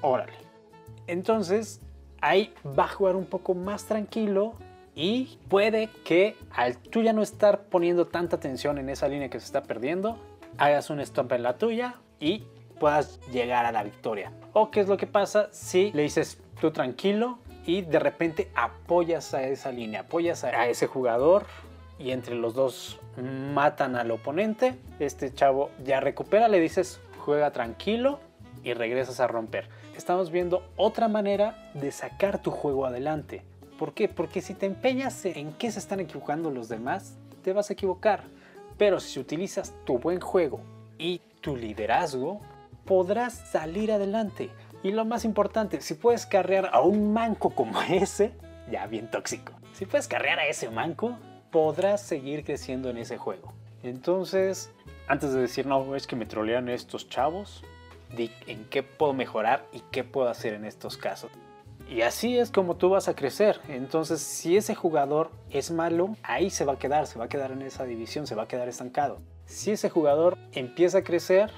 Órale. 0.00 0.32
Entonces, 1.06 1.80
ahí 2.20 2.54
va 2.78 2.84
a 2.84 2.88
jugar 2.88 3.16
un 3.16 3.26
poco 3.26 3.54
más 3.54 3.86
tranquilo 3.86 4.54
y 4.94 5.38
puede 5.48 5.88
que 6.04 6.36
al 6.52 6.76
tú 6.76 7.02
ya 7.02 7.12
no 7.12 7.22
estar 7.22 7.62
poniendo 7.64 8.06
tanta 8.06 8.36
atención 8.36 8.78
en 8.78 8.88
esa 8.90 9.08
línea 9.08 9.28
que 9.28 9.40
se 9.40 9.46
está 9.46 9.62
perdiendo, 9.62 10.18
hagas 10.58 10.90
un 10.90 11.00
stop 11.00 11.32
en 11.32 11.42
la 11.42 11.56
tuya 11.56 11.96
y 12.18 12.44
puedas 12.78 13.20
llegar 13.30 13.66
a 13.66 13.72
la 13.72 13.82
victoria. 13.82 14.32
O 14.52 14.70
qué 14.70 14.80
es 14.80 14.88
lo 14.88 14.96
que 14.96 15.06
pasa 15.06 15.48
si 15.52 15.92
le 15.92 16.02
dices 16.02 16.38
tú 16.60 16.70
tranquilo 16.70 17.38
y 17.66 17.82
de 17.82 17.98
repente 17.98 18.50
apoyas 18.54 19.34
a 19.34 19.42
esa 19.44 19.70
línea, 19.70 20.00
apoyas 20.00 20.44
a 20.44 20.66
ese 20.66 20.86
jugador 20.86 21.46
y 22.00 22.12
entre 22.12 22.34
los 22.34 22.54
dos 22.54 22.98
matan 23.54 23.94
al 23.94 24.10
oponente. 24.10 24.74
Este 24.98 25.32
chavo 25.32 25.70
ya 25.84 26.00
recupera, 26.00 26.48
le 26.48 26.58
dices 26.58 27.00
juega 27.18 27.52
tranquilo 27.52 28.18
y 28.64 28.72
regresas 28.72 29.20
a 29.20 29.26
romper. 29.26 29.68
Estamos 29.96 30.30
viendo 30.30 30.64
otra 30.76 31.08
manera 31.08 31.70
de 31.74 31.92
sacar 31.92 32.40
tu 32.40 32.50
juego 32.50 32.86
adelante. 32.86 33.42
¿Por 33.78 33.92
qué? 33.94 34.08
Porque 34.08 34.40
si 34.40 34.54
te 34.54 34.66
empeñas 34.66 35.24
en 35.24 35.52
qué 35.52 35.70
se 35.70 35.78
están 35.78 36.00
equivocando 36.00 36.50
los 36.50 36.68
demás, 36.68 37.16
te 37.42 37.52
vas 37.52 37.70
a 37.70 37.74
equivocar. 37.74 38.24
Pero 38.78 38.98
si 39.00 39.20
utilizas 39.20 39.74
tu 39.84 39.98
buen 39.98 40.20
juego 40.20 40.60
y 40.98 41.20
tu 41.40 41.56
liderazgo, 41.56 42.40
podrás 42.84 43.34
salir 43.34 43.92
adelante. 43.92 44.50
Y 44.82 44.92
lo 44.92 45.04
más 45.04 45.24
importante, 45.24 45.80
si 45.82 45.94
puedes 45.94 46.24
carrear 46.24 46.70
a 46.72 46.80
un 46.80 47.12
manco 47.12 47.50
como 47.50 47.80
ese, 47.88 48.32
ya 48.70 48.86
bien 48.86 49.10
tóxico, 49.10 49.52
si 49.74 49.86
puedes 49.86 50.08
carrear 50.08 50.38
a 50.38 50.46
ese 50.46 50.70
manco, 50.70 51.16
podrás 51.50 52.02
seguir 52.02 52.44
creciendo 52.44 52.90
en 52.90 52.98
ese 52.98 53.18
juego. 53.18 53.52
Entonces, 53.82 54.70
antes 55.08 55.32
de 55.32 55.40
decir, 55.40 55.66
no, 55.66 55.94
es 55.96 56.06
que 56.06 56.16
me 56.16 56.26
trolean 56.26 56.68
estos 56.68 57.08
chavos, 57.08 57.62
di 58.16 58.30
en 58.46 58.64
qué 58.66 58.82
puedo 58.82 59.12
mejorar 59.12 59.66
y 59.72 59.80
qué 59.90 60.04
puedo 60.04 60.28
hacer 60.28 60.54
en 60.54 60.64
estos 60.64 60.96
casos. 60.96 61.30
Y 61.88 62.02
así 62.02 62.38
es 62.38 62.52
como 62.52 62.76
tú 62.76 62.90
vas 62.90 63.08
a 63.08 63.16
crecer. 63.16 63.60
Entonces, 63.68 64.20
si 64.20 64.56
ese 64.56 64.76
jugador 64.76 65.30
es 65.50 65.72
malo, 65.72 66.16
ahí 66.22 66.50
se 66.50 66.64
va 66.64 66.74
a 66.74 66.78
quedar, 66.78 67.08
se 67.08 67.18
va 67.18 67.24
a 67.24 67.28
quedar 67.28 67.50
en 67.50 67.62
esa 67.62 67.84
división, 67.84 68.28
se 68.28 68.36
va 68.36 68.44
a 68.44 68.48
quedar 68.48 68.68
estancado. 68.68 69.18
Si 69.46 69.72
ese 69.72 69.90
jugador 69.90 70.38
empieza 70.52 70.98
a 70.98 71.02
crecer, 71.02 71.50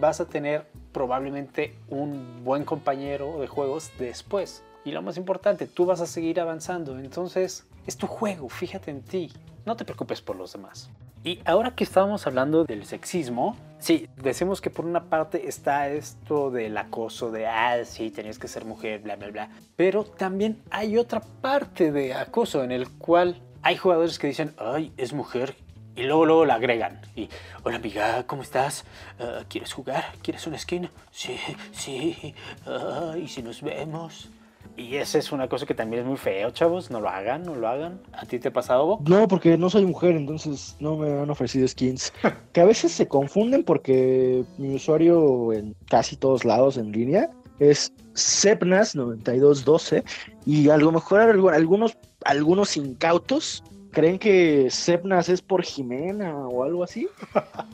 vas 0.00 0.20
a 0.20 0.26
tener 0.26 0.66
probablemente 0.92 1.76
un 1.88 2.42
buen 2.44 2.64
compañero 2.64 3.38
de 3.38 3.46
juegos 3.46 3.92
después. 4.00 4.64
Y 4.84 4.90
lo 4.90 5.02
más 5.02 5.16
importante, 5.16 5.68
tú 5.68 5.86
vas 5.86 6.00
a 6.00 6.06
seguir 6.06 6.40
avanzando. 6.40 6.98
Entonces, 6.98 7.64
es 7.88 7.96
tu 7.96 8.06
juego, 8.06 8.50
fíjate 8.50 8.90
en 8.90 9.02
ti. 9.02 9.32
No 9.64 9.74
te 9.74 9.86
preocupes 9.86 10.20
por 10.20 10.36
los 10.36 10.52
demás. 10.52 10.90
Y 11.24 11.40
ahora 11.46 11.70
que 11.70 11.84
estábamos 11.84 12.26
hablando 12.26 12.64
del 12.64 12.84
sexismo, 12.84 13.56
sí, 13.78 14.08
decimos 14.16 14.60
que 14.60 14.68
por 14.68 14.84
una 14.84 15.04
parte 15.04 15.48
está 15.48 15.88
esto 15.88 16.50
del 16.50 16.76
acoso, 16.76 17.30
de, 17.30 17.46
ah, 17.46 17.82
sí, 17.86 18.10
tenías 18.10 18.38
que 18.38 18.46
ser 18.46 18.66
mujer, 18.66 19.00
bla, 19.00 19.16
bla, 19.16 19.28
bla. 19.28 19.50
Pero 19.74 20.04
también 20.04 20.60
hay 20.70 20.98
otra 20.98 21.20
parte 21.20 21.90
de 21.90 22.12
acoso 22.12 22.62
en 22.62 22.72
el 22.72 22.90
cual 22.90 23.40
hay 23.62 23.78
jugadores 23.78 24.18
que 24.18 24.26
dicen, 24.26 24.54
ay, 24.58 24.92
es 24.98 25.14
mujer. 25.14 25.56
Y 25.96 26.02
luego, 26.02 26.26
luego 26.26 26.44
la 26.44 26.54
agregan. 26.54 27.00
Y, 27.16 27.30
hola 27.64 27.76
amiga, 27.76 28.24
¿cómo 28.26 28.42
estás? 28.42 28.84
Ah, 29.18 29.44
¿Quieres 29.48 29.72
jugar? 29.72 30.04
¿Quieres 30.22 30.46
una 30.46 30.58
skin? 30.58 30.90
Sí, 31.10 31.38
sí. 31.72 32.34
Ah, 32.66 33.14
¿Y 33.18 33.28
si 33.28 33.42
nos 33.42 33.62
vemos? 33.62 34.30
Y 34.78 34.94
esa 34.94 35.18
es 35.18 35.32
una 35.32 35.48
cosa 35.48 35.66
que 35.66 35.74
también 35.74 36.02
es 36.02 36.08
muy 36.08 36.16
feo, 36.16 36.52
chavos. 36.52 36.88
No 36.88 37.00
lo 37.00 37.08
hagan, 37.08 37.42
no 37.42 37.56
lo 37.56 37.66
hagan. 37.66 38.00
¿A 38.12 38.24
ti 38.24 38.38
te 38.38 38.48
ha 38.48 38.52
pasado, 38.52 38.86
Bob? 38.86 39.08
No, 39.08 39.26
porque 39.26 39.58
no 39.58 39.68
soy 39.68 39.84
mujer, 39.84 40.14
entonces 40.14 40.76
no 40.78 40.96
me 40.96 41.10
han 41.10 41.28
ofrecido 41.28 41.66
skins. 41.66 42.12
que 42.52 42.60
a 42.60 42.64
veces 42.64 42.92
se 42.92 43.08
confunden 43.08 43.64
porque 43.64 44.44
mi 44.56 44.76
usuario 44.76 45.52
en 45.52 45.74
casi 45.90 46.14
todos 46.14 46.44
lados 46.44 46.76
en 46.76 46.92
línea 46.92 47.28
es 47.58 47.92
Sepnas9212 48.14 50.04
y 50.46 50.70
a 50.70 50.76
lo 50.76 50.92
mejor 50.92 51.22
algunos, 51.22 51.98
algunos 52.24 52.76
incautos 52.76 53.64
creen 53.90 54.18
que 54.18 54.70
Sepnas 54.70 55.28
es 55.28 55.42
por 55.42 55.62
Jimena 55.62 56.36
o 56.48 56.62
algo 56.62 56.84
así. 56.84 57.08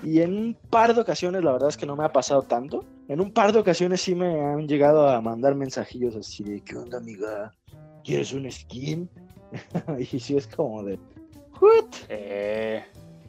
Y 0.02 0.20
en 0.20 0.36
un 0.36 0.56
par 0.70 0.94
de 0.94 1.00
ocasiones, 1.00 1.42
la 1.42 1.52
verdad 1.52 1.68
es 1.68 1.76
que 1.76 1.86
no 1.86 1.96
me 1.96 2.04
ha 2.04 2.12
pasado 2.12 2.42
tanto. 2.42 2.84
En 3.08 3.20
un 3.20 3.32
par 3.32 3.52
de 3.52 3.58
ocasiones 3.58 4.00
sí 4.00 4.14
me 4.14 4.40
han 4.40 4.66
llegado 4.66 5.08
a 5.08 5.20
mandar 5.20 5.54
mensajillos 5.54 6.16
así 6.16 6.44
de, 6.44 6.60
¿qué 6.60 6.76
onda, 6.76 6.98
amiga? 6.98 7.52
¿Quieres 8.02 8.32
un 8.32 8.50
skin? 8.50 9.08
y 9.98 10.18
sí 10.18 10.36
es 10.36 10.46
como 10.46 10.82
de, 10.82 10.98
¿what? 11.60 11.86
Eh, 12.08 12.82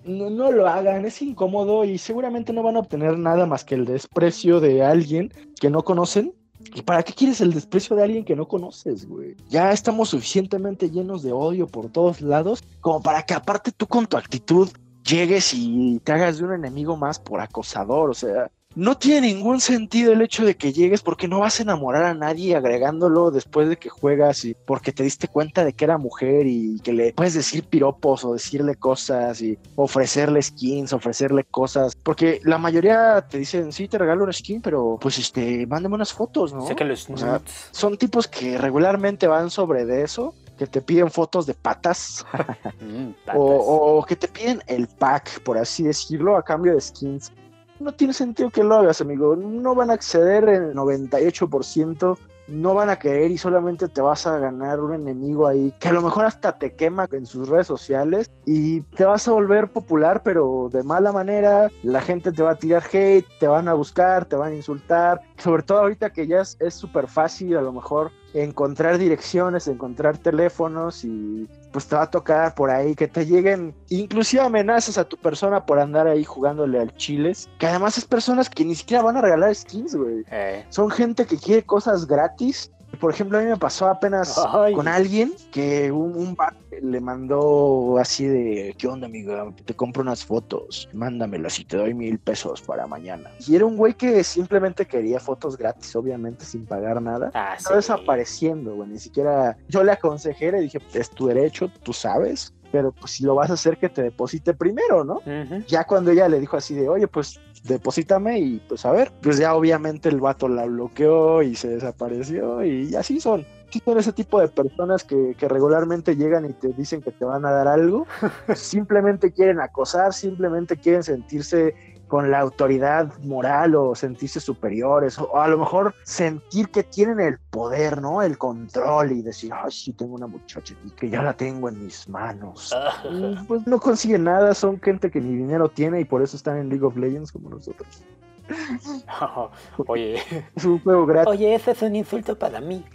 No, 0.06 0.30
no 0.30 0.52
lo 0.52 0.68
hagan, 0.68 1.06
es 1.06 1.22
incómodo 1.22 1.84
y 1.84 1.98
seguramente 1.98 2.54
no 2.54 2.62
van 2.62 2.76
a 2.76 2.80
obtener 2.80 3.18
nada 3.18 3.46
más 3.46 3.66
que 3.66 3.76
el 3.76 3.86
desprecio 3.86 4.60
de 4.60 4.84
alguien 4.84 5.32
que 5.60 5.70
no 5.70 5.84
conocen. 5.84 6.34
¿Y 6.74 6.82
para 6.82 7.04
qué 7.04 7.14
quieres 7.14 7.42
el 7.42 7.54
desprecio 7.54 7.96
de 7.96 8.04
alguien 8.04 8.26
que 8.26 8.36
no 8.36 8.48
conoces, 8.48 9.08
güey? 9.08 9.36
Ya 9.50 9.72
estamos 9.72 10.10
suficientemente 10.10 10.90
llenos 10.90 11.24
de 11.24 11.32
odio 11.32 11.68
por 11.68 11.90
todos 11.90 12.22
lados 12.22 12.64
como 12.82 13.02
para 13.02 13.24
que 13.24 13.34
aparte 13.34 13.72
tú 13.72 13.88
con 13.88 14.08
tu 14.08 14.18
actitud 14.18 14.70
llegues 15.06 15.54
y 15.54 16.00
te 16.04 16.12
hagas 16.12 16.38
de 16.38 16.46
un 16.46 16.54
enemigo 16.54 16.98
más 16.98 17.20
por 17.20 17.40
acosador, 17.40 18.10
o 18.10 18.14
sea, 18.14 18.52
no 18.76 18.98
tiene 18.98 19.28
ningún 19.28 19.62
sentido 19.62 20.12
el 20.12 20.22
hecho 20.22 20.46
de 20.46 20.56
que 20.56 20.74
llegues 20.74 21.02
porque 21.02 21.28
no 21.28 21.40
vas 21.40 21.60
a 21.60 21.64
enamorar 21.64 22.04
a 22.04 22.14
nadie 22.14 22.56
agregándolo 22.56 23.32
después 23.32 23.70
de 23.70 23.78
que 23.78 23.90
juegas 23.90 24.44
y 24.46 24.56
porque 24.66 24.92
te 24.92 25.04
diste 25.04 25.28
cuenta 25.28 25.64
de 25.64 25.74
que 25.74 25.86
era 25.86 25.98
mujer 25.98 26.46
y 26.46 26.80
que 26.82 26.94
le 26.94 27.14
puedes 27.14 27.34
decir 27.34 27.64
piropos 27.64 28.26
o 28.26 28.34
decirle 28.34 28.76
cosas 28.76 29.42
y 29.42 29.58
ofrecerle 29.76 30.42
skins, 30.42 30.94
ofrecerle 30.94 31.46
cosas, 31.46 31.96
porque 31.96 32.42
la 32.44 32.58
mayoría 32.58 33.26
te 33.30 33.38
dicen, 33.38 33.72
sí, 33.72 33.88
te 33.88 33.98
regalo 33.98 34.24
una 34.24 34.34
skin, 34.34 34.62
pero 34.62 34.98
pues 35.00 35.18
este, 35.20 35.66
mándame 35.68 35.96
unas 35.96 36.14
fotos, 36.14 36.54
¿no? 36.54 36.68
sé 36.68 36.76
que 36.76 36.84
los 36.84 37.10
O 37.10 37.18
sea, 37.18 37.42
son 37.72 37.98
tipos 37.98 38.28
que 38.28 38.58
regularmente 38.58 39.28
van 39.28 39.50
sobre 39.50 39.86
de 39.86 40.04
eso, 40.04 40.34
que 40.58 40.68
te 40.68 40.82
piden 40.82 41.12
fotos 41.12 41.46
de 41.46 41.54
patas 41.54 42.26
Mm, 42.82 43.12
patas. 43.26 43.40
o, 43.40 43.98
o 44.00 44.06
que 44.06 44.16
te 44.16 44.28
piden 44.28 44.62
el 44.68 44.88
pack, 44.88 45.42
por 45.44 45.58
así 45.58 45.84
decirlo, 45.84 46.36
a 46.36 46.44
cambio 46.44 46.74
de 46.74 46.82
skins. 46.82 47.32
No 47.80 47.92
tiene 47.94 48.14
sentido 48.14 48.50
que 48.50 48.64
lo 48.64 48.76
hagas, 48.76 49.02
amigo. 49.02 49.36
No 49.36 49.76
van 49.76 49.90
a 49.90 49.94
acceder 49.94 50.48
el 50.48 50.74
98%, 50.74 52.18
no 52.48 52.74
van 52.74 52.90
a 52.90 53.00
querer 53.00 53.32
y 53.32 53.38
solamente 53.38 53.88
te 53.88 54.02
vas 54.02 54.28
a 54.28 54.38
ganar 54.38 54.80
un 54.80 54.94
enemigo 54.94 55.48
ahí 55.48 55.74
que 55.80 55.90
a 55.90 55.94
lo 55.94 56.02
mejor 56.02 56.26
hasta 56.26 56.58
te 56.58 56.74
quema 56.76 57.08
en 57.12 57.26
sus 57.26 57.50
redes 57.50 57.68
sociales 57.68 58.32
y 58.46 58.82
te 58.82 59.06
vas 59.06 59.28
a 59.28 59.32
volver 59.32 59.70
popular, 59.72 60.22
pero 60.24 60.70
de 60.72 60.84
mala 60.84 61.12
manera. 61.12 61.70
La 61.84 62.02
gente 62.02 62.32
te 62.32 62.44
va 62.44 62.52
a 62.52 62.56
tirar 62.56 62.84
hate, 62.92 63.26
te 63.40 63.48
van 63.48 63.68
a 63.68 63.74
buscar, 63.74 64.26
te 64.26 64.36
van 64.36 64.54
a 64.54 64.56
insultar. 64.56 65.22
Sobre 65.38 65.64
todo 65.64 65.80
ahorita 65.80 66.12
que 66.12 66.28
ya 66.28 66.42
es 66.42 66.74
súper 66.74 67.08
fácil, 67.08 67.58
a 67.58 67.62
lo 67.62 67.74
mejor 67.74 68.12
encontrar 68.34 68.98
direcciones, 68.98 69.68
encontrar 69.68 70.18
teléfonos 70.18 71.06
y 71.06 71.50
pues 71.76 71.88
te 71.88 71.96
va 71.98 72.04
a 72.04 72.10
tocar 72.10 72.56
por 72.56 72.70
ahí 72.70 72.96
que 72.96 73.06
te 73.06 73.26
lleguen 73.26 73.76
inclusive 73.90 74.42
amenazas 74.42 74.98
a 74.98 75.04
tu 75.04 75.18
persona 75.18 75.66
por 75.66 75.78
andar 75.78 76.08
ahí 76.08 76.24
jugándole 76.24 76.80
al 76.80 76.96
chiles, 76.96 77.50
que 77.60 77.68
además 77.68 77.98
es 77.98 78.06
personas 78.06 78.50
que 78.50 78.64
ni 78.64 78.76
siquiera 78.76 79.04
van 79.04 79.18
a 79.18 79.22
regalar 79.22 79.54
skins, 79.54 79.94
güey. 79.94 80.24
Eh, 80.32 80.66
Son 80.70 80.90
gente 80.90 81.26
que 81.26 81.36
quiere 81.36 81.66
cosas 81.66 82.08
gratis. 82.08 82.72
Por 83.00 83.14
ejemplo, 83.14 83.38
a 83.38 83.42
mí 83.42 83.48
me 83.48 83.58
pasó 83.58 83.88
apenas 83.88 84.38
Ay. 84.52 84.74
con 84.74 84.88
alguien 84.88 85.34
que 85.52 85.92
un, 85.92 86.16
un 86.16 86.36
vato 86.36 86.58
le 86.82 87.00
mandó 87.00 87.98
así 88.00 88.26
de, 88.26 88.76
¿qué 88.78 88.88
onda, 88.88 89.06
amiga? 89.08 89.46
Te 89.64 89.74
compro 89.74 90.02
unas 90.02 90.26
fotos, 90.26 90.90
mándamelas 90.94 91.60
y 91.60 91.66
te 91.66 91.78
doy 91.78 91.94
mil 91.94 92.20
pesos 92.20 92.62
para 92.62 92.86
mañana. 92.86 93.30
Y 93.48 93.56
era 93.56 93.66
un 93.66 93.78
güey 93.78 93.94
que 93.94 94.24
simplemente 94.24 94.86
quería 94.86 95.20
fotos 95.20 95.58
gratis, 95.58 95.96
obviamente, 95.96 96.44
sin 96.46 96.66
pagar 96.66 97.02
nada. 97.02 97.32
ah, 97.34 97.54
Está 97.58 97.70
sí. 97.70 97.76
desapareciendo, 97.76 98.76
güey. 98.76 98.90
Ni 98.90 99.00
siquiera 99.00 99.58
yo 99.70 99.84
le 99.84 99.92
aconsejé, 99.94 100.52
le 100.52 100.62
dije, 100.62 100.80
es 100.94 101.10
tu 101.10 101.28
derecho, 101.28 101.70
tú 101.84 101.94
sabes. 101.94 102.54
Pero 102.72 102.92
pues 102.92 103.12
si 103.12 103.24
lo 103.24 103.36
vas 103.36 103.50
a 103.50 103.54
hacer, 103.54 103.78
que 103.78 103.90
te 103.90 104.04
deposite 104.04 104.54
primero, 104.54 105.04
¿no? 105.04 105.22
Ya 105.68 105.86
cuando 105.86 106.12
ella 106.12 106.28
le 106.28 106.40
dijo 106.40 106.58
así 106.58 106.76
de, 106.76 106.90
oye, 106.90 107.08
pues 107.08 107.40
deposítame 107.64 108.40
y 108.40 108.60
pues 108.68 108.86
a 108.86 108.92
ver, 108.92 109.12
pues 109.22 109.38
ya 109.38 109.56
obviamente 109.56 110.10
el 110.10 110.20
vato 110.20 110.48
la 110.48 110.66
bloqueó 110.66 111.42
y 111.42 111.56
se 111.56 111.70
desapareció 111.70 112.64
y 112.64 112.96
así 112.96 113.20
son. 113.20 113.46
Sí 113.72 113.82
son 113.84 113.98
ese 113.98 114.14
tipo 114.14 114.40
de 114.40 114.48
personas 114.48 115.04
que, 115.04 115.36
que 115.38 115.50
regularmente 115.50 116.16
llegan 116.16 116.46
y 116.46 116.54
te 116.54 116.70
dicen 116.70 117.02
que 117.02 117.12
te 117.12 117.26
van 117.26 117.46
a 117.46 117.52
dar 117.52 117.68
algo, 117.68 118.06
simplemente 118.56 119.34
quieren 119.34 119.60
acosar, 119.60 120.14
simplemente 120.14 120.78
quieren 120.78 121.04
sentirse 121.04 121.76
con 122.08 122.30
la 122.32 122.40
autoridad 122.40 123.18
moral 123.20 123.76
o 123.76 123.96
sentirse 123.96 124.40
superiores, 124.40 125.18
o 125.18 125.40
a 125.40 125.48
lo 125.48 125.58
mejor 125.58 125.96
sentir 126.04 126.70
que 126.70 126.84
tienen 126.84 127.20
el 127.20 127.40
poder, 127.50 128.02
¿no? 128.02 128.22
El 128.22 128.38
control 128.38 129.12
y 129.12 129.22
decir, 129.22 129.52
ay, 129.54 129.72
sí, 129.72 129.94
tengo 129.94 130.16
una 130.16 130.28
muchacha 130.28 130.76
y 130.86 130.92
que 130.92 131.10
ya 131.10 131.22
la 131.22 131.34
tengo 131.34 131.70
en 131.70 131.84
mis 131.84 132.08
manos. 132.08 132.76
Y, 133.10 133.36
pues 133.46 133.66
no 133.66 133.80
consiguen 133.80 134.26
nada, 134.26 134.54
son 134.54 134.80
gente 134.80 135.10
que 135.10 135.20
ni 135.20 135.36
dinero 135.36 135.70
tiene 135.70 136.02
y 136.02 136.06
por 136.06 136.22
eso 136.22 136.38
están 136.38 136.58
en 136.58 136.70
League 136.70 136.86
of 136.86 136.96
Legends 136.96 137.32
como 137.32 137.50
nosotros. 137.50 138.04
Oye, 139.88 140.22
Es 140.56 140.66
un 140.66 140.80
juego 140.80 141.06
gratis, 141.08 141.32
oye, 141.32 141.56
ese 141.56 141.72
es 141.72 141.82
un 141.82 141.96
insulto 141.96 142.38
para 142.38 142.62
mí. 142.62 142.86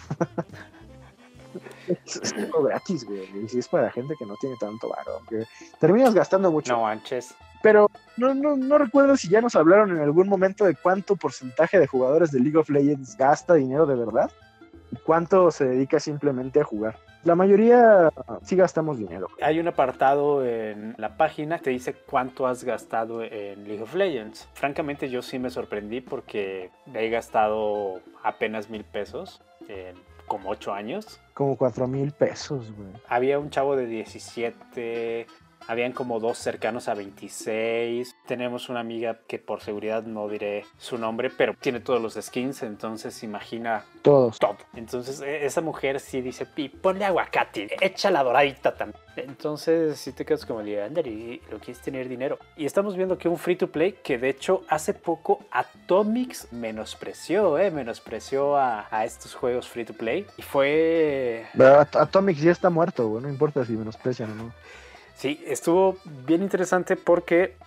es 1.88 2.32
un 2.36 2.50
juego 2.50 2.66
gratis, 2.66 3.04
güey. 3.04 3.28
Y 3.44 3.48
si 3.48 3.58
es 3.58 3.66
para 3.66 3.90
gente 3.90 4.14
que 4.16 4.26
no 4.26 4.36
tiene 4.36 4.56
tanto 4.60 4.88
varo, 4.88 5.20
que 5.28 5.44
terminas 5.80 6.14
gastando 6.14 6.52
mucho. 6.52 6.72
No 6.72 6.82
manches. 6.82 7.34
Pero 7.62 7.90
no, 8.16 8.34
no, 8.34 8.56
no 8.56 8.78
recuerdo 8.78 9.16
si 9.16 9.28
ya 9.28 9.40
nos 9.40 9.56
hablaron 9.56 9.90
en 9.90 10.02
algún 10.02 10.28
momento 10.28 10.64
de 10.64 10.74
cuánto 10.74 11.16
porcentaje 11.16 11.78
de 11.78 11.86
jugadores 11.86 12.30
de 12.30 12.40
League 12.40 12.56
of 12.56 12.70
Legends 12.70 13.16
gasta 13.16 13.54
dinero 13.54 13.86
de 13.86 13.96
verdad 13.96 14.30
y 14.90 14.96
cuánto 14.96 15.50
se 15.50 15.66
dedica 15.66 16.00
simplemente 16.00 16.60
a 16.60 16.64
jugar. 16.64 16.96
La 17.22 17.34
mayoría 17.34 18.10
sí 18.42 18.56
gastamos 18.56 18.98
dinero. 18.98 19.28
Hay 19.42 19.60
un 19.60 19.68
apartado 19.68 20.44
en 20.44 20.94
la 20.96 21.18
página 21.18 21.58
que 21.58 21.64
te 21.64 21.70
dice 21.70 21.94
cuánto 21.94 22.46
has 22.46 22.64
gastado 22.64 23.22
en 23.22 23.64
League 23.64 23.82
of 23.82 23.94
Legends. 23.94 24.48
Francamente 24.54 25.10
yo 25.10 25.20
sí 25.20 25.38
me 25.38 25.50
sorprendí 25.50 26.00
porque 26.00 26.70
he 26.94 27.10
gastado 27.10 28.00
apenas 28.22 28.70
mil 28.70 28.84
pesos 28.84 29.42
en 29.68 29.96
como 30.26 30.48
ocho 30.48 30.72
años. 30.72 31.20
Como 31.34 31.56
cuatro 31.56 31.86
mil 31.86 32.12
pesos, 32.12 32.72
güey. 32.72 32.88
Había 33.08 33.38
un 33.38 33.50
chavo 33.50 33.76
de 33.76 33.86
17 33.86 35.26
Habían 35.68 35.92
como 35.92 36.18
dos 36.20 36.38
cercanos 36.38 36.88
a 36.88 36.94
26. 36.94 38.16
Tenemos 38.26 38.68
una 38.68 38.80
amiga 38.80 39.20
que 39.26 39.38
por 39.38 39.60
seguridad 39.60 40.02
no 40.02 40.28
diré 40.28 40.64
su 40.78 40.98
nombre, 40.98 41.30
pero 41.30 41.54
tiene 41.54 41.80
todos 41.80 42.00
los 42.02 42.14
skins, 42.14 42.62
entonces 42.62 43.22
imagina 43.22 43.84
Todos. 44.02 44.38
todo. 44.38 44.56
Entonces 44.74 45.20
e- 45.20 45.44
esa 45.46 45.60
mujer 45.60 46.00
sí 46.00 46.20
dice, 46.22 46.46
"Pi, 46.46 46.68
ponle 46.68 47.04
aguacate, 47.04 47.68
echa 47.80 48.10
la 48.10 48.22
doradita 48.24 48.74
también. 48.74 49.00
Entonces 49.16 49.98
si 49.98 50.12
te 50.12 50.24
quedas 50.24 50.46
como, 50.46 50.62
Leander, 50.62 51.06
y 51.06 51.40
lo 51.50 51.58
quieres 51.58 51.80
tener 51.82 52.08
dinero. 52.08 52.38
Y 52.56 52.64
estamos 52.64 52.96
viendo 52.96 53.18
que 53.18 53.28
un 53.28 53.36
free 53.36 53.56
to 53.56 53.70
play 53.70 53.92
que 54.02 54.18
de 54.18 54.28
hecho 54.30 54.64
hace 54.68 54.94
poco 54.94 55.44
Atomics 55.50 56.48
menospreció, 56.52 57.58
eh, 57.58 57.70
menospreció 57.70 58.56
a, 58.56 58.86
a 58.90 59.04
estos 59.04 59.34
juegos 59.34 59.68
free 59.68 59.84
to 59.84 59.92
play. 59.94 60.26
Y 60.36 60.42
fue... 60.42 61.46
Pero 61.56 61.80
At- 61.80 61.96
Atomic 61.96 62.36
ya 62.38 62.50
está 62.52 62.70
muerto, 62.70 63.06
güey. 63.08 63.22
No 63.22 63.28
importa 63.28 63.64
si 63.64 63.72
menosprecian 63.72 64.32
o 64.32 64.34
no. 64.34 64.52
Sí, 65.20 65.38
estuvo 65.46 65.98
bien 66.24 66.42
interesante 66.42 66.96
porque 66.96 67.58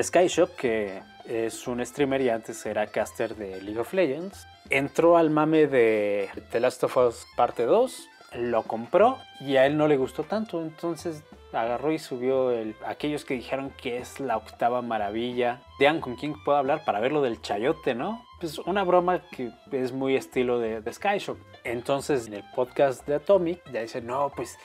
Skyshop, 0.00 0.56
que 0.56 1.02
es 1.26 1.68
un 1.68 1.84
streamer 1.84 2.22
y 2.22 2.30
antes 2.30 2.64
era 2.64 2.86
caster 2.86 3.36
de 3.36 3.60
League 3.60 3.78
of 3.78 3.92
Legends, 3.92 4.46
entró 4.70 5.18
al 5.18 5.28
mame 5.28 5.66
de 5.66 6.30
The 6.52 6.60
Last 6.60 6.84
of 6.84 6.96
Us 6.96 7.26
Parte 7.36 7.64
2, 7.64 8.08
lo 8.38 8.62
compró 8.62 9.18
y 9.40 9.56
a 9.56 9.66
él 9.66 9.76
no 9.76 9.88
le 9.88 9.98
gustó 9.98 10.22
tanto, 10.22 10.62
entonces 10.62 11.22
agarró 11.52 11.92
y 11.92 11.98
subió 11.98 12.50
el, 12.50 12.74
aquellos 12.86 13.26
que 13.26 13.34
dijeron 13.34 13.74
que 13.76 13.98
es 13.98 14.18
la 14.18 14.38
octava 14.38 14.80
maravilla. 14.80 15.60
Vean 15.78 16.00
con 16.00 16.16
quién 16.16 16.32
puedo 16.42 16.56
hablar 16.56 16.82
para 16.86 16.98
ver 16.98 17.12
lo 17.12 17.20
del 17.20 17.42
chayote, 17.42 17.94
¿no? 17.94 18.24
Pues 18.40 18.58
una 18.60 18.84
broma 18.84 19.20
que 19.30 19.52
es 19.70 19.92
muy 19.92 20.16
estilo 20.16 20.58
de, 20.58 20.80
de 20.80 20.92
Skyshop. 20.94 21.36
Entonces 21.62 22.26
en 22.26 22.32
el 22.32 22.44
podcast 22.54 23.06
de 23.06 23.16
Atomic 23.16 23.60
ya 23.70 23.82
dice, 23.82 24.00
no, 24.00 24.32
pues 24.34 24.56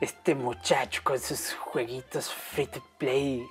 este 0.00 0.34
muchacho 0.34 1.02
con 1.04 1.18
sus 1.18 1.54
jueguitos 1.54 2.30
free 2.32 2.66
to 2.66 2.82
play. 2.98 3.46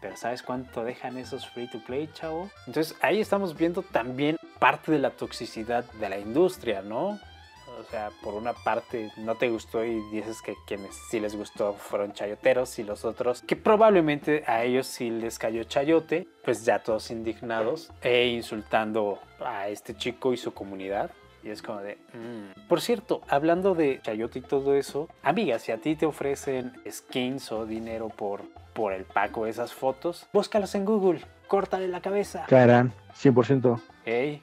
Pero 0.00 0.16
¿sabes 0.16 0.42
cuánto 0.42 0.82
dejan 0.82 1.16
esos 1.16 1.48
free 1.48 1.70
to 1.70 1.78
play, 1.78 2.10
chavo? 2.12 2.50
Entonces 2.66 2.96
ahí 3.02 3.20
estamos 3.20 3.56
viendo 3.56 3.82
también 3.82 4.36
parte 4.58 4.90
de 4.90 4.98
la 4.98 5.10
toxicidad 5.10 5.84
de 5.92 6.08
la 6.08 6.18
industria, 6.18 6.82
¿no? 6.82 7.20
O 7.78 7.84
sea, 7.90 8.10
por 8.22 8.34
una 8.34 8.52
parte 8.52 9.10
no 9.16 9.34
te 9.36 9.48
gustó 9.48 9.84
y 9.84 10.00
dices 10.10 10.42
que 10.42 10.54
quienes 10.66 10.94
sí 11.08 11.20
les 11.20 11.34
gustó 11.34 11.74
fueron 11.74 12.12
chayoteros 12.12 12.78
y 12.78 12.84
los 12.84 13.04
otros 13.04 13.42
que 13.42 13.56
probablemente 13.56 14.44
a 14.46 14.64
ellos 14.64 14.86
sí 14.86 15.10
les 15.10 15.38
cayó 15.38 15.64
chayote, 15.64 16.28
pues 16.44 16.64
ya 16.64 16.82
todos 16.82 17.10
indignados 17.10 17.90
e 18.02 18.26
insultando 18.26 19.20
a 19.40 19.68
este 19.68 19.96
chico 19.96 20.32
y 20.32 20.36
su 20.36 20.52
comunidad. 20.52 21.10
Y 21.42 21.50
es 21.50 21.62
como 21.62 21.80
de... 21.80 21.98
mm. 22.14 22.68
Por 22.68 22.80
cierto, 22.80 23.22
hablando 23.28 23.74
de 23.74 24.00
chayote 24.02 24.38
y 24.38 24.42
todo 24.42 24.74
eso, 24.74 25.08
amiga, 25.22 25.58
si 25.58 25.72
a 25.72 25.78
ti 25.78 25.96
te 25.96 26.06
ofrecen 26.06 26.72
skins 26.88 27.50
o 27.52 27.66
dinero 27.66 28.08
por, 28.08 28.42
por 28.72 28.92
el 28.92 29.04
pack 29.04 29.36
o 29.38 29.46
esas 29.46 29.72
fotos, 29.72 30.26
búscalos 30.32 30.74
en 30.74 30.84
Google, 30.84 31.20
córtale 31.48 31.88
la 31.88 32.00
cabeza. 32.00 32.44
Caerán, 32.48 32.92
100%. 33.20 33.80
Ey, 34.04 34.40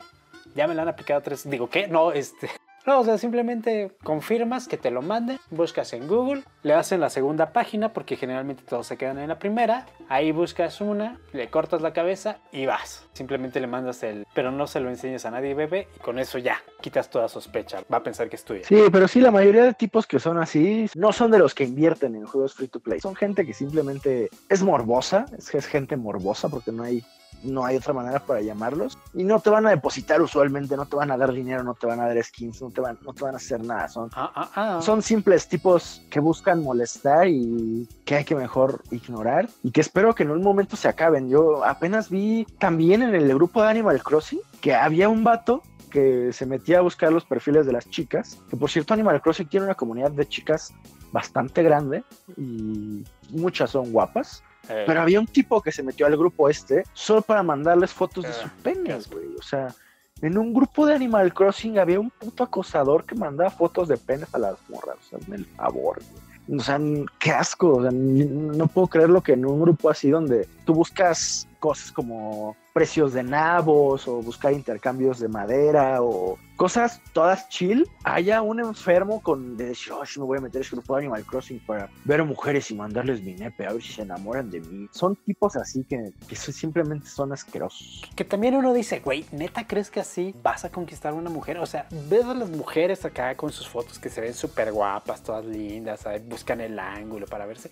ya 0.56 0.68
me 0.68 0.76
la 0.76 0.82
han 0.82 0.90
aplicado 0.90 1.22
tres. 1.22 1.50
Digo, 1.50 1.70
¿qué? 1.70 1.88
No, 1.88 2.12
este. 2.12 2.50
No, 2.90 3.02
o 3.02 3.06
sea, 3.06 3.20
simplemente 3.20 3.92
confirmas 4.04 4.68
que 4.68 4.76
te 4.76 4.90
lo 4.90 5.04
manden, 5.04 5.38
buscas 5.52 5.94
en 5.94 6.08
Google, 6.08 6.42
le 6.64 6.74
hacen 6.74 7.00
la 7.00 7.12
segunda 7.12 7.54
página 7.54 7.94
porque 7.94 8.16
generalmente 8.16 8.64
todos 8.68 8.88
se 8.88 8.98
quedan 8.98 9.20
en 9.20 9.30
la 9.30 9.38
primera. 9.38 9.86
Ahí 10.08 10.32
buscas 10.32 10.82
una, 10.82 11.20
le 11.32 11.52
cortas 11.52 11.84
la 11.84 11.94
cabeza 11.94 12.40
y 12.52 12.66
vas. 12.66 13.06
Simplemente 13.14 13.60
le 13.60 13.68
mandas 13.68 14.02
el. 14.02 14.26
Pero 14.34 14.52
no 14.52 14.66
se 14.66 14.80
lo 14.80 14.90
enseñes 14.90 15.24
a 15.28 15.30
nadie, 15.30 15.54
bebé, 15.54 15.88
y 15.96 16.00
con 16.00 16.18
eso 16.18 16.40
ya 16.40 16.64
quitas 16.82 17.12
toda 17.12 17.30
sospecha. 17.30 17.84
Va 17.94 17.98
a 17.98 18.04
pensar 18.04 18.28
que 18.28 18.38
es 18.38 18.44
tuya. 18.44 18.64
Sí, 18.64 18.82
pero 18.92 19.08
sí, 19.08 19.22
la 19.22 19.30
mayoría 19.30 19.66
de 19.66 19.76
tipos 19.76 20.08
que 20.08 20.18
son 20.18 20.40
así 20.40 20.90
no 20.96 21.14
son 21.14 21.30
de 21.30 21.38
los 21.38 21.54
que 21.54 21.66
invierten 21.66 22.16
en 22.16 22.26
juegos 22.26 22.56
free 22.56 22.70
to 22.70 22.80
play. 22.80 23.00
Son 23.02 23.16
gente 23.16 23.46
que 23.46 23.54
simplemente 23.54 24.32
es 24.50 24.64
morbosa, 24.64 25.28
es, 25.38 25.54
es 25.54 25.68
gente 25.68 25.96
morbosa 25.96 26.50
porque 26.50 26.72
no 26.72 26.82
hay, 26.82 27.04
no 27.44 27.66
hay 27.66 27.78
otra 27.78 27.94
manera 27.94 28.20
para 28.20 28.42
llamarlos. 28.42 28.98
Y 29.14 29.24
no 29.24 29.40
te 29.40 29.50
van 29.50 29.66
a 29.68 29.70
depositar 29.70 30.22
usualmente, 30.22 30.76
no 30.76 30.86
te 30.86 30.96
van 30.96 31.12
a 31.12 31.18
dar 31.18 31.32
dinero, 31.32 31.64
no 31.64 31.74
te 31.74 31.88
van 31.88 32.00
a 32.00 32.08
dar 32.08 32.24
skins, 32.24 32.62
no 32.62 32.70
te 32.70 32.82
van, 32.82 32.98
no 33.02 33.14
te 33.14 33.24
van 33.24 33.34
a 33.34 33.38
hacer 33.38 33.64
nada. 33.64 33.88
Son, 33.88 34.10
Ah, 34.14 34.32
ah, 34.36 34.50
ah. 34.56 34.80
son 34.82 35.02
simples 35.02 35.48
tipos 35.48 36.02
que 36.10 36.20
buscan 36.20 36.64
molestar 36.64 37.28
y 37.28 37.88
que 38.06 38.16
hay 38.16 38.26
que 38.26 38.36
mejor 38.36 38.82
ignorar 38.92 39.50
y 39.64 39.72
que 39.72 39.82
espero 39.82 40.14
que 40.16 40.24
en 40.24 40.32
un 40.32 40.42
momento 40.42 40.76
se 40.76 40.88
acaben. 40.88 41.30
Yo 41.30 41.64
apenas 41.64 42.10
vi 42.10 42.46
también 42.60 43.02
en 43.04 43.16
el 43.16 43.34
grupo 43.34 43.62
de 43.62 43.70
Animal 43.70 44.02
Crossing 44.04 44.40
que 44.62 44.76
había 44.76 45.10
un 45.10 45.24
vato 45.24 45.64
que 45.90 46.32
se 46.34 46.46
metía 46.46 46.78
a 46.78 46.82
buscar 46.82 47.12
los 47.12 47.26
perfiles 47.26 47.66
de 47.66 47.74
las 47.74 47.90
chicas, 47.90 48.38
que 48.50 48.56
por 48.56 48.70
cierto 48.70 48.94
Animal 48.94 49.22
Crossing 49.22 49.48
tiene 49.48 49.66
una 49.66 49.76
comunidad 49.76 50.12
de 50.12 50.28
chicas 50.28 50.72
bastante 51.12 51.64
grande 51.64 52.04
y 52.38 53.04
muchas 53.32 53.72
son 53.72 53.92
guapas, 53.92 54.44
Eh, 54.70 54.84
pero 54.86 55.02
había 55.02 55.20
un 55.20 55.28
tipo 55.28 55.62
que 55.62 55.72
se 55.72 55.84
metió 55.84 56.06
al 56.06 56.16
grupo 56.18 56.48
este 56.50 56.84
solo 56.94 57.22
para 57.22 57.44
mandarles 57.44 57.92
fotos 57.92 58.24
de 58.24 58.30
Ah, 58.30 58.34
sus 58.34 58.52
penes, 58.64 59.10
güey. 59.10 59.26
O 59.38 59.42
sea, 59.42 59.74
en 60.22 60.38
un 60.38 60.54
grupo 60.54 60.86
de 60.86 60.94
Animal 60.96 61.34
Crossing 61.34 61.80
había 61.80 62.00
un 62.00 62.10
puto 62.10 62.44
acosador 62.44 63.06
que 63.06 63.16
mandaba 63.16 63.50
fotos 63.50 63.88
de 63.88 63.98
penes 63.98 64.34
a 64.34 64.38
las 64.38 64.56
morras. 64.70 64.98
O 65.00 65.10
sea, 65.10 65.20
hazme 65.20 65.38
el 65.38 65.46
favor, 65.46 66.00
güey. 66.12 66.60
O 66.60 66.64
sea, 66.64 66.80
qué 67.20 67.32
asco. 67.32 67.76
O 67.78 67.82
sea, 67.82 67.92
no 67.92 68.68
puedo 68.68 68.88
creerlo 68.88 69.22
que 69.22 69.34
en 69.34 69.46
un 69.46 69.62
grupo 69.62 69.90
así 69.90 70.10
donde 70.10 70.48
tú 70.66 70.74
buscas 70.74 71.48
cosas 71.60 71.92
como 71.92 72.56
precios 72.80 73.12
de 73.12 73.24
nabos 73.24 74.08
o 74.08 74.22
buscar 74.22 74.54
intercambios 74.54 75.20
de 75.20 75.28
madera 75.28 76.02
o 76.02 76.40
cosas 76.56 77.02
todas 77.12 77.50
chill, 77.50 77.86
haya 78.06 78.42
un 78.42 78.62
enfermo 78.62 79.22
con 79.22 79.58
de 79.58 79.66
"Ay, 79.92 80.08
me 80.16 80.24
voy 80.24 80.38
a 80.38 80.42
meter 80.42 80.60
a 80.60 80.62
ese 80.62 80.78
grupo 80.78 80.96
de 80.96 81.02
Animal 81.02 81.26
Crossing 81.26 81.60
para 81.68 81.90
ver 82.06 82.22
a 82.22 82.24
mujeres 82.24 82.72
y 82.72 82.76
mandarles 82.76 83.22
mi 83.22 83.34
nepe 83.34 83.68
a 83.68 83.74
ver 83.74 83.82
si 83.82 83.92
se 83.92 84.04
enamoran 84.04 84.50
de 84.50 84.62
mí. 84.62 84.88
Son 84.94 85.14
tipos 85.18 85.58
así 85.58 85.84
que, 85.84 86.14
que 86.26 86.38
simplemente 86.38 87.08
son 87.08 87.34
asquerosos. 87.34 88.02
Que 88.16 88.24
también 88.24 88.56
uno 88.56 88.74
dice, 88.74 89.02
güey, 89.02 89.26
¿neta 89.34 89.68
crees 89.68 89.92
que 89.92 90.00
así 90.00 90.34
vas 90.42 90.64
a 90.64 90.72
conquistar 90.72 91.12
a 91.12 91.16
una 91.16 91.30
mujer? 91.30 91.58
O 91.58 91.66
sea, 91.66 91.86
ves 92.08 92.24
a 92.24 92.34
las 92.34 92.50
mujeres 92.50 93.04
acá 93.04 93.36
con 93.36 93.52
sus 93.52 93.68
fotos 93.68 94.00
que 94.00 94.10
se 94.10 94.22
ven 94.22 94.34
súper 94.34 94.72
guapas, 94.72 95.22
todas 95.22 95.44
lindas, 95.44 96.08
ahí 96.08 96.20
buscan 96.26 96.62
el 96.62 96.80
ángulo 96.80 97.26
para 97.26 97.46
verse. 97.46 97.72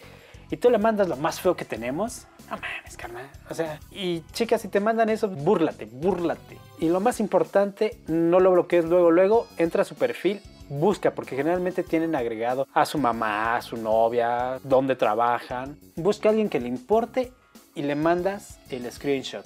Y 0.49 0.58
tú 0.58 0.70
le 0.70 0.78
mandas 0.78 1.08
lo 1.08 1.16
más 1.16 1.39
feo 1.39 1.55
que 1.55 1.66
tenemos. 1.66 2.28
No 2.50 2.58
mames, 2.58 2.95
carnal. 2.98 3.30
O 3.50 3.54
sea, 3.54 3.80
y 3.91 4.22
chicas, 4.32 4.62
si 4.62 4.70
te 4.70 4.80
mandan 4.80 5.10
eso, 5.10 5.28
búrlate, 5.28 5.86
búrlate. 5.86 6.58
Y 6.80 6.89
lo 6.89 7.00
más 7.00 7.20
importante, 7.20 7.98
no 8.08 8.39
lo 8.39 8.52
bloquees 8.52 8.86
luego, 8.86 9.12
luego, 9.12 9.48
entra 9.58 9.82
a 9.82 9.86
su 9.86 9.95
perfil, 9.95 10.41
busca, 10.70 11.12
porque 11.12 11.36
generalmente 11.36 11.84
tienen 11.84 12.16
agregado 12.16 12.68
a 12.74 12.86
su 12.86 12.98
mamá, 12.98 13.58
a 13.58 13.62
su 13.62 13.78
novia, 13.78 14.60
dónde 14.64 14.95
trabajan. 14.95 15.78
Busca 15.95 16.30
a 16.30 16.32
alguien 16.32 16.50
que 16.50 16.60
le 16.60 16.70
importe 16.70 17.34
y 17.76 17.84
le 17.84 17.95
mandas 17.95 18.60
el 18.70 18.89
screenshot. 18.91 19.45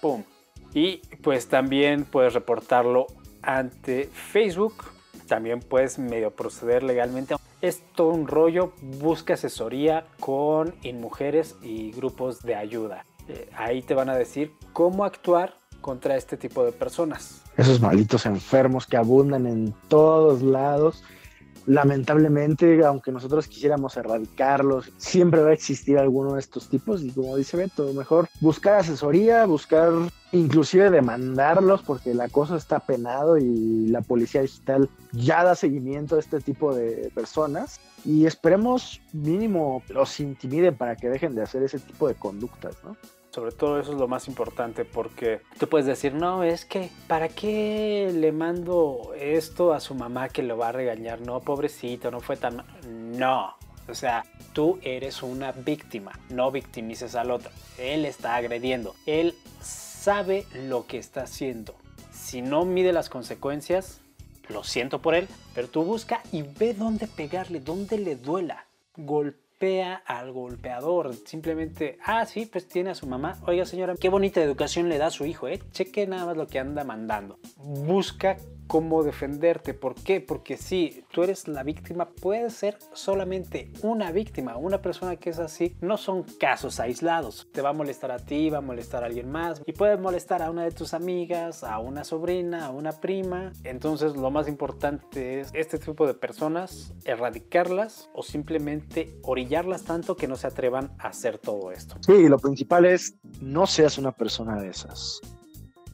¡Pum! 0.00 0.24
Y 0.74 0.98
pues 1.22 1.48
también 1.48 2.04
puedes 2.04 2.34
reportarlo 2.34 3.06
ante 3.42 4.06
Facebook. 4.06 4.84
También 5.26 5.60
puedes 5.60 5.98
medio 5.98 6.30
proceder 6.30 6.82
legalmente. 6.82 7.34
Es 7.60 7.82
todo 7.94 8.08
un 8.08 8.28
rollo. 8.28 8.72
Busca 8.80 9.34
asesoría 9.34 10.06
con 10.20 10.74
InMujeres 10.82 11.56
y 11.62 11.90
grupos 11.90 12.42
de 12.42 12.54
ayuda. 12.54 13.04
Eh, 13.28 13.50
ahí 13.56 13.82
te 13.82 13.94
van 13.94 14.08
a 14.08 14.16
decir 14.16 14.52
cómo 14.72 15.04
actuar 15.04 15.54
contra 15.80 16.16
este 16.16 16.36
tipo 16.36 16.64
de 16.64 16.72
personas. 16.72 17.42
Esos 17.56 17.80
malditos 17.80 18.26
enfermos 18.26 18.86
que 18.86 18.96
abundan 18.96 19.46
en 19.46 19.74
todos 19.88 20.42
lados. 20.42 21.02
Lamentablemente, 21.68 22.82
aunque 22.82 23.12
nosotros 23.12 23.46
quisiéramos 23.46 23.94
erradicarlos, 23.98 24.90
siempre 24.96 25.42
va 25.42 25.50
a 25.50 25.52
existir 25.52 25.98
alguno 25.98 26.32
de 26.32 26.40
estos 26.40 26.70
tipos 26.70 27.02
y 27.02 27.10
como 27.10 27.36
dice 27.36 27.58
Beto, 27.58 27.92
mejor 27.92 28.26
buscar 28.40 28.76
asesoría, 28.76 29.44
buscar 29.44 29.92
inclusive 30.32 30.90
demandarlos 30.90 31.82
porque 31.82 32.12
el 32.12 32.22
acoso 32.22 32.56
está 32.56 32.80
penado 32.80 33.36
y 33.36 33.88
la 33.88 34.00
policía 34.00 34.40
digital 34.40 34.88
ya 35.12 35.44
da 35.44 35.54
seguimiento 35.54 36.16
a 36.16 36.20
este 36.20 36.40
tipo 36.40 36.74
de 36.74 37.12
personas 37.14 37.80
y 38.02 38.24
esperemos 38.24 39.02
mínimo 39.12 39.82
los 39.90 40.20
intimiden 40.20 40.74
para 40.74 40.96
que 40.96 41.10
dejen 41.10 41.34
de 41.34 41.42
hacer 41.42 41.62
ese 41.62 41.80
tipo 41.80 42.08
de 42.08 42.14
conductas, 42.14 42.76
¿no? 42.82 42.96
Sobre 43.30 43.52
todo 43.52 43.78
eso 43.78 43.92
es 43.92 43.98
lo 43.98 44.08
más 44.08 44.26
importante 44.26 44.84
porque 44.84 45.42
tú 45.58 45.68
puedes 45.68 45.86
decir, 45.86 46.14
no, 46.14 46.42
es 46.42 46.64
que, 46.64 46.90
¿para 47.06 47.28
qué 47.28 48.10
le 48.14 48.32
mando 48.32 49.12
esto 49.18 49.74
a 49.74 49.80
su 49.80 49.94
mamá 49.94 50.28
que 50.30 50.42
lo 50.42 50.56
va 50.56 50.68
a 50.68 50.72
regañar? 50.72 51.20
No, 51.20 51.40
pobrecito, 51.40 52.10
no 52.10 52.20
fue 52.20 52.36
tan... 52.36 52.56
ma-". 52.56 52.66
No, 52.86 53.54
o 53.86 53.94
sea, 53.94 54.24
tú 54.54 54.78
eres 54.82 55.22
una 55.22 55.52
víctima, 55.52 56.12
no 56.30 56.50
victimices 56.50 57.14
al 57.14 57.30
otro. 57.30 57.50
Él 57.78 58.06
está 58.06 58.36
agrediendo, 58.36 58.94
él 59.06 59.34
sabe 59.60 60.46
lo 60.54 60.86
que 60.86 60.98
está 60.98 61.22
haciendo. 61.22 61.74
Si 62.10 62.40
no 62.42 62.64
mide 62.64 62.92
las 62.92 63.10
consecuencias, 63.10 64.00
lo 64.48 64.64
siento 64.64 65.00
por 65.00 65.14
él, 65.14 65.28
pero 65.54 65.68
tú 65.68 65.84
busca 65.84 66.22
y 66.32 66.42
ve 66.42 66.72
dónde 66.72 67.06
pegarle, 67.06 67.60
dónde 67.60 67.98
le 67.98 68.16
duela. 68.16 68.66
Golpea 68.96 69.47
al 70.06 70.32
golpeador. 70.32 71.14
Simplemente, 71.26 71.98
ah, 72.04 72.24
sí, 72.26 72.46
pues 72.46 72.68
tiene 72.68 72.90
a 72.90 72.94
su 72.94 73.06
mamá. 73.06 73.38
Oiga, 73.46 73.64
señora, 73.64 73.94
qué 74.00 74.08
bonita 74.08 74.40
educación 74.40 74.88
le 74.88 74.98
da 74.98 75.06
a 75.06 75.10
su 75.10 75.24
hijo, 75.24 75.48
¿eh? 75.48 75.60
Cheque 75.72 76.06
nada 76.06 76.26
más 76.26 76.36
lo 76.36 76.46
que 76.46 76.60
anda 76.60 76.84
mandando. 76.84 77.38
Busca 77.56 78.36
cómo 78.68 79.02
defenderte. 79.02 79.74
¿Por 79.74 79.94
qué? 79.96 80.20
Porque 80.20 80.56
si 80.56 81.02
tú 81.10 81.24
eres 81.24 81.48
la 81.48 81.64
víctima, 81.64 82.10
puedes 82.10 82.52
ser 82.52 82.78
solamente 82.92 83.72
una 83.82 84.12
víctima. 84.12 84.56
Una 84.56 84.80
persona 84.80 85.16
que 85.16 85.30
es 85.30 85.40
así 85.40 85.74
no 85.80 85.96
son 85.96 86.22
casos 86.38 86.78
aislados. 86.78 87.48
Te 87.52 87.62
va 87.62 87.70
a 87.70 87.72
molestar 87.72 88.12
a 88.12 88.18
ti, 88.18 88.50
va 88.50 88.58
a 88.58 88.60
molestar 88.60 89.02
a 89.02 89.06
alguien 89.06 89.30
más 89.30 89.62
y 89.66 89.72
puedes 89.72 89.98
molestar 89.98 90.42
a 90.42 90.50
una 90.50 90.62
de 90.62 90.70
tus 90.70 90.94
amigas, 90.94 91.64
a 91.64 91.78
una 91.78 92.04
sobrina, 92.04 92.66
a 92.66 92.70
una 92.70 92.92
prima. 92.92 93.52
Entonces 93.64 94.14
lo 94.14 94.30
más 94.30 94.46
importante 94.46 95.40
es 95.40 95.50
este 95.54 95.78
tipo 95.78 96.06
de 96.06 96.14
personas, 96.14 96.94
erradicarlas 97.04 98.10
o 98.14 98.22
simplemente 98.22 99.18
orillarlas 99.22 99.84
tanto 99.84 100.14
que 100.16 100.28
no 100.28 100.36
se 100.36 100.46
atrevan 100.46 100.92
a 100.98 101.08
hacer 101.08 101.38
todo 101.38 101.72
esto. 101.72 101.96
Sí, 102.00 102.28
lo 102.28 102.38
principal 102.38 102.84
es 102.84 103.16
no 103.40 103.66
seas 103.66 103.96
una 103.98 104.12
persona 104.12 104.60
de 104.60 104.68
esas 104.68 105.22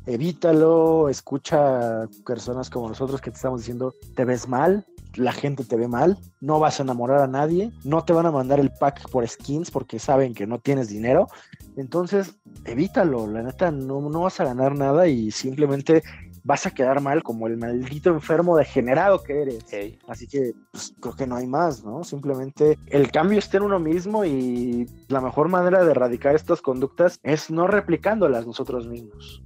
evítalo, 0.07 1.09
escucha 1.09 2.09
personas 2.27 2.71
como 2.71 2.89
nosotros 2.89 3.21
que 3.21 3.31
te 3.31 3.37
estamos 3.37 3.61
diciendo, 3.61 3.95
te 4.15 4.25
ves 4.25 4.49
mal, 4.49 4.87
la 5.15 5.33
gente 5.33 5.65
te 5.65 5.77
ve 5.77 5.89
mal, 5.89 6.19
no 6.41 6.59
vas 6.59 6.79
a 6.79 6.83
enamorar 6.83 7.21
a 7.21 7.27
nadie, 7.27 7.73
no 7.85 8.05
te 8.05 8.13
van 8.13 8.27
a 8.27 8.31
mandar 8.31 8.61
el 8.61 8.71
pack 8.71 9.09
por 9.11 9.27
skins 9.27 9.71
porque 9.71 9.99
saben 9.99 10.35
que 10.35 10.47
no 10.47 10.59
tienes 10.59 10.89
dinero. 10.89 11.29
Entonces, 11.77 12.35
evítalo, 12.65 13.27
la 13.27 13.43
neta, 13.43 13.71
no, 13.71 14.01
no 14.01 14.21
vas 14.21 14.41
a 14.41 14.45
ganar 14.45 14.77
nada 14.77 15.09
y 15.09 15.31
simplemente 15.31 16.03
vas 16.45 16.67
a 16.67 16.71
quedar 16.71 17.01
mal 17.01 17.23
como 17.23 17.47
el 17.47 17.57
maldito 17.57 18.11
enfermo 18.11 18.57
degenerado 18.57 19.23
que 19.23 19.43
eres. 19.43 19.65
Así 20.07 20.29
que 20.29 20.53
pues, 20.71 20.95
creo 21.01 21.17
que 21.17 21.27
no 21.27 21.37
hay 21.37 21.47
más, 21.47 21.83
¿no? 21.83 22.05
Simplemente 22.05 22.79
el 22.87 23.11
cambio 23.11 23.39
está 23.39 23.57
en 23.57 23.65
uno 23.65 23.81
mismo 23.81 24.25
y 24.25 24.87
la 25.09 25.21
mejor 25.21 25.49
manera 25.49 25.83
de 25.83 25.91
erradicar 25.91 26.35
estas 26.35 26.61
conductas 26.61 27.19
es 27.23 27.51
no 27.51 27.67
replicándolas 27.67 28.47
nosotros 28.47 28.87
mismos. 28.87 29.43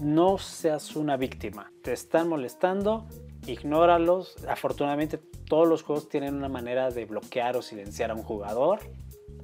No 0.00 0.38
seas 0.38 0.96
una 0.96 1.16
víctima. 1.16 1.70
Te 1.82 1.92
están 1.92 2.28
molestando, 2.28 3.06
ignóralos. 3.46 4.34
Afortunadamente 4.48 5.18
todos 5.18 5.68
los 5.68 5.82
juegos 5.82 6.08
tienen 6.08 6.34
una 6.34 6.48
manera 6.48 6.90
de 6.90 7.04
bloquear 7.04 7.56
o 7.56 7.62
silenciar 7.62 8.10
a 8.10 8.14
un 8.14 8.22
jugador. 8.22 8.80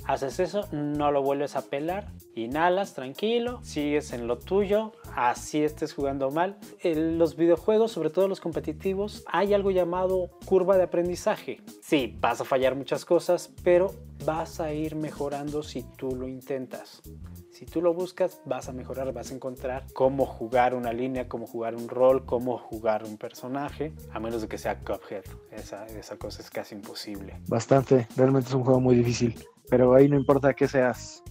Haces 0.07 0.39
eso, 0.39 0.69
no 0.71 1.11
lo 1.11 1.23
vuelves 1.23 1.57
a 1.57 1.63
pelar, 1.63 2.13
inhalas 2.35 2.93
tranquilo, 2.93 3.61
sigues 3.63 4.13
en 4.13 4.27
lo 4.27 4.39
tuyo, 4.39 4.93
así 5.15 5.65
estés 5.65 5.95
jugando 5.95 6.31
mal. 6.31 6.59
En 6.83 7.17
los 7.17 7.37
videojuegos, 7.37 7.93
sobre 7.93 8.11
todo 8.11 8.29
los 8.29 8.41
competitivos, 8.41 9.25
hay 9.27 9.55
algo 9.55 9.71
llamado 9.71 10.31
curva 10.45 10.77
de 10.77 10.83
aprendizaje. 10.83 11.63
Sí, 11.81 12.19
vas 12.21 12.43
a 12.43 12.45
fallar 12.45 12.75
muchas 12.75 13.07
cosas, 13.07 13.51
pero 13.63 13.93
vas 14.27 14.61
a 14.61 14.75
ir 14.75 14.95
mejorando 14.95 15.63
si 15.63 15.83
tú 15.97 16.15
lo 16.15 16.29
intentas. 16.29 17.01
Si 17.51 17.65
tú 17.65 17.81
lo 17.81 17.95
buscas, 17.95 18.43
vas 18.45 18.69
a 18.69 18.73
mejorar, 18.73 19.11
vas 19.13 19.31
a 19.31 19.35
encontrar 19.35 19.87
cómo 19.95 20.27
jugar 20.27 20.75
una 20.75 20.93
línea, 20.93 21.29
cómo 21.29 21.47
jugar 21.47 21.77
un 21.77 21.89
rol, 21.89 22.27
cómo 22.27 22.59
jugar 22.59 23.05
un 23.05 23.17
personaje, 23.17 23.95
a 24.13 24.21
menos 24.21 24.43
de 24.43 24.49
que 24.49 24.59
sea 24.59 24.81
Cuphead. 24.81 25.25
Esa, 25.51 25.87
esa 25.87 26.17
cosa 26.17 26.43
es 26.43 26.51
casi 26.51 26.75
imposible. 26.75 27.41
Bastante, 27.47 28.09
realmente 28.17 28.49
es 28.49 28.55
un 28.55 28.65
juego 28.65 28.81
muy 28.81 28.97
difícil 28.97 29.35
pero 29.69 29.95
ahí 29.95 30.09
no 30.09 30.17
importa 30.17 30.55
qué 30.55 30.69
seas. 30.69 31.23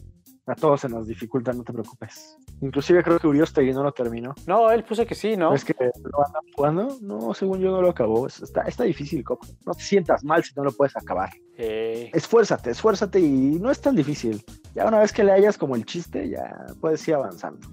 A 0.46 0.56
todos 0.56 0.82
se 0.82 0.90
nos 0.90 1.08
dificulta, 1.08 1.54
no 1.54 1.64
te 1.64 1.72
preocupes. 1.72 2.38
Inclusive 2.60 3.02
creo 3.02 3.18
que 3.18 3.28
Uriostegui 3.28 3.72
no 3.72 3.82
lo 3.82 3.94
terminó. 3.94 4.36
No, 4.46 4.70
él 4.72 4.84
puso 4.84 5.06
que 5.06 5.16
sí, 5.16 5.38
¿no? 5.38 5.54
¿Es 5.54 5.64
que 5.64 5.74
lo 5.80 6.26
andan 6.26 6.42
jugando? 6.54 6.98
No, 7.02 7.34
según 7.34 7.60
yo 7.60 7.72
no 7.72 7.82
lo 7.82 7.90
acabó. 7.90 8.28
Está, 8.28 8.64
está 8.64 8.84
difícil, 8.84 9.24
Coco. 9.24 9.48
No 9.66 9.74
te 9.74 9.84
sientas 9.84 10.26
mal 10.26 10.44
si 10.44 10.54
no 10.56 10.66
lo 10.66 10.74
puedes 10.74 10.98
acabar. 10.98 11.30
Eh... 11.58 12.12
Esfuérzate, 12.14 12.72
esfuérzate 12.72 13.22
y 13.22 13.58
no 13.58 13.72
es 13.72 13.80
tan 13.80 13.96
difícil. 13.96 14.44
Ya 14.76 14.86
una 14.86 15.00
vez 15.00 15.14
que 15.14 15.24
le 15.24 15.32
hayas 15.32 15.58
como 15.58 15.78
el 15.78 15.86
chiste, 15.86 16.28
ya 16.28 16.66
puedes 16.82 17.08
ir 17.08 17.16
avanzando. 17.16 17.66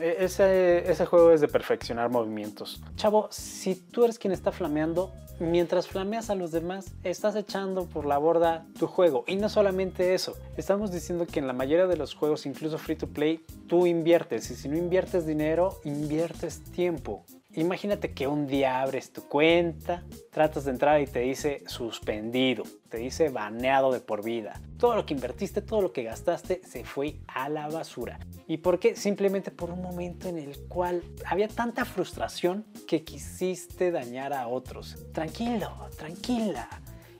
E, 0.00 0.16
ese, 0.20 0.90
ese 0.90 1.06
juego 1.06 1.32
es 1.32 1.40
de 1.40 1.48
perfeccionar 1.48 2.10
movimientos. 2.10 2.80
Chavo, 2.96 3.28
si 3.30 3.74
tú 3.74 4.04
eres 4.04 4.18
quien 4.18 4.32
está 4.32 4.52
flameando, 4.52 5.12
mientras 5.40 5.86
flameas 5.88 6.30
a 6.30 6.34
los 6.34 6.50
demás, 6.50 6.92
estás 7.04 7.36
echando 7.36 7.86
por 7.86 8.06
la 8.06 8.18
borda 8.18 8.66
tu 8.78 8.86
juego. 8.86 9.24
Y 9.26 9.36
no 9.36 9.48
solamente 9.48 10.14
eso, 10.14 10.36
estamos 10.56 10.90
diciendo 10.90 11.26
que 11.26 11.38
en 11.40 11.46
la 11.46 11.52
mayoría 11.52 11.86
de 11.86 11.96
los 11.96 12.14
juegos, 12.14 12.46
incluso 12.46 12.78
free 12.78 12.96
to 12.96 13.08
play, 13.08 13.44
tú 13.66 13.86
inviertes. 13.86 14.50
Y 14.50 14.56
si 14.56 14.68
no 14.68 14.76
inviertes 14.76 15.26
dinero, 15.26 15.80
inviertes 15.84 16.62
tiempo. 16.62 17.24
Imagínate 17.54 18.12
que 18.12 18.28
un 18.28 18.46
día 18.46 18.82
abres 18.82 19.12
tu 19.12 19.22
cuenta, 19.22 20.04
tratas 20.30 20.66
de 20.66 20.70
entrar 20.70 21.00
y 21.00 21.06
te 21.06 21.20
dice 21.20 21.64
suspendido, 21.66 22.62
te 22.90 22.98
dice 22.98 23.30
baneado 23.30 23.90
de 23.90 24.00
por 24.00 24.22
vida. 24.22 24.60
Todo 24.78 24.94
lo 24.94 25.06
que 25.06 25.14
invertiste, 25.14 25.62
todo 25.62 25.80
lo 25.80 25.92
que 25.92 26.04
gastaste 26.04 26.60
se 26.64 26.84
fue 26.84 27.16
a 27.26 27.48
la 27.48 27.68
basura. 27.68 28.20
¿Y 28.46 28.58
por 28.58 28.78
qué? 28.78 28.94
Simplemente 28.96 29.47
por 29.50 29.70
un 29.70 29.82
momento 29.82 30.28
en 30.28 30.38
el 30.38 30.58
cual 30.68 31.02
había 31.26 31.48
tanta 31.48 31.84
frustración 31.84 32.64
que 32.86 33.04
quisiste 33.04 33.90
dañar 33.90 34.32
a 34.32 34.48
otros. 34.48 34.96
Tranquilo, 35.12 35.88
tranquila. 35.96 36.68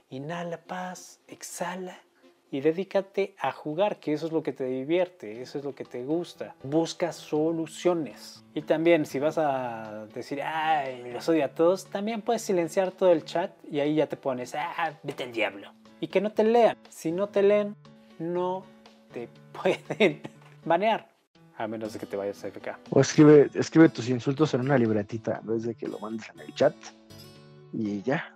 Inhala 0.09 0.57
paz, 0.57 1.19
exhala 1.27 1.99
y 2.51 2.61
dedícate 2.61 3.35
a 3.39 3.51
jugar, 3.51 3.99
que 3.99 4.13
eso 4.13 4.25
es 4.25 4.31
lo 4.31 4.41
que 4.41 4.53
te 4.53 4.65
divierte, 4.65 5.41
eso 5.41 5.59
es 5.59 5.63
lo 5.63 5.75
que 5.75 5.85
te 5.85 6.03
gusta. 6.03 6.55
Busca 6.63 7.13
soluciones. 7.13 8.43
Y 8.53 8.63
también 8.63 9.05
si 9.05 9.19
vas 9.19 9.37
a 9.37 10.07
decir, 10.13 10.41
ay, 10.41 11.11
los 11.11 11.29
odio 11.29 11.45
a 11.45 11.49
todos, 11.49 11.85
también 11.85 12.21
puedes 12.21 12.41
silenciar 12.41 12.91
todo 12.91 13.11
el 13.11 13.23
chat 13.23 13.51
y 13.69 13.79
ahí 13.79 13.95
ya 13.95 14.07
te 14.07 14.17
pones, 14.17 14.55
ah, 14.55 14.97
vete 15.03 15.23
al 15.23 15.31
diablo. 15.31 15.71
Y 16.01 16.07
que 16.07 16.21
no 16.21 16.31
te 16.31 16.43
lean. 16.43 16.77
Si 16.89 17.11
no 17.11 17.27
te 17.27 17.43
leen, 17.43 17.75
no 18.17 18.63
te 19.11 19.29
pueden 19.61 20.21
banear. 20.65 21.07
A 21.59 21.67
menos 21.67 21.91
de 21.91 21.99
que 21.99 22.05
te 22.05 22.15
vayas 22.15 22.41
a 22.45 22.47
FK. 22.47 22.79
O 22.89 23.01
escribe, 23.01 23.49
escribe 23.53 23.89
tus 23.89 24.07
insultos 24.07 24.53
en 24.53 24.61
una 24.61 24.77
libretita 24.77 25.41
en 25.41 25.47
vez 25.47 25.63
de 25.63 25.75
que 25.75 25.89
lo 25.89 25.99
mandes 25.99 26.29
en 26.33 26.39
el 26.39 26.55
chat. 26.55 26.73
Y 27.73 28.01
ya, 28.01 28.33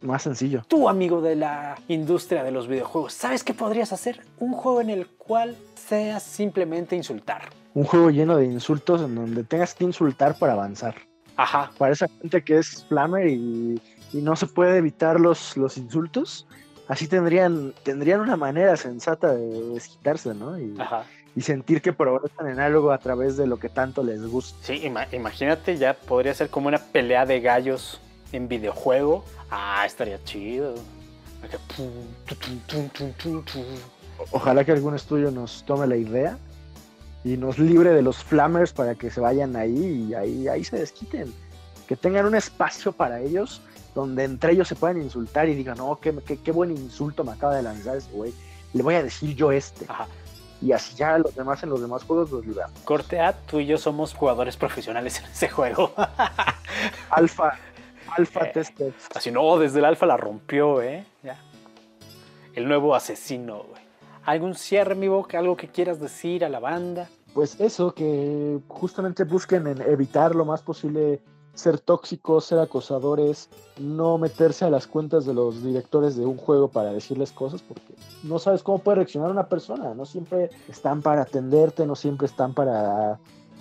más 0.00 0.22
sencillo. 0.22 0.64
Tú, 0.66 0.88
amigo 0.88 1.20
de 1.20 1.36
la 1.36 1.78
industria 1.86 2.42
de 2.42 2.50
los 2.50 2.66
videojuegos, 2.66 3.12
¿sabes 3.12 3.44
qué 3.44 3.54
podrías 3.54 3.92
hacer? 3.92 4.20
Un 4.40 4.52
juego 4.52 4.80
en 4.80 4.90
el 4.90 5.06
cual 5.06 5.56
sea 5.76 6.18
simplemente 6.18 6.96
insultar. 6.96 7.42
Un 7.72 7.84
juego 7.84 8.10
lleno 8.10 8.36
de 8.36 8.46
insultos 8.46 9.00
en 9.00 9.14
donde 9.14 9.44
tengas 9.44 9.72
que 9.72 9.84
insultar 9.84 10.36
para 10.36 10.54
avanzar. 10.54 10.96
Ajá. 11.36 11.70
Para 11.78 11.92
esa 11.92 12.08
gente 12.20 12.42
que 12.42 12.58
es 12.58 12.84
flamer 12.86 13.28
y, 13.28 13.80
no 14.12 14.34
se 14.34 14.48
puede 14.48 14.76
evitar 14.76 15.20
los, 15.20 15.56
los 15.56 15.78
insultos, 15.78 16.48
así 16.88 17.06
tendrían, 17.06 17.72
tendrían 17.84 18.20
una 18.20 18.34
manera 18.34 18.76
sensata 18.76 19.36
de 19.36 19.68
desquitarse, 19.68 20.34
¿no? 20.34 20.58
Y, 20.58 20.74
Ajá. 20.80 21.04
Y 21.36 21.42
sentir 21.42 21.80
que 21.82 21.92
progresan 21.92 22.48
en 22.48 22.60
algo 22.60 22.92
a 22.92 22.98
través 22.98 23.36
de 23.36 23.46
lo 23.46 23.58
que 23.58 23.68
tanto 23.68 24.02
les 24.02 24.26
gusta. 24.26 24.58
Sí, 24.62 24.82
imagínate, 25.12 25.76
ya 25.76 25.94
podría 25.94 26.34
ser 26.34 26.50
como 26.50 26.68
una 26.68 26.78
pelea 26.78 27.26
de 27.26 27.40
gallos 27.40 28.00
en 28.32 28.48
videojuego 28.48 29.24
Ah, 29.50 29.84
estaría 29.84 30.22
chido. 30.22 30.74
Ojalá 34.30 34.64
que 34.64 34.72
algún 34.72 34.94
estudio 34.94 35.30
nos 35.30 35.64
tome 35.64 35.86
la 35.86 35.96
idea 35.96 36.38
y 37.24 37.36
nos 37.36 37.58
libre 37.58 37.90
de 37.90 38.02
los 38.02 38.18
flammers 38.18 38.72
para 38.72 38.94
que 38.94 39.10
se 39.10 39.20
vayan 39.20 39.56
ahí 39.56 40.06
y 40.08 40.14
ahí, 40.14 40.48
ahí 40.48 40.62
se 40.62 40.78
desquiten. 40.78 41.34
Que 41.88 41.96
tengan 41.96 42.26
un 42.26 42.36
espacio 42.36 42.92
para 42.92 43.20
ellos 43.20 43.60
donde 43.94 44.22
entre 44.22 44.52
ellos 44.52 44.68
se 44.68 44.76
puedan 44.76 45.02
insultar 45.02 45.48
y 45.48 45.54
digan, 45.54 45.80
oh, 45.80 45.98
qué, 45.98 46.14
qué, 46.44 46.52
buen 46.52 46.70
insulto 46.70 47.24
me 47.24 47.32
acaba 47.32 47.56
de 47.56 47.62
lanzar 47.62 47.96
ese 47.96 48.10
güey. 48.12 48.32
Le 48.72 48.84
voy 48.84 48.94
a 48.94 49.02
decir 49.02 49.34
yo 49.34 49.50
este. 49.50 49.86
Y 50.62 50.72
así 50.72 50.94
ya 50.94 51.16
los 51.18 51.34
demás 51.34 51.62
en 51.62 51.70
los 51.70 51.80
demás 51.80 52.04
juegos 52.04 52.30
los 52.30 52.46
liberamos. 52.46 52.78
Corte 52.80 53.20
A, 53.20 53.32
tú 53.32 53.60
y 53.60 53.66
yo 53.66 53.78
somos 53.78 54.14
jugadores 54.14 54.56
profesionales 54.56 55.18
en 55.20 55.30
ese 55.30 55.48
juego. 55.48 55.94
Alfa, 57.10 57.58
Alfa 58.16 58.46
eh, 58.46 58.92
Así 59.14 59.30
no, 59.30 59.58
desde 59.58 59.78
el 59.78 59.84
alfa 59.84 60.06
la 60.06 60.16
rompió, 60.16 60.82
¿eh? 60.82 61.04
Ya. 61.22 61.38
El 62.54 62.68
nuevo 62.68 62.94
asesino, 62.94 63.62
güey. 63.62 63.82
¿Algún 64.24 64.54
cierre, 64.54 64.94
mi 64.94 65.08
boca? 65.08 65.38
¿Algo 65.38 65.56
que 65.56 65.68
quieras 65.68 65.98
decir 65.98 66.44
a 66.44 66.48
la 66.48 66.60
banda? 66.60 67.08
Pues 67.32 67.58
eso, 67.60 67.94
que 67.94 68.58
justamente 68.68 69.24
busquen 69.24 69.66
en 69.66 69.80
evitar 69.82 70.34
lo 70.34 70.44
más 70.44 70.62
posible 70.62 71.22
ser 71.54 71.78
tóxicos, 71.78 72.44
ser 72.44 72.58
acosadores, 72.58 73.48
no 73.78 74.18
meterse 74.18 74.64
a 74.64 74.70
las 74.70 74.86
cuentas 74.86 75.26
de 75.26 75.34
los 75.34 75.62
directores 75.62 76.16
de 76.16 76.24
un 76.24 76.36
juego 76.36 76.68
para 76.68 76.92
decirles 76.92 77.32
cosas, 77.32 77.62
porque 77.62 77.94
no 78.22 78.38
sabes 78.38 78.62
cómo 78.62 78.78
puede 78.78 78.96
reaccionar 78.96 79.30
una 79.30 79.48
persona, 79.48 79.94
no 79.94 80.06
siempre 80.06 80.50
están 80.68 81.02
para 81.02 81.22
atenderte, 81.22 81.86
no 81.86 81.96
siempre 81.96 82.26
están 82.26 82.54
para 82.54 83.18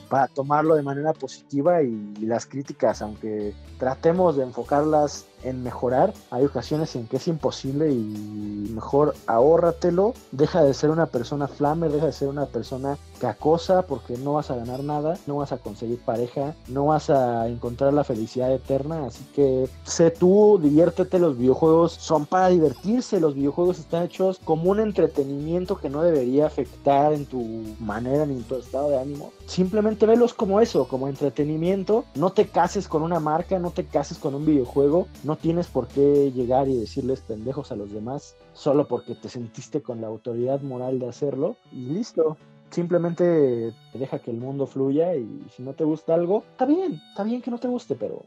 para 0.10 0.28
tomarlo 0.28 0.76
de 0.76 0.82
manera 0.82 1.14
positiva 1.14 1.84
y, 1.84 2.16
las 2.22 2.46
críticas, 2.46 3.02
aunque 3.02 3.54
tratemos 3.78 4.36
de 4.36 4.44
enfocarlas 4.44 5.26
en 5.44 5.64
mejorar. 5.64 6.14
Hay 6.32 6.46
ocasiones 6.46 6.96
en 6.96 7.08
que 7.08 7.18
es 7.18 7.28
imposible 7.28 7.92
y 7.92 8.70
mejor 8.74 9.16
ahórratelo. 9.28 10.14
Deja 10.32 10.64
de 10.64 10.74
ser 10.74 10.90
una 10.90 11.08
persona 11.08 11.48
flamer, 11.48 11.92
deja 11.92 12.08
de 12.08 12.14
ser 12.14 12.28
una 12.28 12.46
persona 12.46 12.98
que 13.20 13.28
acosa 13.28 13.84
porque 13.84 14.18
no 14.18 14.34
vas 14.34 14.50
a 14.50 14.56
ganar 14.56 14.84
nada, 14.84 15.18
no 15.28 15.38
vas 15.38 15.52
a 15.52 15.58
conseguir 15.58 16.00
pareja, 16.00 16.56
no 16.68 16.86
vas 16.86 17.10
a 17.10 17.48
encontrar 17.48 17.94
la 17.94 18.04
felicidad 18.04 18.52
eterna. 18.52 19.06
Así 19.06 19.24
que 19.36 19.70
sé 19.84 20.12
tú, 20.12 20.60
diviértete. 20.62 21.20
Los 21.20 21.38
videojuegos 21.38 21.94
son 21.94 22.26
para 22.26 22.50
divertirse. 22.50 23.20
Los 23.20 23.36
videojuegos 23.36 23.80
están 23.80 24.04
hechos 24.04 24.40
como 24.44 24.72
un 24.72 24.80
entretenimiento 24.80 25.78
que 25.78 25.90
no 25.90 26.02
debería 26.02 26.48
afectar 26.48 27.14
en 27.14 27.26
tu 27.26 27.44
manera 27.80 28.26
ni 28.26 28.36
en 28.36 28.44
tu 28.44 28.56
estado 28.56 28.90
de 28.90 29.00
ánimo. 29.00 29.32
Simplemente 29.46 30.06
velos 30.06 30.34
como 30.34 30.62
eso, 30.62 30.88
como 30.88 31.08
entretenimiento. 31.08 32.06
No 32.16 32.32
te 32.32 32.48
cases 32.48 32.88
con 32.88 33.02
una 33.02 33.20
marca, 33.20 33.60
no 33.60 33.72
te 33.72 33.86
cases 33.86 34.18
con 34.18 34.36
un 34.36 34.46
videojuego. 34.46 35.08
Tienes 35.36 35.68
por 35.68 35.88
qué 35.88 36.32
llegar 36.32 36.68
y 36.68 36.78
decirles 36.78 37.22
pendejos 37.22 37.72
a 37.72 37.76
los 37.76 37.92
demás 37.92 38.36
solo 38.54 38.88
porque 38.88 39.16
te 39.16 39.30
sentiste 39.30 39.82
con 39.82 40.02
la 40.02 40.08
autoridad 40.08 40.62
moral 40.62 41.00
de 41.00 41.08
hacerlo. 41.08 41.58
Y 41.72 41.86
listo. 41.86 42.38
Simplemente 42.70 43.74
deja 43.96 44.20
que 44.20 44.30
el 44.30 44.38
mundo 44.38 44.68
fluya 44.68 45.16
y 45.16 45.44
si 45.56 45.64
no 45.64 45.74
te 45.74 45.84
gusta 45.84 46.14
algo, 46.14 46.44
está 46.52 46.66
bien, 46.66 47.02
está 47.10 47.24
bien 47.24 47.42
que 47.42 47.50
no 47.50 47.58
te 47.58 47.68
guste, 47.68 47.96
pero 47.96 48.24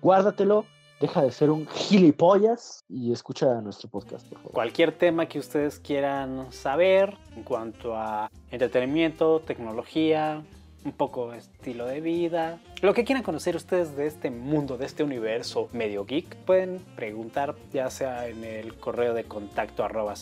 guárdatelo, 0.00 0.64
deja 0.98 1.22
de 1.22 1.30
ser 1.30 1.50
un 1.50 1.66
gilipollas 1.66 2.84
y 2.88 3.12
escucha 3.12 3.60
nuestro 3.60 3.90
podcast. 3.90 4.26
Cualquier 4.44 4.96
tema 4.96 5.26
que 5.26 5.38
ustedes 5.38 5.78
quieran 5.78 6.50
saber 6.52 7.18
en 7.36 7.42
cuanto 7.42 7.94
a 7.94 8.30
entretenimiento, 8.50 9.40
tecnología, 9.40 10.42
un 10.84 10.92
poco 10.92 11.32
estilo 11.32 11.86
de 11.86 12.00
vida, 12.00 12.60
lo 12.80 12.94
que 12.94 13.04
quieran 13.04 13.22
conocer 13.22 13.56
ustedes 13.56 13.96
de 13.96 14.06
este 14.06 14.30
mundo, 14.30 14.78
de 14.78 14.86
este 14.86 15.02
universo 15.02 15.68
medio 15.72 16.04
geek, 16.04 16.36
pueden 16.44 16.80
preguntar 16.96 17.54
ya 17.72 17.90
sea 17.90 18.28
en 18.28 18.44
el 18.44 18.74
correo 18.76 19.14
de 19.14 19.24
contacto 19.24 19.84
arroba 19.84 20.14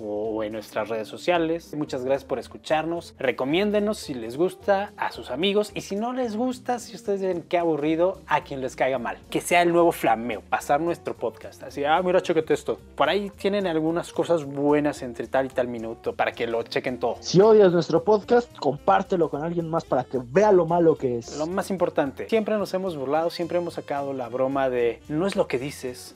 o 0.00 0.42
en 0.42 0.52
nuestras 0.52 0.88
redes 0.88 1.08
sociales. 1.08 1.74
Muchas 1.74 2.04
gracias 2.04 2.24
por 2.24 2.38
escucharnos. 2.38 3.14
Recomiéndenos 3.18 3.98
si 3.98 4.14
les 4.14 4.36
gusta 4.36 4.92
a 4.96 5.12
sus 5.12 5.30
amigos 5.30 5.70
y 5.74 5.82
si 5.82 5.96
no 5.96 6.12
les 6.12 6.36
gusta, 6.36 6.78
si 6.78 6.94
ustedes 6.94 7.22
ven 7.22 7.44
qué 7.48 7.58
aburrido, 7.58 8.20
a 8.26 8.44
quien 8.44 8.60
les 8.60 8.76
caiga 8.76 8.98
mal. 8.98 9.18
Que 9.30 9.40
sea 9.40 9.62
el 9.62 9.72
nuevo 9.72 9.92
flameo, 9.92 10.42
pasar 10.42 10.80
nuestro 10.80 11.14
podcast. 11.14 11.62
Así, 11.62 11.84
ah, 11.84 12.00
mira, 12.02 12.20
chequete 12.20 12.54
esto. 12.54 12.78
Por 12.94 13.08
ahí 13.08 13.30
tienen 13.30 13.66
algunas 13.66 14.12
cosas 14.12 14.44
buenas 14.44 15.02
entre 15.02 15.26
tal 15.26 15.46
y 15.46 15.48
tal 15.50 15.68
minuto 15.68 16.14
para 16.14 16.32
que 16.32 16.46
lo 16.46 16.62
chequen 16.62 16.98
todo. 16.98 17.16
Si 17.20 17.40
odias 17.40 17.72
nuestro 17.72 18.04
podcast, 18.04 18.54
compártelo 18.56 19.28
con 19.28 19.42
alguien 19.42 19.68
más 19.68 19.84
para 19.84 20.04
que 20.04 20.20
vea 20.22 20.52
lo 20.52 20.66
malo 20.66 20.96
que 20.96 21.18
es. 21.18 21.36
Lo 21.38 21.46
más 21.46 21.70
importante, 21.70 22.28
siempre 22.28 22.56
nos 22.56 22.72
hemos 22.74 22.96
burlado, 22.96 23.30
siempre 23.30 23.58
hemos 23.58 23.74
sacado 23.74 24.12
la 24.12 24.28
broma 24.28 24.70
de 24.70 25.00
no 25.08 25.26
es 25.26 25.36
lo 25.36 25.46
que 25.46 25.58
dices, 25.58 26.14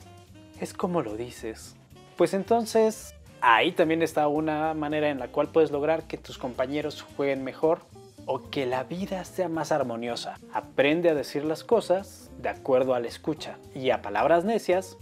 es 0.59 0.73
como 0.73 1.01
lo 1.01 1.15
dices. 1.15 1.75
Pues 2.17 2.33
entonces, 2.33 3.15
ahí 3.41 3.71
también 3.71 4.01
está 4.01 4.27
una 4.27 4.73
manera 4.73 5.09
en 5.09 5.19
la 5.19 5.27
cual 5.29 5.49
puedes 5.49 5.71
lograr 5.71 6.03
que 6.07 6.17
tus 6.17 6.37
compañeros 6.37 7.05
jueguen 7.15 7.43
mejor 7.43 7.79
o 8.25 8.49
que 8.49 8.65
la 8.65 8.83
vida 8.83 9.23
sea 9.25 9.49
más 9.49 9.71
armoniosa. 9.71 10.35
Aprende 10.53 11.09
a 11.09 11.15
decir 11.15 11.43
las 11.43 11.63
cosas 11.63 12.29
de 12.37 12.49
acuerdo 12.49 12.93
a 12.93 12.99
la 12.99 13.07
escucha 13.07 13.57
y 13.73 13.89
a 13.89 14.01
palabras 14.01 14.45
necias, 14.45 14.97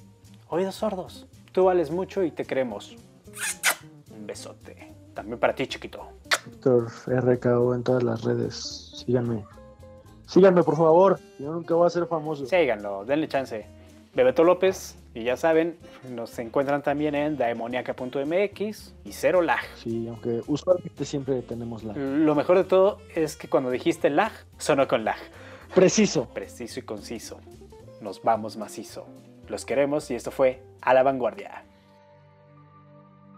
oídos 0.49 0.75
sordos. 0.75 1.27
Tú 1.51 1.65
vales 1.65 1.91
mucho 1.91 2.23
y 2.23 2.31
te 2.31 2.45
queremos. 2.45 2.95
Un 4.15 4.25
besote. 4.25 4.93
También 5.13 5.39
para 5.39 5.55
ti, 5.55 5.67
chiquito. 5.67 6.07
Víctor 6.45 6.88
RKO 7.07 7.75
en 7.75 7.83
todas 7.83 8.03
las 8.03 8.23
redes. 8.23 9.03
Síganme. 9.05 9.43
Síganme, 10.27 10.63
por 10.63 10.77
favor. 10.77 11.19
Yo 11.39 11.51
nunca 11.51 11.73
voy 11.73 11.88
a 11.88 11.89
ser 11.89 12.05
famoso. 12.05 12.45
Síganlo, 12.45 13.03
denle 13.05 13.27
chance. 13.27 13.65
Bebeto 14.13 14.43
López, 14.43 14.95
y 15.18 15.24
ya 15.24 15.36
saben, 15.36 15.80
nos 16.11 16.38
encuentran 16.38 16.84
también 16.84 17.15
en 17.15 17.38
daemoniaca.mx 17.38 18.93
y 19.03 19.11
Cero 19.11 19.41
Lag. 19.41 19.61
Sí, 19.76 20.07
aunque 20.07 20.43
usualmente 20.45 21.05
siempre 21.05 21.41
tenemos 21.41 21.84
la. 21.84 21.93
Lo 21.93 22.36
mejor 22.36 22.57
de 22.57 22.63
todo 22.65 22.99
es 23.15 23.36
que 23.36 23.49
cuando 23.49 23.72
dijiste 23.72 24.11
lag, 24.11 24.32
sonó 24.59 24.88
con 24.88 25.03
lag. 25.03 25.18
Preciso. 25.74 26.30
Preciso 26.36 26.82
y 26.82 26.84
conciso. 26.84 27.39
Nos 27.99 28.22
vamos 28.22 28.57
macizo. 28.57 29.07
Los 29.47 29.65
queremos 29.65 30.11
y 30.11 30.13
esto 30.13 30.30
fue 30.30 30.61
A 30.82 30.93
la 30.93 31.01
Vanguardia. 31.01 31.63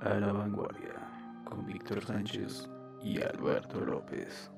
A 0.01 0.15
la 0.15 0.33
vanguardia 0.33 0.95
con 1.45 1.65
Víctor 1.65 2.03
Sánchez 2.03 2.67
y 3.01 3.21
Alberto 3.21 3.79
López. 3.79 4.51